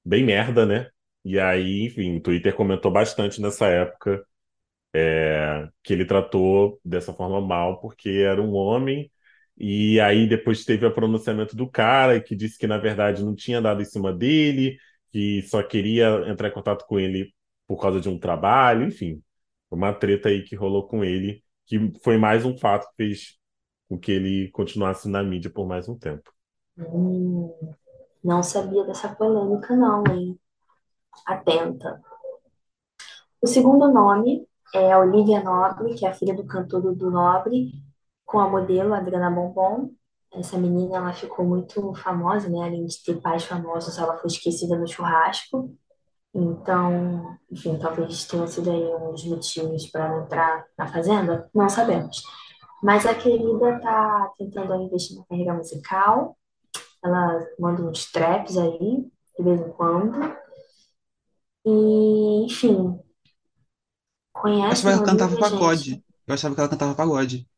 bem 0.05 0.25
merda, 0.25 0.67
né, 0.67 0.91
e 1.25 1.39
aí, 1.41 1.85
enfim, 1.87 2.17
o 2.17 2.21
Twitter 2.23 2.55
comentou 2.57 2.91
bastante 2.93 3.41
nessa 3.43 3.67
época 3.69 4.25
é, 4.95 5.69
que 5.83 5.93
ele 5.93 6.05
tratou 6.05 6.81
dessa 6.85 7.13
forma 7.13 7.41
mal 7.41 7.81
porque 7.81 8.09
era 8.11 8.41
um 8.43 8.53
homem 8.55 9.11
e 9.61 10.01
aí 10.01 10.27
depois 10.27 10.65
teve 10.65 10.87
o 10.87 10.95
pronunciamento 10.95 11.55
do 11.55 11.69
cara 11.69 12.19
que 12.19 12.35
disse 12.35 12.57
que 12.59 12.67
na 12.67 12.79
verdade 12.79 13.23
não 13.23 13.35
tinha 13.35 13.61
dado 13.61 13.83
em 13.83 13.85
cima 13.85 14.11
dele, 14.11 14.79
que 15.11 15.43
só 15.43 15.63
queria 15.63 16.27
entrar 16.27 16.49
em 16.49 16.53
contato 16.53 16.87
com 16.87 16.99
ele 16.99 17.35
por 17.69 17.79
causa 17.79 18.01
de 18.01 18.09
um 18.09 18.19
trabalho, 18.19 18.87
enfim, 18.87 19.23
uma 19.71 19.93
treta 19.93 20.31
aí 20.31 20.43
que 20.43 20.57
rolou 20.57 20.89
com 20.89 21.05
ele, 21.05 21.45
que 21.67 21.93
foi 22.03 22.17
mais 22.17 22.47
um 22.47 22.57
fato 22.57 22.89
que 22.89 22.97
fez 22.97 23.39
com 23.87 23.99
que 23.99 24.11
ele 24.11 24.51
continuasse 24.51 25.11
na 25.11 25.23
mídia 25.23 25.51
por 25.51 25.67
mais 25.67 25.87
um 25.91 25.99
tempo. 25.99 26.33
Hum, 26.79 27.55
não 28.25 28.43
sabia 28.43 28.83
dessa 28.85 29.15
polêmica, 29.15 29.77
não, 29.77 30.03
hein? 30.11 30.41
Atenta. 31.27 32.01
O 33.43 33.47
segundo 33.47 33.93
nome 33.93 34.47
é 34.75 34.97
Olivia 34.97 35.43
Nobre, 35.43 35.95
que 35.97 36.07
é 36.07 36.09
a 36.09 36.15
filha 36.15 36.35
do 36.35 36.47
cantor 36.47 36.81
Dudu 36.81 37.11
Nobre, 37.11 37.73
com 38.31 38.39
a 38.39 38.49
modelo 38.49 38.95
Adriana 38.95 39.29
Bombom. 39.29 39.91
Essa 40.33 40.57
menina, 40.57 40.99
ela 40.99 41.13
ficou 41.13 41.45
muito 41.45 41.93
famosa, 41.95 42.49
né? 42.49 42.63
Além 42.63 42.87
de 42.87 43.03
ter 43.03 43.21
pais 43.21 43.45
famosos, 43.45 43.99
ela 43.99 44.17
foi 44.19 44.29
esquecida 44.29 44.79
no 44.79 44.87
churrasco. 44.87 45.77
Então, 46.33 47.37
enfim, 47.51 47.77
talvez 47.77 48.25
tenha 48.27 48.47
sido 48.47 48.71
aí 48.71 48.85
um 48.95 49.11
dos 49.11 49.25
motivos 49.25 49.87
para 49.91 50.07
ela 50.07 50.23
entrar 50.25 50.65
na 50.79 50.87
Fazenda, 50.87 51.51
não 51.53 51.69
sabemos. 51.69 52.23
Mas 52.81 53.05
a 53.05 53.15
querida 53.15 53.81
tá 53.81 54.33
tentando 54.39 54.75
investir 54.77 55.17
na 55.19 55.25
carreira 55.25 55.55
musical. 55.55 56.39
Ela 57.05 57.45
manda 57.59 57.83
uns 57.83 58.11
traps 58.13 58.57
aí, 58.57 59.11
de 59.37 59.43
vez 59.45 59.61
em 59.61 59.71
quando. 59.73 60.37
E, 61.65 62.45
enfim, 62.45 63.01
Eu 64.37 64.41
conhecem 64.41 64.71
achava 64.71 64.93
que 64.93 64.99
ela 64.99 65.03
a 65.03 65.05
cantava 65.05 65.31
gente? 65.33 65.41
pagode. 65.41 66.05
Eu 66.27 66.35
achava 66.35 66.55
que 66.55 66.61
ela 66.61 66.71
cantava 66.71 66.95
pagode. 66.95 67.49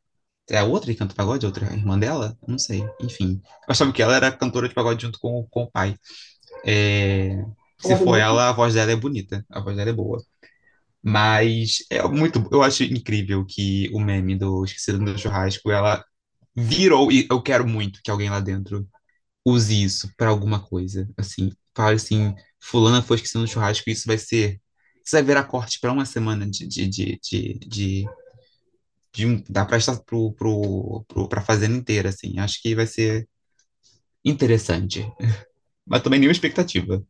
É 0.49 0.57
a 0.57 0.63
outra 0.65 0.91
que 0.91 0.97
canta 0.99 1.15
pagode? 1.15 1.45
A 1.45 1.49
outra 1.49 1.69
a 1.69 1.73
irmã 1.73 1.97
dela? 1.97 2.37
Não 2.47 2.57
sei. 2.57 2.83
Enfim. 3.01 3.41
Eu 3.45 3.71
achava 3.71 3.93
que 3.93 4.01
ela 4.01 4.15
era 4.15 4.31
cantora 4.35 4.67
de 4.67 4.73
pagode 4.75 5.01
junto 5.01 5.19
com, 5.19 5.47
com 5.49 5.63
o 5.63 5.71
pai. 5.71 5.95
É, 6.65 7.37
Se 7.79 7.93
é 7.93 7.97
for 7.97 8.17
bonita? 8.17 8.19
ela, 8.19 8.49
a 8.49 8.53
voz 8.53 8.73
dela 8.75 8.91
é 8.91 8.95
bonita. 8.95 9.45
A 9.51 9.61
voz 9.61 9.75
dela 9.77 9.89
é 9.89 9.93
boa. 9.93 10.23
Mas 11.03 11.79
é 11.91 12.03
muito. 12.07 12.47
Eu 12.51 12.63
acho 12.63 12.83
incrível 12.83 13.45
que 13.45 13.89
o 13.93 13.99
meme 13.99 14.37
do 14.37 14.63
Esquecido 14.65 14.99
no 14.99 15.17
Churrasco, 15.17 15.71
ela 15.71 16.03
virou. 16.55 17.11
E 17.11 17.27
eu 17.31 17.41
quero 17.41 17.67
muito 17.67 18.01
que 18.03 18.11
alguém 18.11 18.29
lá 18.29 18.39
dentro 18.39 18.87
use 19.45 19.83
isso 19.83 20.11
pra 20.17 20.29
alguma 20.29 20.61
coisa. 20.61 21.09
Assim, 21.17 21.51
fale 21.75 21.95
assim: 21.97 22.35
Fulana 22.61 23.01
foi 23.01 23.17
esquecida 23.17 23.41
no 23.41 23.47
churrasco, 23.47 23.89
isso 23.89 24.05
vai 24.07 24.17
ser. 24.17 24.61
Isso 25.05 25.15
vai 25.15 25.23
virar 25.23 25.43
corte 25.45 25.79
pra 25.81 25.91
uma 25.91 26.05
semana 26.05 26.49
de, 26.49 26.67
de, 26.67 26.87
de, 26.87 27.19
de, 27.23 27.53
de, 27.59 28.05
de 29.13 29.27
um, 29.27 29.43
dá 29.47 29.67
estar 29.77 29.97
pro, 30.03 30.33
pro, 30.33 31.05
pro, 31.07 31.27
pra 31.29 31.41
fazenda 31.41 31.77
inteira, 31.77 32.09
assim. 32.09 32.39
Acho 32.39 32.61
que 32.61 32.75
vai 32.75 32.87
ser 32.87 33.27
interessante. 34.25 35.05
Mas 35.85 36.01
também 36.01 36.19
nenhuma 36.19 36.33
expectativa. 36.33 37.03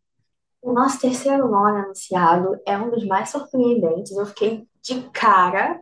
O 0.61 0.73
nosso 0.73 0.99
terceiro 0.99 1.49
nome 1.49 1.81
anunciado 1.81 2.59
é 2.65 2.77
um 2.77 2.89
dos 2.89 3.05
mais 3.05 3.29
surpreendentes. 3.29 4.11
Eu 4.11 4.25
fiquei 4.25 4.67
de 4.81 5.01
cara 5.11 5.81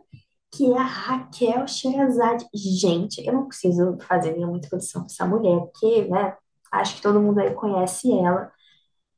que 0.54 0.70
é 0.70 0.78
a 0.78 0.82
Raquel 0.82 1.66
Sherazade. 1.66 2.46
Gente, 2.54 3.26
eu 3.26 3.32
não 3.32 3.46
preciso 3.46 3.96
fazer 4.02 4.32
nenhuma 4.32 4.58
introdução 4.58 5.02
para 5.02 5.12
essa 5.12 5.26
mulher, 5.26 5.60
porque, 5.72 6.04
né, 6.08 6.36
acho 6.70 6.96
que 6.96 7.02
todo 7.02 7.20
mundo 7.20 7.40
aí 7.40 7.54
conhece 7.54 8.12
ela. 8.12 8.52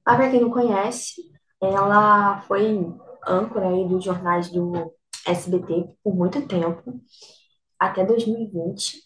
Mas 0.07 0.17
para 0.17 0.31
quem 0.31 0.41
não 0.41 0.51
conhece, 0.51 1.23
ela 1.61 2.41
foi 2.43 2.87
âncora 3.27 3.69
aí 3.69 3.89
dos 3.89 4.05
jornais 4.05 4.49
do 4.51 4.93
SBT 5.27 5.89
por 6.03 6.15
muito 6.15 6.47
tempo, 6.47 7.01
até 7.79 8.05
2020. 8.05 9.03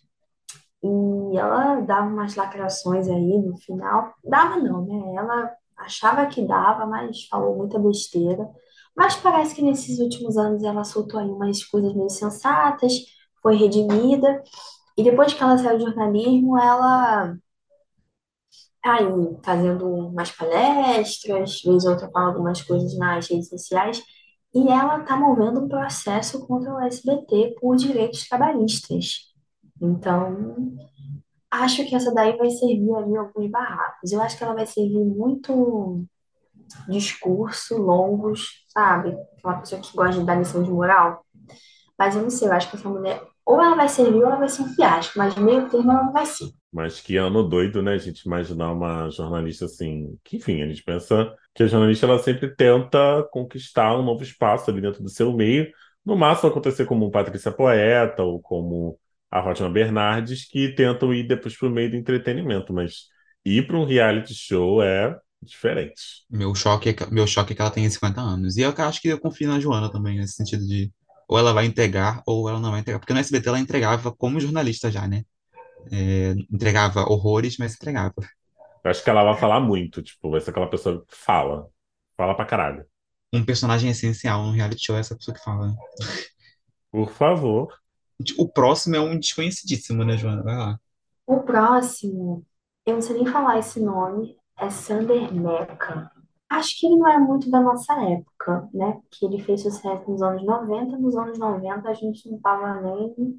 E 0.83 1.39
ela 1.39 1.81
dava 1.81 2.07
umas 2.09 2.37
lacrações 2.37 3.09
aí 3.09 3.39
no 3.39 3.57
final. 3.59 4.15
Dava 4.25 4.57
não, 4.59 4.85
né? 4.87 5.17
Ela 5.17 5.53
achava 5.77 6.27
que 6.27 6.47
dava, 6.47 6.87
mas 6.87 7.27
falou 7.29 7.57
muita 7.57 7.79
besteira. 7.79 8.49
Mas 8.97 9.17
parece 9.17 9.55
que 9.55 9.63
nesses 9.63 9.99
últimos 10.01 10.37
anos 10.37 10.63
ela 10.65 10.85
soltou 10.85 11.21
aí 11.21 11.29
umas 11.29 11.65
coisas 11.65 11.95
meio 11.95 12.11
sensatas, 12.11 12.93
foi 13.43 13.57
redimida. 13.57 14.43
E 14.97 15.03
depois 15.05 15.35
que 15.35 15.43
ela 15.43 15.59
saiu 15.59 15.79
do 15.79 15.85
jornalismo, 15.87 16.59
ela 16.59 17.35
tá 18.83 18.95
aí 18.97 19.07
fazendo 19.45 19.87
umas 19.87 20.31
palestras, 20.33 21.63
vez 21.63 21.85
ou 21.85 21.93
outra 21.93 22.11
fala 22.11 22.29
algumas 22.29 22.63
coisas 22.63 22.97
nas 22.99 23.29
redes 23.29 23.49
sociais. 23.49 24.03
E 24.59 24.69
ela 24.69 25.01
tá 25.01 25.17
movendo 25.17 25.61
um 25.61 25.69
processo 25.69 26.47
contra 26.47 26.75
o 26.75 26.81
SBT 26.81 27.57
por 27.61 27.77
direitos 27.77 28.27
trabalhistas. 28.29 29.29
Então, 29.81 30.77
Acho 31.51 31.85
que 31.87 31.95
essa 31.95 32.13
daí 32.13 32.37
vai 32.37 32.51
servir 32.51 32.95
ali 32.95 33.17
alguns 33.17 33.51
barracos. 33.51 34.13
Eu 34.13 34.21
acho 34.21 34.37
que 34.37 34.45
ela 34.45 34.55
vai 34.55 34.67
servir 34.67 35.03
muito 35.03 36.05
discurso, 36.89 37.79
longos, 37.79 38.67
sabe? 38.69 39.17
Aquela 39.39 39.61
pessoa 39.61 39.81
que 39.81 39.97
gosta 39.97 40.21
de 40.21 40.27
dar 40.27 40.35
lição 40.35 40.63
de 40.63 40.71
moral. 40.71 41.25
Mas 41.99 42.15
eu 42.15 42.23
não 42.23 42.31
sei, 42.31 42.49
eu 42.49 42.53
acho 42.53 42.69
que 42.71 42.77
essa 42.77 42.89
mulher, 42.89 43.23
ou 43.47 43.61
ela 43.63 43.75
vai 43.75 43.89
servir 43.89 44.19
ou 44.19 44.27
ela 44.27 44.37
vai 44.37 44.49
ser 44.49 44.63
um 44.63 44.75
fiasco, 44.75 45.19
mas 45.19 45.35
meio 45.37 45.69
termo 45.71 45.91
ela 45.91 46.05
não 46.05 46.13
vai 46.13 46.27
ser. 46.27 46.51
Mas 46.71 47.01
que 47.01 47.17
ano 47.17 47.43
doido, 47.43 47.83
né? 47.83 47.95
A 47.95 47.99
gente 47.99 48.27
imaginar 48.27 48.71
uma 48.71 49.09
jornalista 49.09 49.65
assim. 49.65 50.19
Que, 50.23 50.37
enfim, 50.37 50.63
a 50.63 50.67
gente 50.67 50.85
pensa 50.85 51.35
que 51.59 51.65
a 51.65 51.67
jornalista 51.67 52.07
ela 52.07 52.21
sempre 52.21 52.55
tenta 52.55 53.27
conquistar 53.33 53.99
um 53.99 54.05
novo 54.05 54.23
espaço 54.23 54.71
ali 54.71 54.81
dentro 54.81 55.03
do 55.03 55.09
seu 55.09 55.33
meio. 55.33 55.69
No 56.07 56.17
máximo 56.17 56.51
acontecer 56.51 56.85
como 56.85 57.11
Patrícia 57.11 57.51
Poeta 57.51 58.23
ou 58.23 58.41
como 58.41 58.97
a 59.29 59.43
Fátima 59.43 59.69
Bernardes, 59.69 60.47
que 60.49 60.69
tentam 60.69 61.13
ir 61.13 61.27
depois 61.27 61.59
para 61.59 61.67
o 61.67 61.71
meio 61.73 61.91
do 61.91 61.97
entretenimento. 61.97 62.73
Mas 62.73 63.09
ir 63.45 63.67
para 63.67 63.77
um 63.77 63.85
reality 63.85 64.35
show 64.35 64.81
é 64.81 65.19
diferente. 65.43 66.01
Meu 66.31 66.55
choque 66.55 66.91
é 66.91 66.93
que, 66.93 67.13
meu 67.13 67.27
choque 67.27 67.53
é 67.53 67.57
que 67.57 67.61
ela 67.61 67.73
tem 67.73 67.91
50 67.91 68.21
anos. 68.21 68.57
E 68.57 68.61
eu 68.61 68.73
acho 68.79 69.03
que 69.03 69.09
eu 69.09 69.19
confio 69.19 69.49
na 69.49 69.59
Joana 69.59 69.91
também, 69.91 70.17
nesse 70.17 70.35
sentido 70.35 70.65
de 70.65 70.93
ou 71.27 71.41
ela 71.41 71.53
vai 71.53 71.67
entregar 71.67 72.23
ou 72.25 72.49
ela 72.49 72.61
não 72.61 72.71
vai 72.71 72.79
entregar. 72.79 73.01
Porque 73.01 73.13
no 73.13 73.19
SBT 73.19 73.49
ela 73.49 73.59
entregava 73.59 74.13
como 74.13 74.39
jornalista 74.39 74.93
já, 74.93 75.09
né? 75.09 75.25
É, 75.91 76.37
entregava 76.53 77.01
horrores, 77.01 77.57
mas 77.59 77.75
entregava. 77.75 78.15
Eu 78.89 78.91
acho 78.91 79.05
que 79.05 79.11
ela 79.11 79.23
vai 79.23 79.37
falar 79.37 79.61
muito, 79.61 80.03
tipo, 80.03 80.31
vai 80.31 80.41
ser 80.41 80.49
aquela 80.49 80.71
pessoa 80.71 81.05
que 81.07 81.15
fala. 81.15 81.69
Fala 82.17 82.35
pra 82.35 82.47
caralho. 82.47 82.87
Um 83.31 83.45
personagem 83.45 83.91
essencial 83.91 84.43
no 84.43 84.53
reality 84.53 84.87
show 84.87 84.97
é 84.97 85.01
essa 85.01 85.15
pessoa 85.15 85.37
que 85.37 85.45
fala. 85.45 85.75
Por 86.91 87.11
favor. 87.11 87.69
O 88.39 88.49
próximo 88.49 88.97
é 88.97 89.01
um 89.01 89.19
desconhecidíssimo, 89.19 90.05
né, 90.05 90.17
Joana? 90.17 90.43
Vai 90.43 90.57
lá. 90.57 90.81
O 91.27 91.41
próximo, 91.41 92.47
eu 92.87 92.95
não 92.95 93.03
sei 93.03 93.17
nem 93.17 93.27
falar 93.27 93.59
esse 93.59 93.79
nome, 93.79 94.35
é 94.59 94.71
Sander 94.71 95.35
Meca. 95.35 96.11
Acho 96.49 96.81
que 96.81 96.87
ele 96.87 96.97
não 96.97 97.13
é 97.13 97.19
muito 97.19 97.51
da 97.51 97.61
nossa 97.61 97.93
época, 97.93 98.71
né? 98.73 98.99
Porque 99.03 99.27
ele 99.27 99.45
fez 99.45 99.61
sucesso 99.61 100.11
nos 100.11 100.23
anos 100.23 100.43
90. 100.43 100.97
Nos 100.97 101.15
anos 101.15 101.39
90 101.39 101.87
a 101.87 101.93
gente 101.93 102.31
não 102.31 102.41
tava 102.41 102.81
nem. 102.81 103.39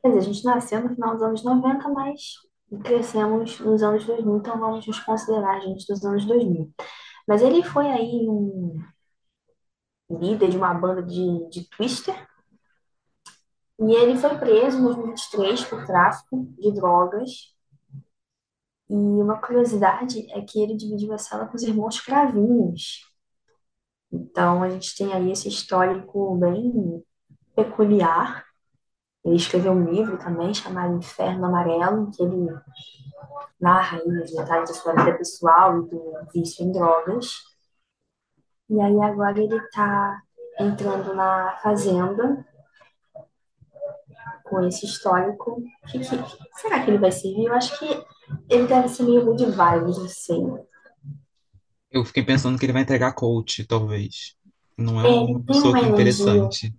Quer 0.00 0.08
dizer, 0.08 0.18
a 0.18 0.22
gente 0.22 0.44
nasceu 0.44 0.80
no 0.80 0.94
final 0.94 1.14
dos 1.14 1.22
anos 1.22 1.42
90, 1.42 1.88
mas 1.88 2.47
crescemos 2.82 3.58
nos 3.60 3.82
anos 3.82 4.04
2000, 4.04 4.36
então 4.36 4.58
vamos 4.58 4.86
nos 4.86 5.00
considerar 5.00 5.60
gente 5.60 5.86
dos 5.86 6.04
anos 6.04 6.24
2000. 6.26 6.72
Mas 7.26 7.42
ele 7.42 7.62
foi 7.62 7.86
aí 7.86 8.28
um 8.28 8.76
líder 10.10 10.50
de 10.50 10.56
uma 10.56 10.74
banda 10.74 11.02
de, 11.02 11.48
de 11.50 11.68
Twister, 11.70 12.28
e 13.80 13.94
ele 13.94 14.18
foi 14.18 14.36
preso 14.38 14.78
em 14.78 14.82
2023 14.82 15.64
por 15.66 15.86
tráfico 15.86 16.44
de 16.58 16.72
drogas. 16.72 17.54
E 18.90 18.94
uma 18.94 19.40
curiosidade 19.40 20.26
é 20.32 20.40
que 20.42 20.60
ele 20.60 20.76
dividiu 20.76 21.12
a 21.12 21.18
sala 21.18 21.46
com 21.46 21.54
os 21.54 21.62
irmãos 21.62 22.00
Cravinhos. 22.00 23.06
Então 24.10 24.62
a 24.62 24.70
gente 24.70 24.96
tem 24.96 25.12
aí 25.12 25.30
esse 25.30 25.48
histórico 25.48 26.36
bem 26.36 27.04
peculiar. 27.54 28.47
Ele 29.28 29.36
escreveu 29.36 29.72
um 29.72 29.84
livro 29.84 30.16
também 30.16 30.54
chamado 30.54 30.96
Inferno 30.96 31.44
Amarelo, 31.44 32.10
que 32.10 32.22
ele 32.22 32.48
narra 33.60 33.98
aí 33.98 34.08
os 34.08 34.30
detalhes 34.30 34.70
da 34.70 34.74
sua 34.74 34.94
vida 34.94 35.18
pessoal 35.18 35.78
e 35.78 35.90
do 35.90 36.14
vício 36.32 36.64
em 36.64 36.72
drogas. 36.72 37.34
E 38.70 38.80
aí 38.80 38.98
agora 39.02 39.38
ele 39.38 39.56
está 39.56 40.22
entrando 40.58 41.14
na 41.14 41.58
fazenda 41.62 42.42
com 44.44 44.66
esse 44.66 44.86
histórico. 44.86 45.62
Que, 45.88 45.98
que, 45.98 46.06
será 46.54 46.82
que 46.82 46.90
ele 46.90 46.98
vai 46.98 47.12
servir? 47.12 47.44
Eu 47.44 47.54
acho 47.54 47.78
que 47.78 48.02
ele 48.48 48.66
deve 48.66 48.88
ser 48.88 49.02
meio 49.02 49.26
good 49.26 49.44
vibes, 49.44 50.24
sei. 50.24 50.42
Eu 51.90 52.02
fiquei 52.02 52.22
pensando 52.22 52.58
que 52.58 52.64
ele 52.64 52.72
vai 52.72 52.82
entregar 52.82 53.12
coach, 53.12 53.66
talvez. 53.66 54.36
Não 54.76 54.98
é 55.02 55.06
É, 55.06 55.10
uma 55.10 55.42
pessoa 55.42 55.78
energia 55.78 55.92
interessante. 55.92 56.74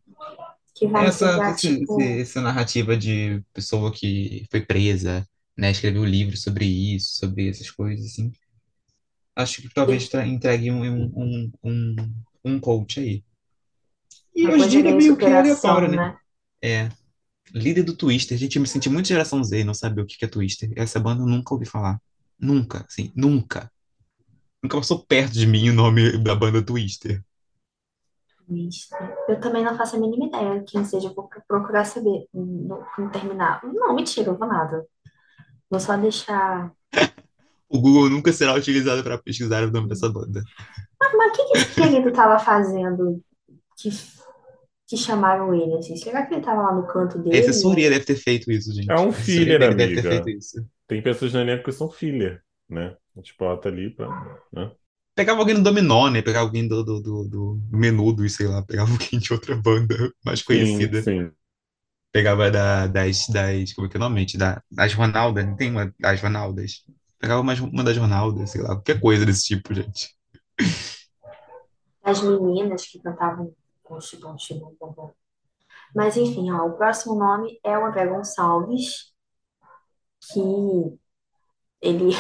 Que 0.80 0.88
vai 0.88 1.08
Essa, 1.08 1.46
assim, 1.52 1.80
tipo, 1.80 2.00
esse- 2.02 2.22
essa 2.22 2.42
narrativa 2.42 2.96
de 2.96 3.44
pessoa 3.54 3.92
que 3.92 4.46
foi 4.50 4.62
presa, 4.62 5.28
né, 5.58 5.72
escreveu 5.72 6.06
livro 6.06 6.38
sobre 6.38 6.66
isso, 6.66 7.18
sobre 7.18 7.50
essas 7.50 7.70
coisas, 7.70 8.06
assim. 8.06 8.32
Acho 9.36 9.62
que 9.62 9.74
talvez 9.74 10.10
entregue 10.26 10.72
um, 10.72 10.84
um, 10.84 11.12
um, 11.16 11.52
um, 11.64 11.96
um 12.46 12.60
coach 12.60 13.00
aí. 13.00 13.24
E 14.36 14.46
uma 14.46 14.54
hoje 14.56 14.66
em 14.66 14.70
dia 14.70 14.90
é 14.92 14.94
meio 14.96 15.18
que 15.18 15.26
aleatório, 15.26 15.90
né? 15.90 15.98
né? 15.98 16.18
É, 16.62 16.90
líder 17.54 17.84
do 17.84 17.96
Twister. 17.96 18.38
Gente, 18.38 18.56
eu 18.56 18.62
me 18.62 18.68
senti 18.68 18.90
muito 18.90 19.08
geração 19.08 19.44
Z 19.44 19.64
não 19.64 19.74
sabia 19.74 20.04
o 20.04 20.08
que 20.08 20.24
é 20.24 20.28
Twister. 20.28 20.72
Essa 20.76 21.00
banda 21.00 21.22
eu 21.22 21.28
nunca 21.28 21.54
ouvi 21.54 21.66
falar. 21.66 22.02
Nunca, 22.40 22.86
assim, 22.88 23.12
nunca. 23.16 23.72
Nunca 24.64 24.78
passou 24.78 25.06
perto 25.06 25.34
de 25.34 25.46
mim 25.46 25.70
o 25.70 25.74
nome 25.74 26.18
da 26.22 26.36
banda 26.36 26.62
Twister. 26.62 27.24
Isso. 28.50 28.90
Eu 29.30 29.40
também 29.40 29.64
não 29.64 29.78
faço 29.78 29.96
a 29.96 30.00
mínima 30.00 30.26
ideia 30.26 30.60
de 30.60 30.72
quem 30.72 30.84
seja, 30.84 31.08
eu 31.08 31.14
vou 31.14 31.28
pro- 31.28 31.42
procurar 31.48 31.86
saber 31.86 32.26
no, 32.34 32.84
quando 32.96 33.12
terminar. 33.12 33.62
Não, 33.64 33.94
mentira, 33.94 34.30
eu 34.30 34.38
vou 34.38 34.48
nada. 34.48 34.86
Vou 35.70 35.80
só 35.80 35.96
deixar. 35.96 36.72
O 37.72 37.80
Google 37.80 38.10
nunca 38.10 38.34
será 38.34 38.56
utilizado 38.56 39.04
para 39.04 39.16
pesquisar 39.20 39.64
o 39.64 39.70
nome 39.70 39.88
dessa 39.88 40.10
banda. 40.10 40.42
Mas, 41.00 41.14
mas 41.16 41.32
o 41.32 41.36
que 41.36 41.46
que 41.46 41.58
esse 41.60 41.76
querido 41.76 42.12
tava 42.12 42.40
fazendo 42.40 43.22
que, 43.78 43.90
que 44.88 44.98
chamaram 44.98 45.54
ele, 45.54 45.76
assim? 45.76 45.96
Será 45.96 46.26
que 46.26 46.34
ele 46.34 46.42
tava 46.42 46.64
lá 46.64 46.74
no 46.74 46.88
canto 46.88 47.20
dele? 47.20 47.38
assessoria 47.38 47.92
deve 47.92 48.06
ter 48.06 48.16
feito 48.16 48.52
isso, 48.52 48.74
gente. 48.74 48.92
É 48.92 49.00
um 49.00 49.12
filler, 49.12 49.60
dele 49.60 49.76
deve 49.76 49.94
ter 49.94 50.00
amiga. 50.00 50.24
feito 50.24 50.40
isso. 50.40 50.66
Tem 50.88 51.00
pessoas 51.04 51.32
no 51.32 51.42
elenco 51.42 51.64
que 51.66 51.72
são 51.72 51.92
filler, 51.92 52.42
né? 52.68 52.98
A 53.16 53.20
gente 53.20 53.36
bota 53.38 53.70
ali 53.70 53.92
pra. 53.92 54.08
Né? 54.52 54.72
Pegava 55.20 55.42
alguém 55.42 55.54
do 55.56 55.62
Dominó, 55.62 56.10
né? 56.10 56.22
Pegava 56.22 56.46
alguém 56.46 56.66
do, 56.66 56.82
do, 56.82 57.02
do, 57.02 57.24
do 57.28 57.62
Menudo, 57.70 58.28
sei 58.30 58.48
lá. 58.48 58.62
Pegava 58.64 58.90
alguém 58.94 59.20
de 59.20 59.34
outra 59.34 59.54
banda 59.54 60.14
mais 60.24 60.42
Sim, 60.42 60.90
conhecida. 60.90 61.06
sim. 61.06 61.32
Pegava 62.14 62.50
da, 62.50 62.88
das, 62.88 63.28
das. 63.28 63.74
Como 63.74 63.88
é 63.88 63.90
que 63.90 63.98
é 63.98 64.00
o 64.00 64.02
nome? 64.04 64.26
Da, 64.38 64.64
das 64.72 64.94
Ronaldas, 64.94 65.46
não 65.46 65.56
tem 65.56 65.70
uma 65.72 65.94
das 66.00 66.22
Ronaldas? 66.22 66.84
Pegava 67.20 67.44
mais 67.44 67.60
uma 67.60 67.84
das 67.84 67.98
Ronaldas, 67.98 68.52
sei 68.52 68.62
lá. 68.62 68.70
Qualquer 68.70 69.00
coisa 69.02 69.26
desse 69.26 69.44
tipo, 69.44 69.74
gente. 69.74 70.10
As 72.04 72.22
meninas 72.22 72.86
que 72.88 73.00
cantavam. 73.00 73.56
Bom, 73.90 74.00
bom, 74.22 74.36
bom, 74.60 74.76
bom, 74.80 74.92
bom. 74.94 75.14
Mas 75.96 76.18
enfim, 76.18 76.52
ó, 76.52 76.66
o 76.68 76.78
próximo 76.78 77.16
nome 77.16 77.60
é 77.64 77.78
o 77.78 77.86
André 77.86 78.08
Gonçalves, 78.08 79.14
que 80.20 81.00
ele. 81.82 82.14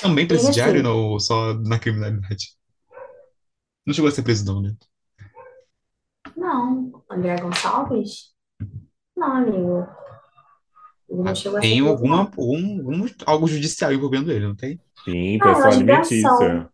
Também 0.00 0.26
presidiário 0.28 0.82
assim, 0.82 0.88
ou 0.88 1.18
só 1.20 1.54
na 1.54 1.78
criminalidade? 1.78 2.48
Não 3.86 3.92
chegou 3.94 4.08
a 4.08 4.12
ser 4.12 4.22
preso, 4.22 4.44
não, 4.46 4.62
né? 4.62 4.74
não, 6.36 7.04
André 7.10 7.36
Gonçalves? 7.40 8.34
Não, 9.16 9.36
amigo. 9.38 9.86
Ele 11.10 11.22
não 11.22 11.34
Ah, 11.34 11.34
chegou 11.34 11.58
a 11.58 11.62
ser 11.62 11.76
tem 11.76 11.80
preso, 11.80 12.06
alguma, 12.06 12.18
não. 12.18 12.34
algum, 12.36 12.78
algum, 12.90 13.06
algo 13.26 13.46
judicial 13.46 13.92
envolvendo 13.92 14.32
ele, 14.32 14.46
não 14.46 14.56
tem? 14.56 14.80
Sim, 15.04 15.40
Ah, 15.40 15.42
pensão 15.42 15.70
alimentícia. 15.72 16.70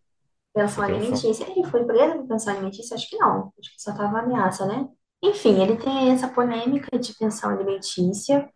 Pensão. 0.53 0.85
alimentícia. 0.85 1.45
Ele 1.49 1.63
foi 1.69 1.85
preso 1.85 2.15
por 2.19 2.27
pensão 2.27 2.53
alimentícia? 2.53 2.95
Acho 2.95 3.09
que 3.09 3.17
não. 3.17 3.53
Acho 3.59 3.71
que 3.75 3.81
só 3.81 3.93
tava 3.95 4.19
ameaça, 4.19 4.65
né? 4.65 4.87
Enfim, 5.23 5.61
ele 5.61 5.77
tem 5.77 6.11
essa 6.11 6.27
polêmica 6.29 6.97
de 6.99 7.13
pensão 7.17 7.49
alimentícia. 7.51 8.49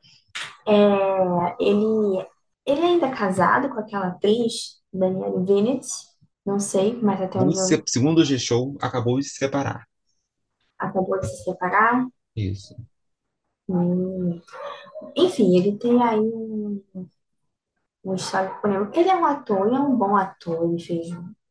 É, 0.68 1.56
ele, 1.60 2.26
ele 2.66 2.82
ainda 2.82 3.08
é 3.08 3.12
casado 3.16 3.70
com 3.70 3.80
aquela 3.80 4.08
atriz, 4.08 4.82
Danielle 4.94 5.46
Vinitz. 5.46 6.10
Não 6.46 6.60
sei, 6.60 7.00
mas 7.02 7.22
até 7.22 7.40
onde 7.40 7.58
eu 7.58 7.66
se- 7.66 7.84
segundo 7.88 8.20
o 8.20 8.26
G-Show, 8.26 8.78
acabou 8.82 9.20
de 9.20 9.26
se 9.26 9.36
separar. 9.36 9.86
acabou 10.78 11.20
de 11.20 11.28
se 11.28 11.44
separar. 11.46 12.06
Isso. 12.36 12.76
Hum. 13.68 14.42
Enfim, 15.16 15.58
ele 15.58 15.78
tem 15.78 16.02
aí 16.04 16.20
um, 16.20 16.84
um 18.04 18.16
histórico 18.16 18.62
polêmico. 18.62 18.98
Ele 19.00 19.10
é 19.10 19.16
um 19.16 19.26
ator, 19.26 19.68
ele 19.68 19.76
é 19.76 19.80
um 19.80 19.96
bom 19.96 20.16
ator, 20.16 20.64
ele 20.70 20.82
fez 20.82 21.08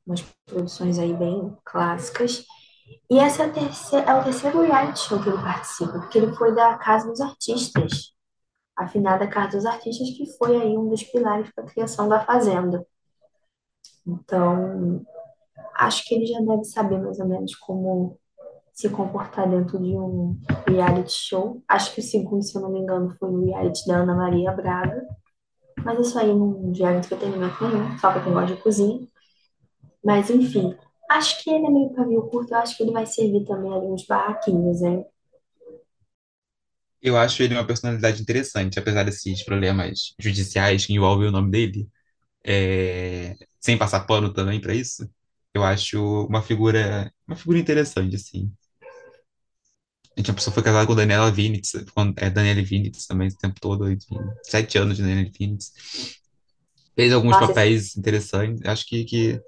umas 0.06 0.22
produções 0.46 0.98
aí 0.98 1.12
bem 1.14 1.56
clássicas. 1.64 2.44
E 3.10 3.18
esse 3.18 3.42
é 3.42 3.46
o 3.46 3.52
terceiro, 3.52 4.08
é 4.08 4.14
o 4.20 4.24
terceiro 4.24 4.62
reality 4.62 5.00
show 5.00 5.22
que 5.22 5.28
ele 5.28 5.38
participa, 5.42 5.92
porque 5.92 6.18
ele 6.18 6.32
foi 6.34 6.54
da 6.54 6.76
Casa 6.78 7.08
dos 7.08 7.20
Artistas, 7.20 8.12
a 8.80 8.88
finada 8.88 9.28
Casa 9.28 9.58
dos 9.58 9.66
Artistas, 9.66 10.08
que 10.10 10.24
foi 10.38 10.56
aí 10.56 10.76
um 10.76 10.88
dos 10.88 11.02
pilares 11.02 11.50
para 11.52 11.64
a 11.64 11.66
criação 11.66 12.08
da 12.08 12.24
Fazenda. 12.24 12.86
Então, 14.06 15.04
acho 15.76 16.02
que 16.06 16.14
ele 16.14 16.24
já 16.24 16.40
deve 16.40 16.64
saber 16.64 16.98
mais 16.98 17.20
ou 17.20 17.28
menos 17.28 17.54
como 17.56 18.18
se 18.72 18.88
comportar 18.88 19.50
dentro 19.50 19.78
de 19.78 19.94
um 19.98 20.34
reality 20.66 21.12
show. 21.12 21.62
Acho 21.68 21.94
que 21.94 22.00
o 22.00 22.02
segundo, 22.02 22.42
se 22.42 22.56
eu 22.56 22.62
não 22.62 22.70
me 22.70 22.80
engano, 22.80 23.14
foi 23.18 23.28
o 23.28 23.44
reality 23.44 23.86
da 23.86 23.98
Ana 23.98 24.14
Maria 24.14 24.50
Braga. 24.52 25.06
Mas 25.84 25.98
isso 25.98 26.18
aí 26.18 26.34
não 26.34 26.74
gera 26.74 26.96
entretenimento 26.96 27.62
nenhum, 27.62 27.98
só 27.98 28.10
para 28.10 28.22
quem 28.22 28.32
gosta 28.32 28.54
de 28.54 28.62
cozinha. 28.62 29.06
Mas 30.02 30.30
enfim, 30.30 30.74
acho 31.10 31.44
que 31.44 31.50
ele 31.50 31.66
é 31.66 31.70
meio 31.70 31.92
pavio 31.92 32.22
curto, 32.30 32.54
eu 32.54 32.58
acho 32.58 32.74
que 32.78 32.82
ele 32.82 32.92
vai 32.92 33.04
servir 33.04 33.44
também 33.44 33.74
ali 33.74 33.86
uns 33.86 34.06
barraquinhos, 34.06 34.80
hein? 34.80 35.04
Eu 37.02 37.16
acho 37.16 37.42
ele 37.42 37.54
uma 37.54 37.66
personalidade 37.66 38.20
interessante, 38.22 38.78
apesar 38.78 39.04
desses 39.04 39.42
problemas 39.44 40.14
judiciais 40.20 40.84
que 40.86 40.92
envolvem 40.94 41.28
o 41.28 41.32
nome 41.32 41.50
dele, 41.50 41.88
é, 42.44 43.36
sem 43.60 43.78
passar 43.78 44.02
pano 44.06 44.32
também 44.34 44.60
para 44.60 44.74
isso. 44.74 45.10
Eu 45.54 45.64
acho 45.64 46.26
uma 46.28 46.42
figura, 46.42 47.12
uma 47.28 47.36
figura 47.36 47.58
interessante, 47.58 48.16
assim. 48.16 48.52
A 50.16 50.20
gente, 50.20 50.30
a 50.30 50.34
pessoa 50.34 50.52
foi 50.54 50.62
casada 50.62 50.86
com 50.86 50.94
Daniela 50.94 51.30
Vinitz, 51.32 51.72
com, 51.94 52.12
é, 52.16 52.30
Daniela 52.30 52.62
Vinitz 52.62 53.06
também 53.06 53.28
esse 53.28 53.38
tempo 53.38 53.58
todo, 53.60 53.90
enfim, 53.90 54.16
sete 54.44 54.76
anos 54.78 54.96
de 54.96 55.02
Daniela 55.02 55.30
Vinitz. 55.36 55.72
Fez 56.94 57.12
alguns 57.12 57.36
Nossa, 57.36 57.52
esse- 57.52 57.62
papéis 57.62 57.96
interessantes, 57.96 58.64
acho 58.64 58.86
que, 58.86 59.04
que 59.04 59.40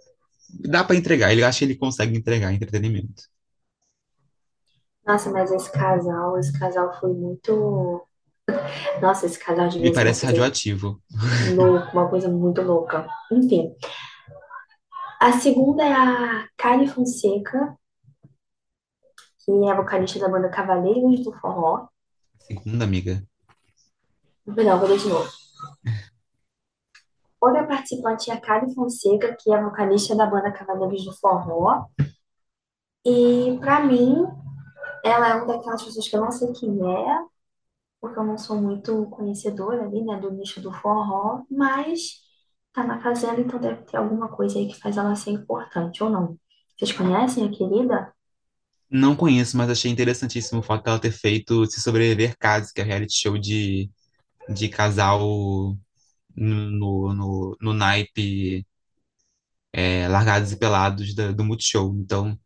dá 0.50 0.84
para 0.84 0.96
entregar, 0.96 1.32
ele 1.32 1.44
acha 1.44 1.60
que 1.60 1.64
ele 1.66 1.76
consegue 1.76 2.16
entregar 2.18 2.52
entretenimento. 2.54 3.24
Nossa, 5.06 5.30
mas 5.30 5.50
esse 5.50 5.70
casal, 5.70 6.38
esse 6.38 6.58
casal 6.58 6.92
foi 6.98 7.12
muito. 7.12 8.06
Nossa, 9.00 9.26
esse 9.26 9.38
casal 9.38 9.68
devia 9.68 9.88
Me 9.88 9.94
parece 9.94 10.26
radioativo. 10.26 11.00
louca, 11.54 11.90
uma 11.92 12.08
coisa 12.08 12.28
muito 12.28 12.62
louca. 12.62 13.06
Enfim, 13.30 13.74
a 15.20 15.32
segunda 15.32 15.84
é 15.84 15.92
a 15.92 16.48
Kali 16.56 16.88
Fonseca, 16.88 17.76
que 19.44 19.52
é 19.68 19.74
vocalista 19.74 20.18
da 20.18 20.28
banda 20.28 20.48
Cavaleiros 20.48 21.24
do 21.24 21.32
Forró. 21.34 21.86
Segunda 22.40 22.84
amiga. 22.84 23.22
Perdão, 24.44 24.78
vou 24.78 24.88
ler 24.88 24.98
de 24.98 25.08
novo. 25.08 25.30
Outra 27.40 27.66
participante 27.66 28.30
é 28.30 28.34
a 28.34 28.40
Kali 28.40 28.74
Fonseca, 28.74 29.36
que 29.38 29.52
é 29.52 29.62
vocalista 29.62 30.14
da 30.16 30.26
banda 30.26 30.52
Cavaleiros 30.52 31.04
do 31.04 31.12
Forró. 31.12 31.86
E, 33.04 33.58
pra 33.60 33.80
mim, 33.80 34.26
ela 35.04 35.28
é 35.30 35.34
uma 35.36 35.46
daquelas 35.46 35.82
pessoas 35.84 36.08
que 36.08 36.16
eu 36.16 36.20
não 36.20 36.30
sei 36.32 36.52
quem 36.52 36.70
é, 36.70 37.26
porque 38.00 38.18
eu 38.18 38.24
não 38.24 38.38
sou 38.38 38.56
muito 38.60 39.06
conhecedora 39.10 39.84
ali, 39.84 40.04
né, 40.04 40.18
do 40.20 40.30
nicho 40.32 40.60
do 40.60 40.72
forró, 40.72 41.44
mas 41.50 42.20
tá 42.72 42.84
na 42.84 43.00
fazenda, 43.02 43.40
então 43.40 43.60
deve 43.60 43.82
ter 43.84 43.96
alguma 43.98 44.28
coisa 44.30 44.58
aí 44.58 44.68
que 44.68 44.80
faz 44.80 44.96
ela 44.96 45.14
ser 45.16 45.30
importante 45.32 46.02
ou 46.04 46.10
não. 46.10 46.38
Vocês 46.78 46.92
conhecem 46.92 47.46
a 47.46 47.50
querida? 47.52 48.12
Não 48.90 49.16
conheço, 49.16 49.56
mas 49.56 49.70
achei 49.70 49.90
interessantíssimo 49.90 50.60
o 50.60 50.62
fato 50.62 50.84
dela 50.84 50.98
ter 51.00 51.10
feito 51.12 51.64
Se 51.66 51.80
Sobreviver 51.80 52.36
Case, 52.38 52.72
que 52.72 52.80
é 52.80 52.84
reality 52.84 53.14
show 53.14 53.38
de, 53.38 53.90
de 54.50 54.68
casal 54.68 55.20
no, 56.36 57.14
no, 57.14 57.56
no 57.60 57.72
naipe 57.74 58.66
é, 59.72 60.06
Largados 60.08 60.52
e 60.52 60.56
Pelados 60.58 61.14
da- 61.14 61.32
do 61.32 61.44
Multishow. 61.44 61.94
Então, 61.98 62.38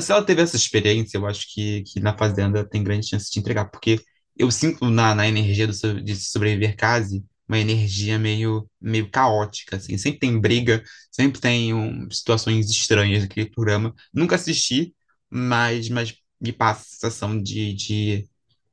se 0.00 0.12
ela 0.12 0.24
teve 0.24 0.42
essa 0.42 0.56
experiência, 0.56 1.18
eu 1.18 1.26
acho 1.26 1.52
que, 1.52 1.82
que 1.82 2.00
na 2.00 2.16
Fazenda 2.16 2.64
tem 2.64 2.84
grande 2.84 3.08
chance 3.08 3.30
de 3.30 3.40
entregar, 3.40 3.66
porque 3.66 4.00
eu 4.36 4.50
sinto 4.50 4.88
na, 4.88 5.14
na 5.14 5.26
energia 5.28 5.66
do, 5.66 6.02
de 6.02 6.16
Sobreviver 6.16 6.76
Case 6.76 7.24
uma 7.48 7.58
energia 7.58 8.18
meio, 8.18 8.68
meio 8.80 9.10
caótica, 9.10 9.76
assim. 9.76 9.98
Sempre 9.98 10.20
tem 10.20 10.40
briga, 10.40 10.82
sempre 11.10 11.40
tem 11.40 11.74
um, 11.74 12.10
situações 12.10 12.70
estranhas 12.70 13.22
naquele 13.22 13.50
programa. 13.50 13.94
Nunca 14.12 14.36
assisti, 14.36 14.94
mas, 15.28 15.88
mas 15.88 16.16
me 16.40 16.52
passa 16.52 16.80
a 16.80 16.84
sensação 16.84 17.42
de, 17.42 17.74
de, 17.74 18.28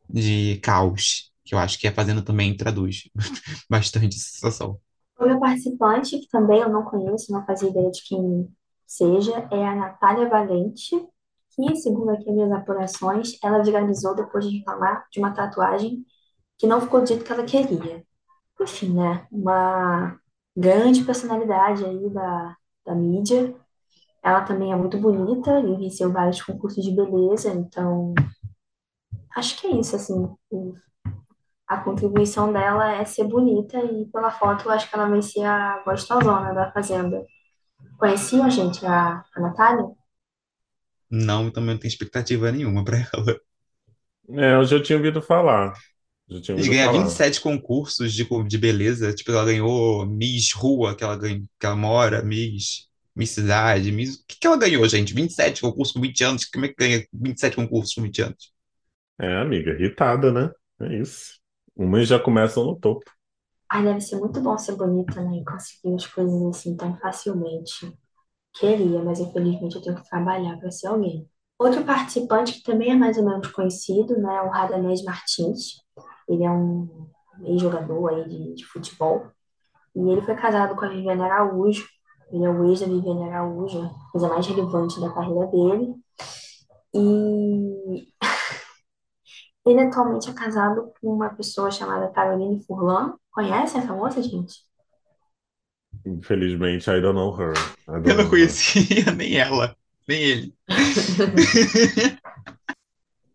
de 0.10 0.60
caos, 0.64 1.32
que 1.44 1.54
eu 1.54 1.60
acho 1.60 1.78
que 1.80 1.88
a 1.88 1.94
Fazenda 1.94 2.22
também 2.22 2.56
traduz 2.56 3.10
bastante 3.70 4.16
essa 4.16 4.30
sensação. 4.30 4.80
Outra 5.18 5.38
participante, 5.40 6.18
que 6.18 6.30
também 6.30 6.62
eu 6.62 6.70
não 6.70 6.84
conheço, 6.84 7.34
não 7.34 7.46
fazia 7.46 7.70
ideia 7.70 7.92
de 7.92 8.02
quem 8.04 8.48
seja, 8.92 9.48
é 9.52 9.68
a 9.68 9.76
Natália 9.76 10.30
Valente, 10.30 10.96
que, 11.52 11.76
segundo 11.78 12.12
aqui 12.12 12.30
as 12.30 12.36
minhas 12.36 12.52
apurações, 12.52 13.38
ela 13.44 13.64
viralizou 13.64 14.16
depois 14.16 14.46
de 14.46 14.58
reclamar 14.60 15.08
de 15.12 15.20
uma 15.20 15.34
tatuagem 15.34 16.06
que 16.58 16.68
não 16.68 16.82
ficou 16.82 17.02
do 17.02 17.08
jeito 17.08 17.24
que 17.26 17.32
ela 17.32 17.44
queria. 17.46 18.04
Enfim, 18.62 18.94
né? 18.94 19.28
Uma 19.32 20.20
grande 20.56 21.04
personalidade 21.04 21.86
aí 21.86 22.10
da, 22.10 22.56
da 22.86 22.96
mídia. 22.96 23.56
Ela 24.24 24.42
também 24.44 24.72
é 24.74 24.76
muito 24.76 24.98
bonita 24.98 25.60
e 25.62 25.78
venceu 25.78 26.12
vários 26.12 26.42
concursos 26.42 26.84
de 26.84 26.92
beleza, 26.92 27.50
então 27.54 28.14
acho 29.36 29.60
que 29.60 29.68
é 29.68 29.72
isso, 29.72 29.96
assim. 29.96 30.36
A 31.68 31.78
contribuição 31.78 32.52
dela 32.52 32.92
é 32.94 33.06
ser 33.06 33.26
bonita 33.26 33.78
e 33.80 34.06
pela 34.08 34.32
foto 34.32 34.66
eu 34.66 34.72
acho 34.72 34.90
que 34.90 34.96
ela 34.96 35.08
vai 35.08 35.20
a 35.46 35.84
gostosona 35.84 36.54
da 36.54 36.72
Fazenda. 36.72 37.26
Conhecia, 38.00 38.50
gente, 38.50 38.84
a, 38.86 39.24
a 39.36 39.40
Natália? 39.40 39.86
Não, 41.10 41.52
também 41.52 41.72
não 41.76 41.80
tenho 41.80 41.90
expectativa 41.92 42.52
nenhuma 42.52 42.84
pra 42.84 42.98
ela. 43.14 43.40
É, 44.30 44.54
eu 44.56 44.64
já 44.66 44.82
tinha 44.82 44.98
ouvido 44.98 45.22
falar. 45.22 45.74
Já 46.30 46.42
tinha 46.42 46.58
ouvido 46.58 46.78
ganham 46.78 46.82
falar. 46.82 47.12
27 47.12 47.42
concursos 47.42 48.14
de, 48.14 48.26
de 48.48 48.58
beleza. 48.58 49.14
Tipo, 49.14 49.32
ela 49.32 49.46
ganhou 49.46 50.06
Miss 50.06 50.52
Rua, 50.54 50.96
que 50.96 51.04
ela, 51.04 51.16
ganha, 51.18 51.42
que 51.60 51.66
ela 51.66 51.76
mora, 51.76 52.24
Miss, 52.24 52.88
Miss 53.16 53.32
Cidade, 53.32 53.92
Miss... 53.92 54.16
O 54.16 54.26
que, 54.28 54.38
que 54.40 54.48
ela 54.48 54.58
ganhou, 54.58 54.88
gente? 54.88 55.14
27 55.14 55.62
concursos 55.62 55.94
com 55.94 56.02
20 56.02 56.24
anos. 56.24 56.46
Como 56.46 56.66
é 56.66 56.70
que 56.70 56.76
ganha 56.78 57.06
27 57.14 57.56
concursos 57.56 57.94
com 57.94 58.02
20 58.04 58.22
anos? 58.22 58.54
É, 59.20 59.38
amiga, 59.38 59.72
irritada, 59.72 60.32
né? 60.32 60.52
É 60.82 60.96
isso. 60.98 61.40
Umas 61.76 62.08
já 62.08 62.20
começam 62.20 62.64
no 62.66 62.80
topo. 62.80 63.10
Ai, 63.72 63.84
deve 63.84 64.02
ser 64.02 64.18
muito 64.20 64.42
bom 64.42 64.58
ser 64.58 64.76
bonita, 64.76 65.22
né? 65.22 65.38
E 65.38 65.46
conseguir 65.46 65.96
as 65.96 66.06
coisas 66.08 66.42
assim 66.48 66.76
tão 66.76 66.98
facilmente. 66.98 67.94
Queria, 68.54 69.04
mas 69.04 69.20
infelizmente 69.20 69.76
eu 69.76 69.82
tenho 69.82 69.96
que 69.96 70.10
trabalhar 70.10 70.58
para 70.58 70.72
ser 70.72 70.88
alguém. 70.88 71.30
Outro 71.60 71.84
participante 71.86 72.54
que 72.54 72.64
também 72.64 72.92
é 72.92 72.96
mais 72.96 73.18
ou 73.18 73.26
menos 73.26 73.48
conhecido, 73.50 74.18
né, 74.20 74.36
é 74.38 74.42
o 74.42 74.50
Radamés 74.50 75.04
Martins. 75.04 75.82
Ele 76.28 76.44
é 76.46 76.52
um 76.52 77.10
ex-jogador 77.46 78.10
aí 78.10 78.28
de, 78.30 78.56
de 78.56 78.66
futebol. 78.66 79.28
E 79.96 80.00
ele 80.10 80.22
foi 80.22 80.36
casado 80.36 80.76
com 80.76 80.86
a 80.86 80.90
Viviane 80.90 81.22
Araújo. 81.22 81.86
Ele 82.32 82.46
é 82.46 82.50
o 82.50 82.70
ex 82.70 82.80
da 82.80 82.88
Viviane 82.88 83.24
Araújo, 83.30 83.82
a 83.84 84.12
coisa 84.12 84.30
mais 84.30 84.48
relevante 84.48 85.00
da 85.02 85.12
carreira 85.14 85.48
dele. 85.48 85.96
E 86.94 88.08
ele 89.72 89.82
atualmente 89.82 90.30
é 90.30 90.34
casado 90.34 90.92
com 91.00 91.14
uma 91.14 91.30
pessoa 91.30 91.72
chamada 91.72 92.12
Caroline 92.12 92.64
Furlan. 92.64 93.16
Conhece 93.32 93.78
essa 93.78 93.94
moça, 93.94 94.22
gente? 94.22 94.68
Infelizmente, 96.06 96.90
I 96.90 97.02
don't 97.02 97.16
know 97.16 97.36
her. 97.36 97.54
I 97.88 98.02
don't 98.02 98.10
Eu 98.10 98.16
não 98.16 98.24
know 98.24 98.30
conhecia 98.30 99.12
nem 99.12 99.38
ela, 99.38 99.76
nem 100.08 100.22
ele. 100.22 100.56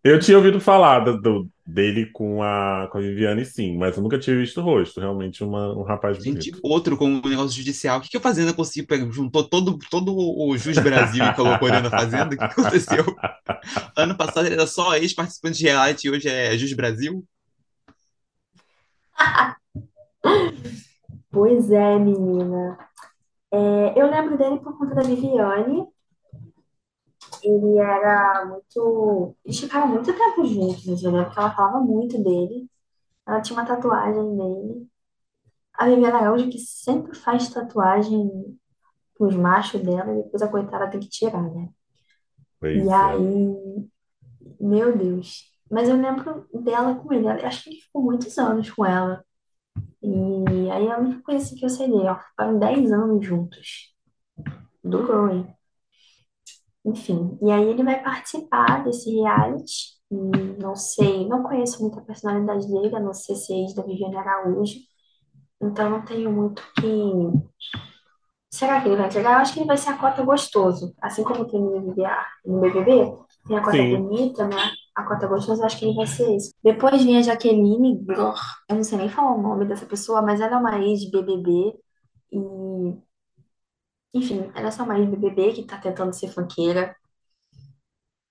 Eu 0.05 0.21
tinha 0.21 0.37
ouvido 0.37 0.61
falar 0.61 1.01
do, 1.01 1.19
do- 1.19 1.49
dele 1.67 2.05
com 2.13 2.43
a, 2.43 2.87
com 2.93 2.99
a 2.99 3.01
Viviane, 3.01 3.43
sim, 3.43 3.79
mas 3.79 3.97
eu 3.97 4.03
nunca 4.03 4.19
tinha 4.19 4.37
visto 4.37 4.61
o 4.61 4.63
rosto. 4.63 5.01
Realmente 5.01 5.43
uma- 5.43 5.73
um 5.75 5.83
rapaz 5.83 6.23
Gente, 6.23 6.51
bonito. 6.51 6.61
outro 6.63 6.95
com 6.95 7.07
o 7.07 7.27
negócio 7.29 7.57
judicial. 7.57 7.99
O 7.99 8.03
que 8.03 8.11
que 8.11 8.17
a 8.19 8.21
Fazenda 8.21 8.53
conseguiu? 8.53 8.87
pegar? 8.87 9.11
Juntou 9.11 9.43
todo, 9.49 9.79
todo 9.91 10.15
o 10.15 10.57
Jus 10.59 10.77
Brasil 10.79 11.25
e 11.25 11.35
colocou 11.35 11.67
ele 11.69 11.81
na 11.81 11.89
Fazenda? 11.91 12.27
O 12.27 12.29
que 12.31 12.37
que 12.37 12.45
aconteceu? 12.45 13.05
Ano 13.97 14.15
passado 14.15 14.45
ele 14.47 14.57
era 14.57 14.67
só 14.67 14.95
ex-participante 14.97 15.59
de 15.59 15.65
reality 15.65 16.07
e 16.07 16.11
hoje 16.11 16.29
é 16.29 16.57
Jus 16.59 16.75
Brasil? 16.75 17.25
Pois 21.31 21.71
é, 21.71 21.99
menina. 21.99 22.79
É, 23.53 23.93
eu 24.01 24.09
lembro 24.11 24.39
dele 24.39 24.59
por 24.61 24.79
conta 24.79 24.95
da 24.95 25.03
Viviane. 25.03 25.85
Ele 27.45 27.79
era 27.79 28.47
muito. 28.47 29.37
Eles 29.45 29.61
ficaram 29.61 29.89
muito 29.89 30.13
tempo 30.13 30.45
juntos, 30.47 30.87
entendeu? 30.87 31.25
Porque 31.25 31.39
ela 31.39 31.55
falava 31.55 31.81
muito 31.81 32.23
dele. 32.23 32.69
Ela 33.27 33.41
tinha 33.43 33.59
uma 33.59 33.67
tatuagem 33.67 34.37
dele. 34.37 34.89
A 35.75 35.87
Viviane 35.89 36.17
Araújo, 36.17 36.51
que 36.51 36.59
sempre 36.59 37.17
faz 37.17 37.49
tatuagem 37.51 38.59
pros 39.17 39.37
machos 39.37 39.83
dela, 39.83 40.13
e 40.13 40.23
depois 40.25 40.43
a 40.43 40.49
coitada 40.49 40.91
tem 40.91 41.01
que 41.01 41.09
tirar, 41.09 41.43
né? 41.55 41.71
Pois 42.59 42.75
E 42.75 42.91
é. 43.01 43.09
aí, 43.09 43.89
meu 44.61 44.97
Deus. 44.97 45.45
Mas 45.71 45.89
eu 45.89 45.97
lembro 45.97 46.47
dela 46.63 46.95
com 46.97 47.13
ele. 47.13 47.27
Eu 47.27 47.47
acho 47.47 47.65
que 47.65 47.71
ele 47.71 47.81
ficou 47.81 48.03
muitos 48.03 48.37
anos 48.39 48.71
com 48.71 48.85
ela. 48.85 49.25
E 50.03 50.71
aí 50.71 50.91
a 50.91 50.99
única 50.99 51.23
coisa 51.23 51.45
assim 51.45 51.57
que 51.57 51.65
eu 51.65 51.71
sei 51.71 51.89
dele, 51.89 52.09
ó, 52.09 52.17
ficaram 52.19 52.59
10 52.59 52.93
anos 52.93 53.27
juntos. 53.27 53.95
Durou, 54.85 55.29
hein? 55.31 55.57
Enfim, 56.85 57.39
e 57.41 57.51
aí 57.51 57.69
ele 57.69 57.83
vai 57.83 58.03
participar 58.03 58.85
desse 58.85 59.11
reality. 59.11 59.95
Não 60.61 60.77
sei, 60.77 61.27
não 61.27 61.43
conheço 61.43 61.81
muito 61.81 61.99
a 61.99 62.03
personalidade 62.03 62.69
dele, 62.71 62.95
a 62.95 63.01
não 63.01 63.13
ser 63.15 63.35
se 63.37 63.53
é 63.53 63.57
ex 63.63 63.75
da 63.75 63.83
Viviane 63.83 64.17
Araújo. 64.17 64.79
Então 65.63 65.91
não 65.91 66.05
tenho 66.05 66.31
muito 66.31 66.63
que. 66.79 66.85
Será 68.53 68.81
que 68.81 68.89
ele 68.89 68.97
vai 68.97 69.07
entregar? 69.07 69.33
Eu 69.33 69.39
acho 69.39 69.53
que 69.53 69.61
ele 69.61 69.67
vai 69.67 69.77
ser 69.77 69.91
a 69.91 69.99
cota 69.99 70.23
gostoso. 70.23 70.95
Assim 71.01 71.25
como 71.25 71.47
tem 71.47 71.61
no 71.61 71.71
BBB, 71.81 72.09
no 72.45 72.61
BBB, 72.61 73.19
tem 73.49 73.57
a 73.57 73.61
cota 73.61 73.77
Sim. 73.77 73.97
bonita, 73.97 74.47
né? 74.47 74.71
A 74.95 75.03
cota 75.03 75.27
gostosa, 75.27 75.63
eu 75.63 75.67
acho 75.67 75.79
que 75.79 75.87
ele 75.87 75.95
vai 75.97 76.07
ser 76.07 76.37
esse. 76.37 76.55
Depois 76.63 77.03
vem 77.03 77.19
a 77.19 77.23
Jaqueline, 77.23 78.05
eu 78.69 78.77
não 78.77 78.85
sei 78.85 78.99
nem 78.99 79.09
falar 79.09 79.35
o 79.35 79.43
nome 79.43 79.65
dessa 79.65 79.87
pessoa, 79.87 80.23
mas 80.23 80.41
ela 80.41 80.57
é 80.57 80.59
uma 80.59 80.79
ex 80.81 81.01
de 81.01 81.11
BBB. 81.11 81.75
E, 82.33 82.39
enfim, 84.15 84.51
ela 84.55 84.69
é 84.69 84.71
só 84.71 84.85
de 84.85 85.07
BBB 85.07 85.53
que 85.53 85.65
tá 85.65 85.77
tentando 85.77 86.13
ser 86.13 86.29
funkeira. 86.29 86.95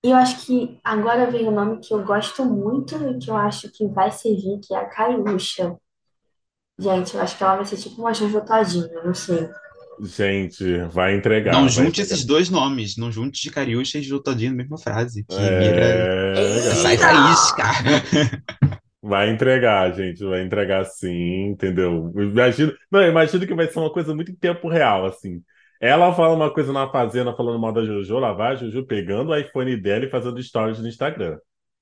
E 0.02 0.10
eu 0.10 0.16
acho 0.16 0.44
que 0.44 0.78
agora 0.82 1.30
vem 1.30 1.46
o 1.46 1.50
nome 1.50 1.80
que 1.80 1.92
eu 1.94 2.04
gosto 2.04 2.44
muito 2.44 2.94
e 2.96 3.18
que 3.18 3.30
eu 3.30 3.36
acho 3.36 3.70
que 3.70 3.86
vai 3.88 4.10
servir, 4.10 4.60
que 4.60 4.74
é 4.74 4.78
a 4.78 4.86
Caiúcha. 4.86 5.76
Gente, 6.78 7.14
eu 7.14 7.20
acho 7.20 7.36
que 7.38 7.42
ela 7.44 7.56
vai 7.56 7.64
ser 7.64 7.76
tipo 7.76 8.00
uma 8.00 8.12
Jojo 8.12 8.44
Todinho, 8.44 8.86
eu 8.92 9.06
não 9.06 9.14
sei. 9.14 9.48
Gente, 10.00 10.78
vai 10.90 11.14
entregar. 11.14 11.52
Não 11.52 11.60
vai 11.62 11.68
junte 11.68 12.00
entregar. 12.00 12.14
esses 12.14 12.24
dois 12.24 12.50
nomes. 12.50 12.96
Não 12.96 13.12
junte 13.12 13.40
de 13.40 13.50
Cariúcha 13.50 13.98
e 13.98 14.00
de 14.00 14.22
Todinho 14.22 14.50
na 14.50 14.56
mesma 14.56 14.76
frase. 14.76 15.24
Que. 15.24 15.36
É, 15.36 16.34
Sai 16.82 16.96
garoto. 16.96 17.24
faísca. 17.24 17.62
Vai 19.06 19.28
entregar, 19.28 19.92
gente, 19.94 20.24
vai 20.24 20.40
entregar 20.42 20.82
sim, 20.86 21.48
entendeu? 21.50 22.10
Imagino, 22.16 22.72
não, 22.90 23.02
eu 23.02 23.10
imagino 23.10 23.46
que 23.46 23.54
vai 23.54 23.68
ser 23.68 23.78
uma 23.78 23.92
coisa 23.92 24.14
muito 24.14 24.32
em 24.32 24.34
tempo 24.34 24.66
real, 24.66 25.04
assim. 25.04 25.42
Ela 25.84 26.14
fala 26.14 26.32
uma 26.32 26.50
coisa 26.50 26.72
na 26.72 26.88
fazenda 26.88 27.36
falando 27.36 27.58
mal 27.58 27.70
da 27.70 27.84
Jojo, 27.84 28.18
lá 28.18 28.32
vai 28.32 28.52
a 28.52 28.54
Jojo 28.54 28.86
pegando 28.86 29.32
o 29.32 29.36
iPhone 29.36 29.76
dela 29.76 30.06
e 30.06 30.10
fazendo 30.10 30.42
stories 30.42 30.78
no 30.78 30.88
Instagram. 30.88 31.38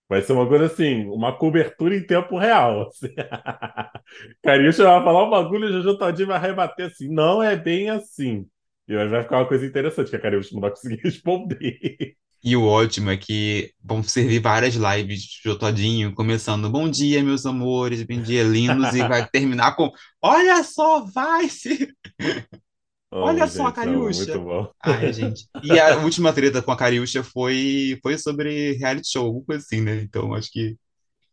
Vai 0.09 0.21
ser 0.23 0.33
uma 0.33 0.45
coisa 0.45 0.65
assim, 0.65 1.07
uma 1.07 1.33
cobertura 1.39 1.95
em 1.95 2.05
tempo 2.05 2.37
real. 2.37 2.89
Assim. 2.89 3.15
Cariúcha 4.43 4.83
vai 4.83 5.05
falar 5.05 5.25
um 5.25 5.31
bagulho 5.31 5.67
e 5.67 5.69
a 5.69 5.71
Jojo 5.71 5.97
todinha 5.97 6.27
vai 6.27 6.41
rebater 6.41 6.87
assim. 6.87 7.09
Não 7.15 7.41
é 7.41 7.55
bem 7.55 7.91
assim. 7.91 8.45
E 8.89 8.97
vai 9.07 9.23
ficar 9.23 9.39
uma 9.39 9.47
coisa 9.47 9.65
interessante 9.65 10.11
que 10.11 10.17
a 10.17 10.21
Cariúcha 10.21 10.51
não 10.53 10.61
vai 10.61 10.71
conseguir 10.71 10.99
responder. 11.05 12.17
E 12.43 12.57
o 12.57 12.67
ótimo 12.67 13.09
é 13.09 13.17
que 13.17 13.71
vão 13.81 14.03
servir 14.03 14.41
várias 14.41 14.75
lives 14.75 15.21
de 15.21 15.43
Jotodinho, 15.45 16.13
começando 16.13 16.69
Bom 16.69 16.91
dia, 16.91 17.23
meus 17.23 17.47
amores, 17.47 18.03
bom 18.03 18.21
dia, 18.21 18.43
lindos, 18.43 18.97
e 18.97 19.07
vai 19.07 19.29
terminar 19.29 19.77
com 19.77 19.93
Olha 20.21 20.61
só, 20.65 21.05
vai 21.05 21.49
se. 21.49 21.95
Olha 23.21 23.47
só 23.49 23.67
a 23.67 23.73
gente, 23.73 23.73
Cariúcha. 23.73 24.45
Ai, 24.83 25.13
gente. 25.13 25.47
E 25.63 25.79
a 25.79 25.97
última 25.99 26.33
treta 26.33 26.63
com 26.63 26.73
a 26.73 26.77
Cariúcha 26.77 27.23
foi, 27.23 27.99
foi 28.03 28.19
sobre 28.19 28.73
reality 28.75 29.09
show, 29.11 29.27
alguma 29.27 29.45
coisa 29.45 29.65
assim, 29.65 29.81
né? 29.81 30.03
Então 30.03 30.35
acho 30.35 30.51
que, 30.51 30.77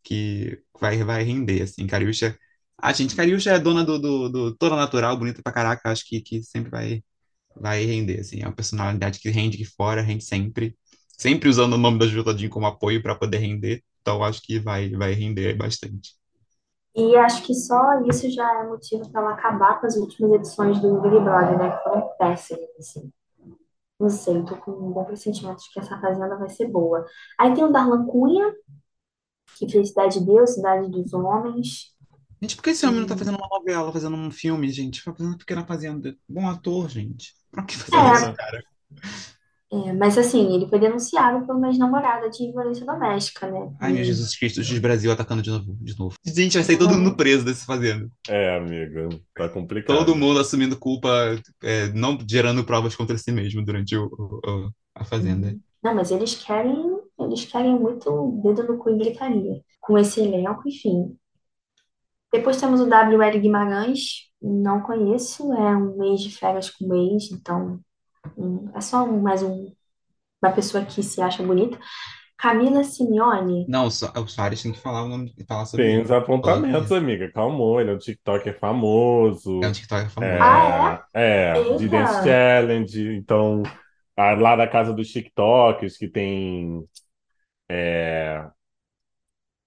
que 0.04 0.60
vai, 0.80 1.02
vai 1.04 1.24
render, 1.24 1.62
assim. 1.62 1.86
Cariúcha. 1.86 2.38
A 2.82 2.92
gente, 2.92 3.16
Cariúcha 3.16 3.52
é 3.52 3.58
dona 3.60 3.84
do, 3.84 3.98
do, 4.00 4.28
do 4.30 4.56
toda 4.56 4.76
natural, 4.76 5.16
bonita 5.18 5.42
pra 5.42 5.52
caraca, 5.52 5.90
acho 5.90 6.06
que, 6.06 6.20
que 6.22 6.42
sempre 6.42 6.70
vai, 6.70 7.04
vai 7.56 7.84
render, 7.86 8.20
assim. 8.20 8.42
É 8.42 8.46
uma 8.46 8.54
personalidade 8.56 9.20
que 9.20 9.30
rende 9.30 9.56
aqui 9.56 9.66
fora, 9.66 10.02
rende 10.02 10.24
sempre. 10.24 10.76
Sempre 11.18 11.48
usando 11.50 11.74
o 11.74 11.78
nome 11.78 11.98
da 11.98 12.06
Jutadinho 12.08 12.50
como 12.50 12.66
apoio 12.66 13.02
para 13.02 13.14
poder 13.16 13.38
render. 13.38 13.82
Então 14.02 14.24
acho 14.24 14.42
que 14.42 14.58
vai, 14.60 14.90
vai 14.92 15.12
render 15.14 15.54
bastante. 15.56 16.14
E 16.94 17.16
acho 17.16 17.44
que 17.44 17.54
só 17.54 18.00
isso 18.02 18.30
já 18.30 18.60
é 18.60 18.66
motivo 18.66 19.08
para 19.10 19.20
ela 19.22 19.32
acabar 19.34 19.80
com 19.80 19.86
as 19.86 19.96
últimas 19.96 20.32
edições 20.32 20.80
do 20.80 21.00
Big 21.00 21.18
Brother, 21.20 21.58
né? 21.58 21.76
Que 21.76 21.82
foram 21.84 22.08
péssimas, 22.18 22.68
assim. 22.78 23.12
Não 23.98 24.08
sei, 24.08 24.42
tô 24.44 24.56
com 24.56 24.70
um 24.72 24.92
bom 24.92 25.04
pressentimento 25.04 25.62
de 25.62 25.70
que 25.72 25.78
essa 25.78 26.00
fazenda 26.00 26.36
vai 26.36 26.48
ser 26.48 26.66
boa. 26.68 27.04
Aí 27.38 27.54
tem 27.54 27.64
o 27.64 27.70
Darlan 27.70 28.06
Cunha, 28.06 28.52
que 29.58 29.68
fez 29.68 29.88
Cidade 29.90 30.18
de 30.18 30.26
Deus, 30.26 30.50
Cidade 30.54 30.90
dos 30.90 31.12
Homens. 31.12 31.94
Gente, 32.42 32.56
por 32.56 32.62
que 32.62 32.70
esse 32.70 32.86
homem 32.86 33.00
não 33.00 33.06
tá 33.06 33.16
fazendo 33.16 33.36
uma 33.36 33.48
novela, 33.48 33.92
fazendo 33.92 34.16
um 34.16 34.30
filme, 34.30 34.70
gente? 34.70 35.04
Tá 35.04 35.12
fazendo 35.12 35.32
uma 35.32 35.38
pequena 35.38 35.66
fazenda. 35.66 36.16
Bom 36.28 36.48
ator, 36.48 36.88
gente. 36.88 37.34
Pra 37.50 37.62
que 37.64 37.76
fazer 37.76 37.96
É. 37.96 38.12
isso, 38.14 38.34
cara? 38.34 38.62
É, 39.72 39.92
mas 39.92 40.18
assim, 40.18 40.52
ele 40.52 40.68
foi 40.68 40.80
denunciado 40.80 41.46
por 41.46 41.54
uma 41.54 41.68
ex-namorada 41.68 42.28
de 42.28 42.50
violência 42.50 42.84
doméstica, 42.84 43.48
né? 43.48 43.72
Ai, 43.80 43.92
meu 43.92 44.02
Jesus 44.02 44.36
Cristo, 44.36 44.60
o 44.60 44.80
Brasil 44.80 45.12
atacando 45.12 45.42
de 45.42 45.50
novo, 45.50 45.76
de 45.80 45.96
novo. 45.96 46.16
Gente, 46.26 46.54
vai 46.54 46.64
sair 46.64 46.76
todo 46.76 46.92
mundo 46.94 47.14
preso 47.16 47.44
desse 47.44 47.64
fazenda. 47.64 48.10
É, 48.28 48.56
amiga, 48.56 49.08
tá 49.34 49.48
complicado. 49.48 49.96
Todo 49.96 50.16
mundo 50.16 50.40
assumindo 50.40 50.76
culpa, 50.76 51.08
é, 51.62 51.86
não 51.92 52.18
gerando 52.28 52.64
provas 52.64 52.96
contra 52.96 53.16
si 53.16 53.30
mesmo 53.30 53.64
durante 53.64 53.96
o, 53.96 54.06
o- 54.06 54.40
o- 54.66 54.70
a 54.94 55.04
fazenda. 55.04 55.56
Não, 55.82 55.94
mas 55.94 56.10
eles 56.10 56.34
querem, 56.34 56.98
eles 57.20 57.44
querem 57.44 57.78
muito 57.78 58.40
dedo 58.42 58.64
no 58.64 58.76
cu 58.76 58.90
e 58.90 58.98
gritaria. 58.98 59.62
Com 59.80 59.96
esse 59.96 60.20
elenco, 60.20 60.68
enfim. 60.68 61.16
Depois 62.32 62.60
temos 62.60 62.80
o 62.80 62.86
W.L. 62.88 63.38
Guimarães, 63.40 64.30
não 64.40 64.82
conheço, 64.82 65.52
é 65.52 65.76
um 65.76 65.96
mês 65.96 66.20
de 66.20 66.30
férias 66.36 66.70
com 66.70 66.86
mês, 66.86 67.30
então 67.32 67.80
hum, 68.36 68.70
é 68.74 68.80
só 68.80 69.04
um- 69.04 69.20
mais 69.20 69.42
um, 69.42 69.72
uma 70.42 70.52
pessoa 70.52 70.84
que 70.84 71.02
se 71.02 71.20
acha 71.22 71.42
bonita. 71.42 71.78
Camila 72.38 72.84
Simeone, 72.84 73.66
Não, 73.68 73.86
o 73.86 73.90
So- 73.90 74.10
o 74.16 74.26
Soares 74.26 74.62
tem 74.62 74.72
que 74.72 74.78
falar 74.80 75.04
o 75.04 75.08
nome, 75.08 75.32
falar 75.46 75.66
sobre 75.66 75.86
Tem 75.86 76.00
os 76.02 76.10
apontamentos, 76.10 76.90
amiga. 76.92 77.30
Calmou, 77.32 77.80
ele 77.80 77.90
é 77.90 77.94
um 77.94 77.98
TikToker 77.98 78.58
famoso. 78.58 79.60
É 79.62 79.68
um 79.68 79.72
TikTok 79.72 80.08
famoso. 80.10 80.42
Ah, 80.42 81.04
É, 81.14 81.52
é, 81.52 81.76
de. 81.76 81.88
Dance 81.88 82.22
Challenge. 82.24 83.14
Então, 83.16 83.62
lá 84.16 84.56
da 84.56 84.66
casa 84.66 84.92
dos 84.92 85.08
TikTokers, 85.10 85.96
que 85.96 86.08
tem. 86.08 86.82
É, 87.68 88.44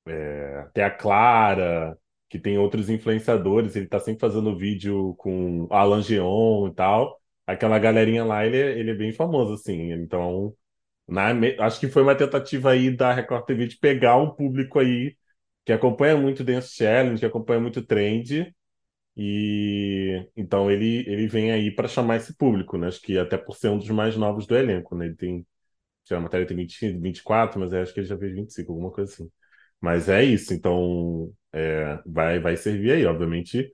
é, 0.07 0.67
tem 0.73 0.83
a 0.83 0.91
Clara, 0.91 1.97
que 2.29 2.39
tem 2.39 2.57
outros 2.57 2.89
influenciadores. 2.89 3.75
Ele 3.75 3.87
tá 3.87 3.99
sempre 3.99 4.21
fazendo 4.21 4.57
vídeo 4.57 5.15
com 5.17 5.67
Alan 5.71 6.01
Geon 6.01 6.67
e 6.67 6.73
tal. 6.73 7.21
Aquela 7.47 7.79
galerinha 7.79 8.23
lá, 8.25 8.45
ele, 8.45 8.57
é- 8.57 8.79
ele 8.79 8.91
é 8.91 8.93
bem 8.95 9.11
famoso, 9.13 9.53
assim. 9.53 9.91
Então, 9.93 10.55
na, 11.07 11.33
me- 11.33 11.57
acho 11.59 11.79
que 11.79 11.87
foi 11.89 12.03
uma 12.03 12.15
tentativa 12.15 12.71
aí 12.71 12.95
da 12.95 13.13
Record 13.13 13.45
TV 13.47 13.67
de 13.67 13.77
pegar 13.79 14.17
um 14.17 14.31
público 14.35 14.79
aí 14.79 15.17
que 15.65 15.73
acompanha 15.73 16.17
muito 16.17 16.43
Dance 16.43 16.75
Challenge, 16.75 17.19
que 17.19 17.25
acompanha 17.27 17.59
muito 17.61 17.83
Trend. 17.85 18.53
E 19.15 20.27
então 20.35 20.71
ele, 20.71 21.05
ele 21.07 21.27
vem 21.27 21.51
aí 21.51 21.69
para 21.73 21.87
chamar 21.87 22.17
esse 22.17 22.35
público, 22.35 22.77
né? 22.77 22.87
Acho 22.87 23.01
que 23.01 23.17
até 23.17 23.37
por 23.37 23.55
ser 23.55 23.69
um 23.69 23.77
dos 23.77 23.89
mais 23.89 24.17
novos 24.17 24.47
do 24.47 24.55
elenco, 24.57 24.95
né? 24.95 25.05
Ele 25.05 25.15
tem, 25.15 25.47
sei 26.05 26.17
a 26.17 26.19
matéria 26.21 26.47
tem 26.47 26.57
20, 26.57 26.91
24, 26.99 27.59
mas 27.59 27.73
eu 27.73 27.81
acho 27.81 27.93
que 27.93 27.99
ele 28.01 28.07
já 28.07 28.17
fez 28.17 28.33
25, 28.35 28.71
alguma 28.73 28.91
coisa 28.91 29.11
assim. 29.13 29.31
Mas 29.81 30.09
é 30.09 30.23
isso, 30.23 30.53
então 30.53 31.33
é, 31.53 31.99
vai, 32.05 32.39
vai 32.39 32.57
servir 32.57 32.93
aí, 32.93 33.05
obviamente, 33.05 33.71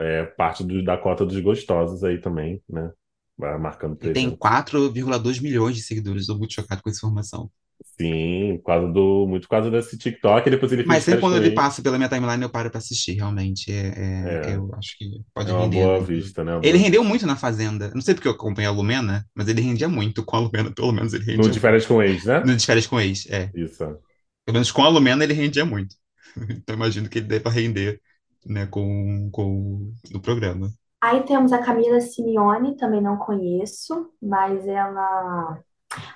é, 0.00 0.24
parte 0.26 0.64
do- 0.64 0.84
da 0.84 0.98
cota 0.98 1.26
dos 1.26 1.40
gostosos 1.40 2.04
aí 2.04 2.20
também, 2.20 2.62
né? 2.68 2.92
Vai 3.38 3.58
marcando 3.58 3.96
Ele 4.00 4.12
tem 4.12 4.24
presença. 4.24 4.38
4,2 4.38 5.40
milhões 5.40 5.76
de 5.76 5.82
seguidores. 5.82 6.22
Estou 6.22 6.38
muito 6.38 6.54
chocado 6.54 6.82
com 6.82 6.88
essa 6.90 6.98
informação. 6.98 7.50
Sim, 7.98 8.58
por 8.58 8.64
causa 8.66 8.92
do, 8.92 9.26
muito 9.26 9.42
por 9.44 9.50
causa 9.50 9.70
desse 9.70 9.96
TikTok, 9.98 10.46
e 10.48 10.50
depois 10.50 10.72
ele 10.72 10.84
Mas 10.84 11.04
fez 11.04 11.04
sempre 11.04 11.20
quando 11.20 11.36
ele 11.36 11.50
passa 11.54 11.82
pela 11.82 11.96
minha 11.98 12.08
timeline, 12.08 12.42
eu 12.42 12.50
paro 12.50 12.70
pra 12.70 12.78
assistir, 12.78 13.12
realmente. 13.14 13.70
É, 13.70 13.88
é- 13.88 14.50
É. 14.52 14.56
eu 14.56 14.70
acho 14.74 14.96
que 14.98 15.04
pode 15.34 15.50
É 15.50 15.52
uma 15.52 15.62
render. 15.64 15.82
boa 15.82 16.00
vista, 16.00 16.42
né? 16.44 16.52
Uma 16.52 16.60
Ele 16.64 16.72
boa 16.72 16.84
rendeu 16.84 17.04
muito 17.04 17.26
na 17.26 17.36
Fazenda. 17.36 17.90
Não 17.94 18.00
sei 18.00 18.14
porque 18.14 18.28
eu 18.28 18.32
acompanho 18.32 18.68
a 18.68 18.72
Lumena, 18.72 19.26
mas 19.34 19.48
ele 19.48 19.60
rendia 19.60 19.88
muito 19.88 20.24
com 20.24 20.36
a 20.36 20.40
Lumena, 20.40 20.72
pelo 20.74 20.92
menos 20.92 21.12
ele 21.14 21.24
No 21.24 21.32
rendia 21.32 21.50
de 21.52 21.60
férias 21.60 21.86
com 21.86 22.02
ex, 22.02 22.24
né? 22.24 22.40
No 22.40 22.56
de 22.56 22.64
férias 22.66 22.86
com 22.86 23.00
ex, 23.00 23.26
é. 23.30 23.50
Isso. 23.54 23.78
Pelo 23.78 24.54
menos 24.54 24.70
com 24.72 24.82
a 24.82 24.88
Lumena 24.88 25.24
ele 25.24 25.34
rendia 25.34 25.64
muito. 25.64 25.94
Então 26.50 26.76
imagino 26.76 27.08
que 27.08 27.18
ele 27.18 27.26
deva 27.26 27.50
render, 27.50 28.00
né, 28.44 28.66
com, 28.66 29.28
com 29.32 29.92
o 30.14 30.20
programa. 30.20 30.70
Aí 31.00 31.22
temos 31.24 31.52
a 31.52 31.58
Camila 31.62 32.00
Simeone, 32.00 32.76
também 32.76 33.00
não 33.00 33.16
conheço, 33.16 34.10
mas 34.20 34.66
ela. 34.66 35.58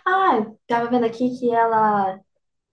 Ah, 0.07 0.47
tava 0.67 0.91
vendo 0.91 1.05
aqui 1.05 1.39
que 1.39 1.51
ela 1.55 2.19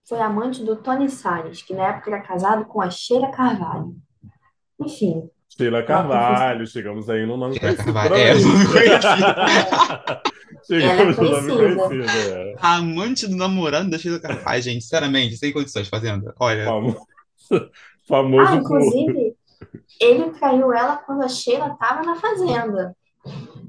foi 0.07 0.19
amante 0.19 0.63
do 0.63 0.75
Tony 0.77 1.09
Salles, 1.09 1.61
que 1.61 1.73
na 1.73 1.89
época 1.89 2.09
era 2.11 2.21
casado 2.21 2.65
com 2.65 2.81
a 2.81 2.89
Sheila 2.89 3.29
Carvalho. 3.31 3.95
Enfim, 4.79 5.29
Sheila 5.49 5.83
Carvalho, 5.83 6.65
chegamos 6.67 7.09
aí 7.09 7.25
no 7.25 7.35
nome 7.37 7.55
Sheila 7.59 7.75
Carvalho. 7.75 8.15
É, 8.15 8.31
eu 8.31 8.35
aí. 8.35 8.43
não 8.43 8.65
conhecia. 8.71 9.27
ela 10.91 11.01
é 11.01 11.13
Chegamos 11.13 11.17
no 11.17 11.23
nome 11.23 11.47
conhecida. 11.47 11.87
conhecido, 11.87 12.33
é. 12.33 12.55
A 12.59 12.75
amante 12.77 13.27
do 13.27 13.35
namorado 13.35 13.89
da 13.89 13.97
Sheila 13.97 14.19
Carvalho. 14.19 14.47
Ai, 14.47 14.61
gente, 14.61 14.81
sinceramente, 14.81 15.37
sem 15.37 15.51
condições, 15.53 15.87
Fazenda. 15.89 16.33
Olha, 16.39 16.65
Famo- 16.65 16.97
Ah, 17.51 17.69
Famoso 18.07 18.51
por. 18.51 18.57
inclusive, 18.57 19.35
ele 19.99 20.31
traiu 20.31 20.71
ela 20.73 20.97
quando 20.97 21.23
a 21.23 21.29
Sheila 21.29 21.75
tava 21.77 22.01
na 22.03 22.15
fazenda. 22.15 22.95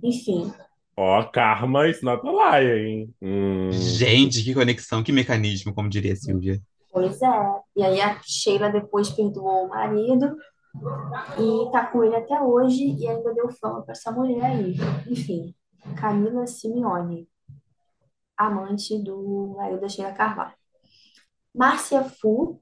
Enfim, 0.03 0.53
Ó, 0.97 1.23
Karma 1.31 1.89
is 1.89 2.03
not 2.03 2.27
a 2.27 2.31
lie, 2.61 2.79
hein? 2.89 3.15
Hum, 3.23 3.71
gente, 3.71 4.43
que 4.43 4.53
conexão, 4.53 5.03
que 5.03 5.13
mecanismo, 5.13 5.73
como 5.73 5.89
diria 5.89 6.13
a 6.13 6.17
Silvia. 6.17 6.61
pois 6.91 7.23
é. 7.23 7.29
E 7.77 7.83
aí 7.85 8.01
a 8.01 8.21
Sheila 8.23 8.69
depois 8.69 9.09
perdoou 9.11 9.67
o 9.67 9.69
marido 9.69 10.37
e 11.39 11.71
tá 11.71 11.87
com 11.87 12.03
ele 12.03 12.17
até 12.17 12.41
hoje 12.41 12.97
e 12.99 13.07
ainda 13.07 13.33
deu 13.33 13.49
fama 13.61 13.83
pra 13.83 13.93
essa 13.93 14.11
mulher 14.11 14.45
aí. 14.45 14.75
Enfim, 15.09 15.55
Camila 15.97 16.47
Simeone, 16.49 17.29
amante 18.37 19.01
do 19.03 19.55
marido 19.57 19.81
da 19.81 19.89
Sheila 19.89 20.13
Carvalho. 20.13 20.53
Márcia 21.55 22.03
Fu, 22.05 22.61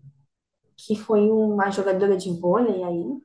que 0.86 0.94
foi 0.94 1.20
uma 1.30 1.70
jogadora 1.70 2.16
de 2.16 2.30
vôlei 2.30 2.82
aí 2.84 3.20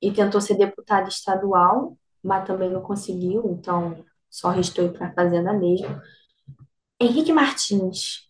e 0.00 0.10
tentou 0.12 0.40
ser 0.40 0.56
deputada 0.56 1.08
estadual, 1.08 1.96
mas 2.22 2.46
também 2.46 2.70
não 2.70 2.82
conseguiu, 2.82 3.50
então 3.50 4.04
só 4.28 4.50
restou 4.50 4.86
ir 4.86 4.92
para 4.92 5.08
a 5.08 5.12
Fazenda 5.12 5.52
mesmo. 5.52 6.00
Henrique 7.00 7.32
Martins, 7.32 8.28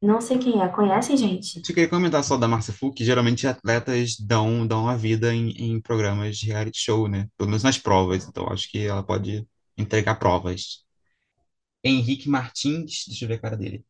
não 0.00 0.20
sei 0.20 0.38
quem 0.38 0.62
é, 0.62 0.68
conhecem, 0.68 1.16
gente? 1.16 1.58
Eu 1.58 1.64
queria 1.64 1.88
comentar 1.88 2.22
só 2.22 2.36
da 2.36 2.46
Márcia 2.46 2.74
Fu, 2.74 2.92
que 2.92 3.04
geralmente 3.04 3.46
atletas 3.46 4.16
dão, 4.18 4.66
dão 4.66 4.88
a 4.88 4.96
vida 4.96 5.34
em, 5.34 5.50
em 5.50 5.80
programas 5.80 6.36
de 6.36 6.46
reality 6.46 6.78
show, 6.78 7.08
né? 7.08 7.28
Pelo 7.36 7.48
menos 7.48 7.62
nas 7.62 7.78
provas, 7.78 8.26
então 8.26 8.48
acho 8.50 8.70
que 8.70 8.86
ela 8.86 9.02
pode 9.02 9.46
entregar 9.76 10.16
provas. 10.16 10.84
Henrique 11.82 12.28
Martins, 12.28 13.04
deixa 13.06 13.24
eu 13.24 13.28
ver 13.28 13.34
a 13.34 13.38
cara 13.40 13.56
dele. 13.56 13.84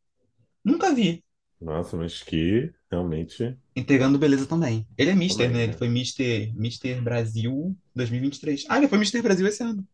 Nunca 0.64 0.94
vi. 0.94 1.24
Nossa, 1.60 1.96
mas 1.96 2.22
que 2.22 2.72
realmente. 2.90 3.56
Entregando 3.74 4.18
beleza 4.18 4.46
também. 4.46 4.86
Ele 4.96 5.10
é 5.10 5.14
Mister, 5.14 5.46
Também, 5.46 5.60
né? 5.60 5.66
né? 5.66 5.72
Ele 5.72 5.78
foi 5.78 5.88
Mister, 5.88 6.54
Mister 6.54 7.02
Brasil 7.02 7.76
2023. 7.94 8.66
Ah, 8.68 8.78
ele 8.78 8.88
foi 8.88 8.98
Mister 8.98 9.22
Brasil 9.22 9.46
esse 9.46 9.62
ano. 9.62 9.86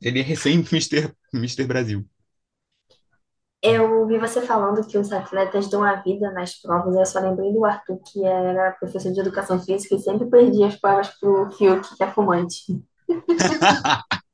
Ele 0.00 0.20
é 0.20 0.22
recém-Mister 0.22 1.14
Mister 1.32 1.66
Brasil. 1.66 2.04
Eu 3.62 4.06
vi 4.06 4.18
você 4.18 4.40
falando 4.40 4.86
que 4.86 4.96
os 4.96 5.12
atletas 5.12 5.68
dão 5.68 5.84
a 5.84 5.96
vida 5.96 6.32
nas 6.32 6.54
provas, 6.54 6.96
eu 6.96 7.04
só 7.04 7.20
lembrei 7.20 7.52
do 7.52 7.64
Arthur, 7.64 8.00
que 8.10 8.24
era 8.24 8.72
professor 8.72 9.12
de 9.12 9.20
educação 9.20 9.60
física 9.60 9.94
e 9.94 9.98
sempre 9.98 10.30
perdia 10.30 10.66
as 10.66 10.76
provas 10.76 11.08
pro 11.20 11.50
Fiuk, 11.50 11.94
que 11.94 12.02
é 12.02 12.10
fumante. 12.10 12.82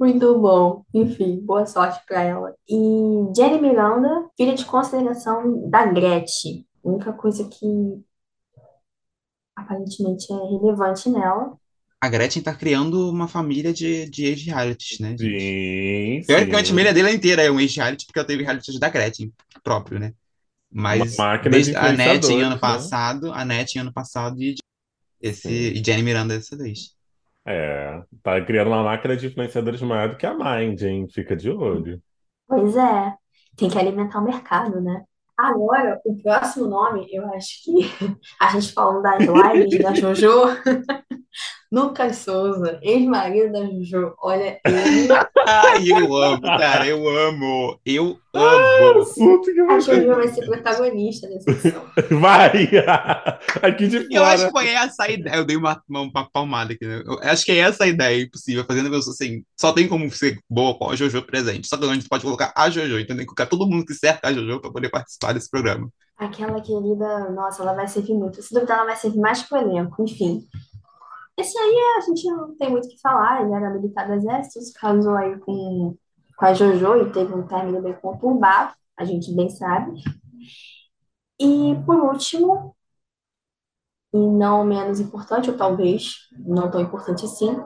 Muito 0.00 0.38
bom. 0.38 0.82
Enfim, 0.94 1.40
boa 1.40 1.66
sorte 1.66 2.00
para 2.06 2.22
ela. 2.22 2.54
E 2.66 2.74
Jenny 3.36 3.60
Miranda, 3.60 4.26
filha 4.34 4.54
de 4.54 4.64
consideração 4.64 5.68
da 5.68 5.84
Gretchen. 5.84 6.66
A 6.82 6.88
única 6.88 7.12
coisa 7.12 7.46
que 7.46 8.02
aparentemente 9.54 10.32
é 10.32 10.36
relevante 10.36 11.10
nela. 11.10 11.54
A 12.00 12.08
Gretchen 12.08 12.42
tá 12.42 12.54
criando 12.54 13.10
uma 13.10 13.28
família 13.28 13.74
de, 13.74 14.08
de 14.08 14.24
ex-realities, 14.24 15.00
né, 15.00 15.10
gente? 15.10 16.22
Sim, 16.22 16.22
Teoricamente, 16.26 16.62
a 16.62 16.64
sim. 16.64 16.70
família 16.70 16.94
dele 16.94 17.12
inteira 17.12 17.42
é 17.42 17.50
um 17.50 17.60
ex-reality, 17.60 18.06
porque 18.06 18.18
ela 18.18 18.26
teve 18.26 18.42
reality 18.42 18.80
da 18.80 18.88
Gretchen 18.88 19.30
próprio, 19.62 20.00
né? 20.00 20.14
Uma 20.72 20.96
Mas 20.96 21.18
máquina 21.18 21.50
de 21.50 21.72
desde 21.72 21.76
a 21.76 21.92
NET 21.92 22.26
em 22.32 22.40
ano 22.40 22.54
né? 22.54 22.58
passado, 22.58 23.30
a 23.34 23.44
NET 23.44 23.76
em 23.76 23.80
ano 23.80 23.92
passado 23.92 24.40
e 24.40 24.54
esse 25.20 25.42
Sim. 25.42 25.78
e 25.78 25.84
Jenny 25.84 26.02
Miranda 26.02 26.34
dessa 26.38 26.56
vez. 26.56 26.94
É, 27.46 28.02
tá 28.22 28.40
criando 28.44 28.68
uma 28.68 28.82
máquina 28.82 29.16
de 29.16 29.26
influenciadores 29.26 29.80
maior 29.82 30.10
do 30.10 30.16
que 30.16 30.26
a 30.26 30.34
Mind, 30.34 30.80
hein? 30.82 31.06
Fica 31.08 31.34
de 31.34 31.50
olho. 31.50 32.00
Pois 32.46 32.76
é, 32.76 33.14
tem 33.56 33.70
que 33.70 33.78
alimentar 33.78 34.20
o 34.20 34.24
mercado, 34.24 34.80
né? 34.80 35.04
Agora, 35.36 35.98
o 36.04 36.20
próximo 36.22 36.66
nome, 36.66 37.06
eu 37.10 37.26
acho 37.32 37.64
que 37.64 37.80
a 38.38 38.48
gente 38.48 38.72
falando 38.72 39.02
das 39.02 39.20
lives 39.20 39.82
da 39.82 39.94
Jojo, 39.94 40.28
Lucas 41.72 42.16
Souza, 42.16 42.80
ex-marido 42.82 43.52
da 43.52 43.64
Jojo. 43.64 44.12
Olha, 44.20 44.58
ele. 44.66 45.08
Ai, 45.46 45.84
eu 45.88 46.16
amo, 46.16 46.42
cara, 46.42 46.84
eu 46.84 47.08
amo, 47.08 47.78
eu 47.86 48.18
amo. 48.34 49.00
assunto 49.02 49.52
que 49.54 49.60
A 49.60 49.78
Jojo 49.78 50.14
vai 50.16 50.26
ser 50.28 50.46
protagonista 50.46 51.28
dessa 51.28 51.50
edição. 51.50 51.84
Vai! 52.20 52.68
Aqui 53.62 53.86
de 53.86 54.06
Eu 54.10 54.24
acho 54.24 54.46
que 54.46 54.50
fora. 54.50 54.64
foi 54.66 54.68
essa 54.74 55.04
a 55.04 55.10
ideia. 55.10 55.36
Eu 55.36 55.44
dei 55.44 55.56
uma, 55.56 55.80
uma, 55.88 56.00
uma 56.00 56.30
palmada 56.30 56.72
aqui, 56.72 56.84
né? 56.84 57.02
Eu 57.06 57.20
acho 57.22 57.44
que 57.44 57.52
é 57.52 57.58
essa 57.58 57.84
a 57.84 57.88
ideia 57.88 58.20
impossível. 58.22 58.64
Fazendo 58.66 58.88
a 58.88 58.90
pessoa 58.90 59.14
assim, 59.14 59.44
só 59.58 59.72
tem 59.72 59.86
como 59.86 60.10
ser 60.10 60.40
boa 60.50 60.76
com 60.76 60.90
a 60.90 60.96
Jojo 60.96 61.22
presente. 61.22 61.68
Só 61.68 61.76
que 61.76 61.84
a 61.84 61.94
gente 61.94 62.08
pode 62.08 62.24
colocar 62.24 62.52
a 62.56 62.68
Jojo, 62.68 62.98
entendeu? 62.98 63.24
Colocar 63.26 63.46
todo 63.46 63.66
mundo 63.68 63.86
que 63.86 63.94
cerca 63.94 64.26
a 64.28 64.32
Jojo 64.32 64.60
pra 64.60 64.72
poder 64.72 64.88
participar 64.88 65.32
desse 65.34 65.48
programa. 65.48 65.88
Aquela 66.18 66.60
querida, 66.60 67.30
nossa, 67.30 67.62
ela 67.62 67.72
vai 67.74 67.86
servir 67.88 68.12
muito. 68.14 68.42
Se 68.42 68.52
duvidar, 68.52 68.78
ela 68.78 68.86
vai 68.88 68.96
servir 68.96 69.20
mais 69.20 69.42
que 69.42 69.54
o 69.54 69.56
elenco. 69.56 70.02
Enfim, 70.02 70.42
esse 71.40 71.58
aí 71.58 71.74
a 71.96 72.00
gente 72.00 72.26
não 72.26 72.56
tem 72.56 72.70
muito 72.70 72.86
o 72.86 72.88
que 72.88 73.00
falar. 73.00 73.42
Ele 73.42 73.54
era 73.54 73.70
militar 73.70 74.06
do 74.06 74.14
exército, 74.14 74.60
se 74.60 74.72
casou 74.74 75.16
aí 75.16 75.38
com, 75.38 75.96
com 76.36 76.44
a 76.44 76.54
Jojo 76.54 76.96
e 77.02 77.12
teve 77.12 77.34
um 77.34 77.46
término 77.46 77.82
bem 77.82 77.94
conturbado, 77.94 78.74
a 78.96 79.04
gente 79.04 79.34
bem 79.34 79.48
sabe. 79.48 79.92
E 81.38 81.74
por 81.86 81.96
último, 81.96 82.76
e 84.12 84.18
não 84.18 84.64
menos 84.64 85.00
importante, 85.00 85.50
ou 85.50 85.56
talvez 85.56 86.28
não 86.32 86.70
tão 86.70 86.80
importante 86.80 87.24
assim, 87.24 87.56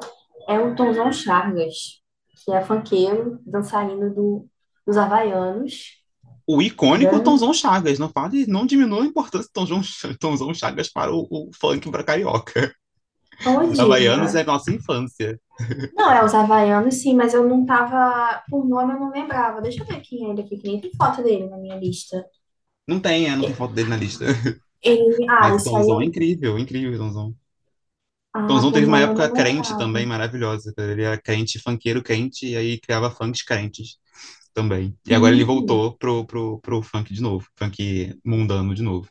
é 0.48 0.58
o 0.58 0.76
Tonzão 0.76 1.10
Chargas, 1.12 2.02
que 2.44 2.52
é 2.52 2.60
funkeiro, 2.62 3.40
dançarino 3.44 4.14
do, 4.14 4.46
dos 4.86 4.96
Havaianos. 4.96 6.02
O 6.46 6.60
icônico 6.60 7.10
Grande. 7.10 7.24
Tonzão 7.24 7.54
Chagas. 7.54 7.98
Não 7.98 8.10
fale, 8.10 8.46
não 8.46 8.66
diminua 8.66 9.02
a 9.02 9.06
importância 9.06 9.48
do 9.48 9.52
Tonzão, 9.52 9.80
Tonzão 10.20 10.52
Chagas 10.52 10.88
para 10.88 11.10
o, 11.10 11.26
o 11.30 11.50
funk 11.58 11.90
para 11.90 12.04
carioca. 12.04 12.74
Onde? 13.44 13.64
Os 13.70 13.78
Havaianos 13.80 14.34
é 14.34 14.44
nossa 14.44 14.70
infância. 14.72 15.38
Não, 15.92 16.10
é 16.12 16.24
os 16.24 16.34
Havaianos, 16.34 16.96
sim, 16.96 17.14
mas 17.14 17.32
eu 17.34 17.48
não 17.48 17.64
tava. 17.66 18.42
Por 18.50 18.64
nome 18.66 18.92
eu 18.94 19.00
não 19.00 19.10
lembrava. 19.10 19.60
Deixa 19.62 19.82
eu 19.82 19.86
ver 19.86 20.00
quem 20.02 20.26
é 20.26 20.30
ele 20.30 20.42
aqui, 20.42 20.56
que 20.58 20.66
nem 20.68 20.80
tem 20.80 20.90
foto 20.96 21.22
dele 21.22 21.48
na 21.48 21.56
minha 21.58 21.76
lista. 21.78 22.24
Não 22.86 23.00
tem, 23.00 23.26
é, 23.26 23.36
não 23.36 23.44
tem 23.44 23.54
foto 23.54 23.74
dele 23.74 23.88
na 23.90 23.96
lista. 23.96 24.24
Ele. 24.82 25.26
Ah, 25.28 25.50
Mas 25.50 25.56
esse 25.56 25.74
Tonzão 25.74 26.00
é 26.00 26.04
aí. 26.04 26.06
incrível, 26.06 26.58
incrível, 26.58 26.98
Tonzão. 26.98 27.36
Ah, 28.32 28.46
Tonzão 28.46 28.72
teve 28.72 28.86
uma 28.86 29.00
época 29.00 29.30
crente 29.32 29.74
lembrava. 29.74 29.76
também, 29.76 30.04
maravilhosa. 30.06 30.72
Ele 30.76 31.02
era 31.02 31.20
crente, 31.20 31.58
funkeiro 31.58 32.02
crente, 32.02 32.46
e 32.46 32.56
aí 32.56 32.78
criava 32.80 33.10
funks 33.10 33.42
crentes 33.42 33.96
também. 34.54 34.96
E 35.06 35.14
agora 35.14 35.34
ele 35.34 35.44
Hum. 35.44 35.44
voltou 35.44 35.96
pro, 35.98 36.26
pro, 36.26 36.60
pro 36.60 36.82
funk 36.82 37.12
de 37.14 37.22
novo, 37.22 37.46
funk 37.58 38.14
mundano 38.24 38.74
de 38.74 38.82
novo. 38.82 39.08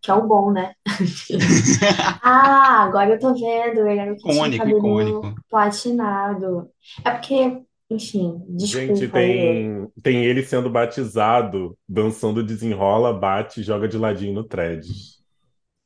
Que 0.00 0.10
é 0.10 0.14
o 0.14 0.26
bom, 0.26 0.50
né? 0.52 0.74
Ah, 2.22 2.84
agora 2.84 3.10
eu 3.10 3.18
tô 3.18 3.34
vendo. 3.34 3.86
Ele 3.86 3.98
era 3.98 4.12
o 4.12 4.16
que 4.16 4.30
Icônico, 4.30 4.68
icônico. 4.68 5.34
platinado. 5.48 6.70
É 7.04 7.10
porque, 7.10 7.62
enfim, 7.90 8.42
Gente, 8.58 8.92
desculpa 8.92 9.18
aí. 9.18 9.36
tem, 9.38 9.88
tem 10.02 10.24
ele 10.24 10.42
sendo 10.42 10.70
batizado, 10.70 11.76
dançando 11.88 12.42
desenrola, 12.42 13.12
bate 13.12 13.60
e 13.60 13.64
joga 13.64 13.88
de 13.88 13.98
ladinho 13.98 14.34
no 14.34 14.44
thread. 14.44 14.86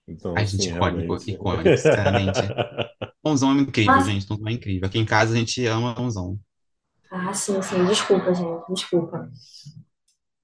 Então, 0.09 0.35
Ai, 0.37 0.45
assim, 0.45 0.59
gente, 0.59 0.69
icônico, 0.69 1.03
realmente. 1.05 1.31
icônico, 1.31 1.77
sinceramente. 1.77 2.41
Tonzão 3.23 3.53
é 3.59 3.61
incrível, 3.61 4.01
gente. 4.01 4.27
Tonzão 4.27 4.49
é 4.49 4.53
incrível. 4.53 4.87
Aqui 4.87 4.99
em 4.99 5.05
casa 5.05 5.35
a 5.35 5.37
gente 5.37 5.65
ama 5.67 5.95
Tonzão. 5.95 6.39
Ah, 7.11 7.33
sim, 7.35 7.61
sim. 7.63 7.85
Desculpa, 7.87 8.33
gente. 8.35 8.65
Desculpa. 8.73 9.29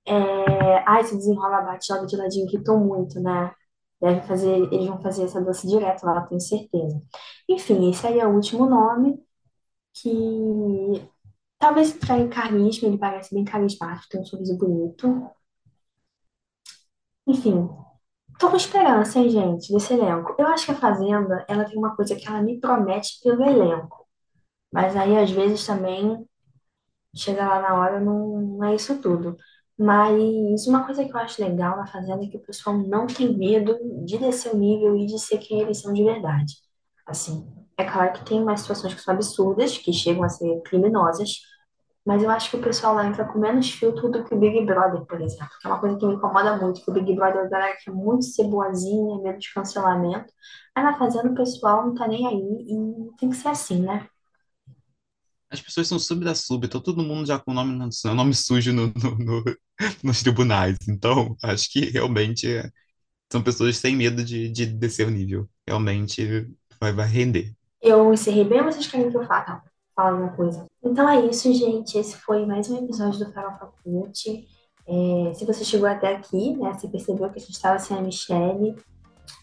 É... 0.07 0.85
Ai, 0.87 1.01
esse 1.03 1.17
desenrola 1.17 1.63
bate 1.63 1.87
joga 1.89 2.07
de 2.07 2.17
ladinho 2.17 2.47
irritou 2.49 2.79
muito, 2.79 3.21
né? 3.21 3.55
Deve 4.01 4.23
fazer, 4.23 4.51
eles 4.73 4.87
vão 4.89 5.01
fazer 5.01 5.25
essa 5.25 5.41
dança 5.41 5.67
direto 5.67 6.05
lá, 6.05 6.23
tenho 6.27 6.41
certeza. 6.41 7.01
Enfim, 7.49 7.91
esse 7.91 8.07
aí 8.07 8.19
é 8.21 8.27
o 8.27 8.35
último 8.35 8.67
nome 8.69 9.19
que 9.95 10.09
talvez 11.59 11.93
traga 11.95 12.29
carisma, 12.29 12.89
ele 12.89 12.99
parece 12.99 13.35
bem 13.35 13.45
carismático, 13.45 14.09
tem 14.11 14.21
um 14.21 14.25
sorriso 14.25 14.57
bonito. 14.59 15.31
Enfim, 17.27 17.69
tô 18.39 18.51
com 18.51 18.57
esperança, 18.57 19.19
hein, 19.19 19.31
gente, 19.31 19.73
desse 19.73 19.95
elenco. 19.95 20.35
Eu 20.39 20.47
acho 20.49 20.67
que 20.67 20.73
a 20.73 20.75
Fazenda, 20.77 21.45
ela 21.49 21.65
tem 21.65 21.79
uma 21.79 21.95
coisa 21.97 22.17
que 22.17 22.27
ela 22.29 22.43
me 22.43 22.61
promete 22.61 23.21
pelo 23.23 23.43
elenco, 23.45 24.07
mas 24.73 24.97
aí 24.97 25.19
às 25.19 25.31
vezes 25.33 25.67
também 25.67 26.27
chega 27.17 27.47
lá 27.49 27.61
na 27.63 27.75
hora 27.81 28.01
não, 28.01 28.41
não 28.41 28.65
é 28.65 28.75
isso 28.75 29.01
tudo. 29.01 29.37
Mas 29.79 30.67
uma 30.67 30.85
coisa 30.85 31.05
que 31.05 31.13
eu 31.13 31.19
acho 31.19 31.43
legal 31.43 31.77
na 31.77 31.87
Fazenda 31.87 32.25
é 32.25 32.29
que 32.29 32.37
o 32.37 32.43
pessoal 32.43 32.77
não 32.77 33.07
tem 33.07 33.37
medo 33.37 33.77
de 34.05 34.19
descer 34.19 34.55
o 34.55 34.59
nível 34.59 34.97
e 34.97 35.07
de 35.07 35.19
ser 35.19 35.39
quem 35.39 35.61
eles 35.61 35.81
são 35.81 35.93
de 35.93 36.05
verdade. 36.05 36.55
Assim, 37.07 37.47
é 37.77 37.85
claro 37.85 38.13
que 38.13 38.25
tem 38.25 38.41
umas 38.41 38.61
situações 38.61 38.95
que 38.95 39.01
são 39.01 39.15
absurdas, 39.15 39.77
que 39.79 39.93
chegam 39.93 40.23
a 40.25 40.29
ser 40.29 40.61
criminosas, 40.63 41.41
mas 42.05 42.23
eu 42.23 42.31
acho 42.31 42.51
que 42.51 42.57
o 42.57 42.63
pessoal 42.63 42.95
lá 42.95 43.07
entra 43.07 43.25
com 43.25 43.39
menos 43.39 43.71
filtro 43.71 44.11
do 44.11 44.25
que 44.25 44.35
o 44.35 44.39
Big 44.39 44.65
Brother, 44.67 45.05
por 45.07 45.21
exemplo. 45.21 45.49
Que 45.61 45.67
é 45.69 45.71
uma 45.71 45.81
coisa 45.81 45.97
que 45.97 46.07
me 46.07 46.15
incomoda 46.15 46.57
muito, 46.57 46.85
que 46.85 46.91
o 46.91 46.95
Big 46.95 47.15
Brother 47.15 47.49
galera 47.49 47.77
que 47.83 47.91
é 47.91 47.93
muito 47.93 48.25
ceboazinha, 48.25 49.23
medo 49.23 49.39
de 49.39 49.53
cancelamento. 49.55 50.33
Mas 50.75 50.85
na 50.85 50.99
Fazenda 50.99 51.31
o 51.31 51.35
pessoal 51.35 51.87
não 51.87 51.95
tá 51.95 52.09
nem 52.09 52.27
aí 52.27 52.37
e 52.37 53.17
tem 53.19 53.31
que 53.31 53.37
ser 53.37 53.49
assim, 53.49 53.83
né? 53.83 54.09
As 55.53 55.61
pessoas 55.61 55.87
são 55.89 55.99
sub 55.99 56.25
da 56.25 56.35
sub, 56.35 56.67
então 56.67 56.81
todo 56.81 57.03
mundo 57.03 57.27
já 57.27 57.39
com 57.39 57.53
nome, 57.53 57.79
nome 58.15 58.35
sujo 58.35 58.73
no, 58.73 58.87
no- 58.89 59.19
no- 59.19 59.45
nos 60.03 60.23
tribunais. 60.23 60.79
Então, 60.89 61.37
acho 61.43 61.71
que 61.71 61.91
realmente 61.91 62.49
é- 62.51 62.71
são 63.33 63.43
pessoas 63.43 63.77
sem 63.79 63.97
medo 63.97 64.25
de, 64.25 64.51
de 64.51 64.67
descer 64.67 65.07
o 65.07 65.11
nível. 65.11 65.49
Realmente 65.69 66.49
vai, 66.81 66.93
vai 66.93 67.09
render. 67.09 67.55
Eu 67.83 68.13
encerrei 68.13 68.45
bem, 68.45 68.63
vocês 68.63 68.87
querem 68.87 69.11
que 69.11 69.17
eu 69.17 69.25
fale? 69.27 69.61
Fala 69.95 70.11
alguma 70.13 70.33
coisa. 70.35 70.67
Então 70.83 71.09
é 71.09 71.27
isso, 71.27 71.53
gente. 71.53 71.99
Esse 71.99 72.17
foi 72.17 72.47
mais 72.47 72.71
um 72.71 72.85
episódio 72.85 73.25
do 73.27 73.33
Farofa 73.33 73.71
Cult. 73.83 74.47
É, 74.87 75.35
se 75.35 75.45
você 75.45 75.65
chegou 75.65 75.89
até 75.89 76.15
aqui, 76.17 76.57
né, 76.57 76.73
você 76.73 76.89
percebeu 76.89 77.29
que 77.31 77.39
a 77.39 77.41
gente 77.43 77.53
estava 77.53 77.79
sem 77.79 77.97
a 77.97 78.01
Michelle. 78.01 78.77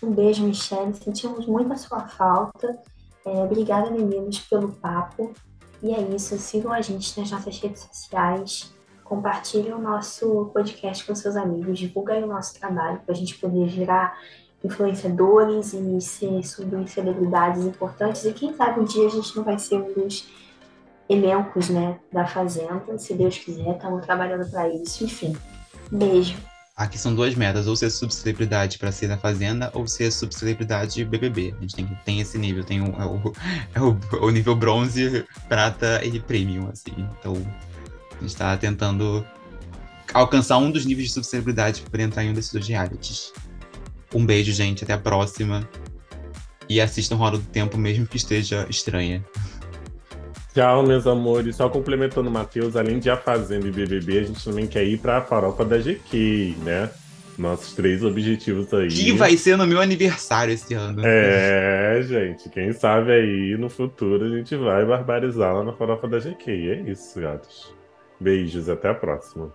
Um 0.03 0.11
beijo, 0.13 0.43
Michelle. 0.45 0.93
Sentimos 0.95 1.45
muito 1.45 1.71
a 1.71 1.77
sua 1.77 2.07
falta. 2.07 2.77
É, 3.25 3.29
obrigada, 3.43 3.91
meninos, 3.91 4.39
pelo 4.39 4.71
papo. 4.73 5.33
E 5.81 5.93
é 5.93 6.01
isso. 6.01 6.37
Sigam 6.37 6.71
a 6.71 6.81
gente 6.81 7.19
nas 7.19 7.31
nossas 7.31 7.57
redes 7.59 7.81
sociais. 7.81 8.73
Compartilhem 9.03 9.73
o 9.73 9.79
nosso 9.79 10.49
podcast 10.53 11.05
com 11.05 11.15
seus 11.15 11.35
amigos. 11.35 11.79
Divulguem 11.79 12.23
o 12.23 12.27
nosso 12.27 12.59
trabalho 12.59 12.99
para 13.05 13.13
a 13.13 13.17
gente 13.17 13.37
poder 13.37 13.67
virar 13.67 14.17
influenciadores 14.63 15.73
e 15.73 16.01
ser 16.01 16.43
subir 16.43 16.87
celebridades 16.87 17.63
importantes. 17.63 18.25
E 18.25 18.33
quem 18.33 18.53
sabe 18.53 18.79
um 18.79 18.83
dia 18.83 19.07
a 19.07 19.09
gente 19.09 19.35
não 19.35 19.43
vai 19.43 19.57
ser 19.57 19.75
um 19.75 19.93
dos 19.93 20.27
elencos 21.07 21.69
né, 21.69 21.99
da 22.11 22.27
Fazenda. 22.27 22.97
Se 22.97 23.13
Deus 23.13 23.37
quiser, 23.37 23.75
estamos 23.75 24.05
trabalhando 24.05 24.49
para 24.49 24.69
isso. 24.69 25.03
Enfim, 25.03 25.35
beijo. 25.91 26.48
Aqui 26.79 26.97
são 26.97 27.13
duas 27.13 27.35
metas, 27.35 27.67
ou 27.67 27.75
ser 27.75 27.89
subcelebridade 27.89 28.79
para 28.79 28.89
ser 28.89 29.09
na 29.09 29.17
Fazenda, 29.17 29.69
ou 29.73 29.85
ser 29.85 30.09
subcelebridade 30.13 31.03
BBB. 31.03 31.53
A 31.57 31.61
gente 31.61 31.75
tem, 31.75 31.99
tem 32.05 32.21
esse 32.21 32.37
nível, 32.37 32.63
tem 32.63 32.79
o, 32.79 32.85
é 32.95 33.05
o, 33.05 33.33
é 33.75 33.81
o, 33.81 34.25
o 34.27 34.29
nível 34.29 34.55
bronze, 34.55 35.25
prata 35.49 35.99
e 36.05 36.17
premium, 36.21 36.69
assim. 36.69 36.93
Então, 37.19 37.35
a 38.17 38.21
gente 38.21 38.33
tá 38.33 38.55
tentando 38.55 39.27
alcançar 40.13 40.57
um 40.57 40.71
dos 40.71 40.85
níveis 40.85 41.09
de 41.09 41.15
subcelebridade 41.15 41.81
para 41.91 42.01
entrar 42.01 42.23
em 42.23 42.29
um 42.29 42.33
desses 42.33 42.53
dois 42.53 42.65
realities. 42.65 43.33
Um 44.15 44.25
beijo, 44.25 44.53
gente, 44.53 44.85
até 44.85 44.93
a 44.93 44.97
próxima. 44.97 45.67
E 46.69 46.79
assistam 46.79 47.17
Roda 47.17 47.39
do 47.39 47.45
Tempo, 47.47 47.77
mesmo 47.77 48.07
que 48.07 48.15
esteja 48.15 48.65
estranha. 48.69 49.21
Tchau, 50.59 50.83
meus 50.83 51.07
amores. 51.07 51.55
Só 51.55 51.69
complementando 51.69 52.29
o 52.29 52.33
Matheus, 52.33 52.75
além 52.75 52.99
de 52.99 53.09
A 53.09 53.15
Fazenda 53.15 53.65
e 53.65 53.71
BBB, 53.71 54.19
a 54.19 54.23
gente 54.23 54.43
também 54.43 54.67
quer 54.67 54.83
ir 54.83 54.97
pra 54.99 55.21
farofa 55.21 55.63
da 55.63 55.77
GQ, 55.77 56.55
né? 56.65 56.89
Nossos 57.37 57.73
três 57.73 58.03
objetivos 58.03 58.73
aí. 58.73 58.89
Que 58.89 59.13
vai 59.13 59.37
ser 59.37 59.55
no 59.55 59.65
meu 59.65 59.79
aniversário 59.79 60.53
esse 60.53 60.73
ano. 60.73 61.01
É, 61.05 62.01
gente, 62.03 62.49
quem 62.49 62.73
sabe 62.73 63.13
aí 63.13 63.55
no 63.57 63.69
futuro 63.69 64.25
a 64.25 64.37
gente 64.37 64.53
vai 64.57 64.83
barbarizar 64.83 65.55
lá 65.55 65.63
na 65.63 65.71
farofa 65.71 66.09
da 66.09 66.19
GQ. 66.19 66.51
E 66.51 66.69
é 66.71 66.91
isso, 66.91 67.21
gatos. 67.21 67.73
Beijos, 68.19 68.67
até 68.67 68.89
a 68.89 68.93
próxima. 68.93 69.53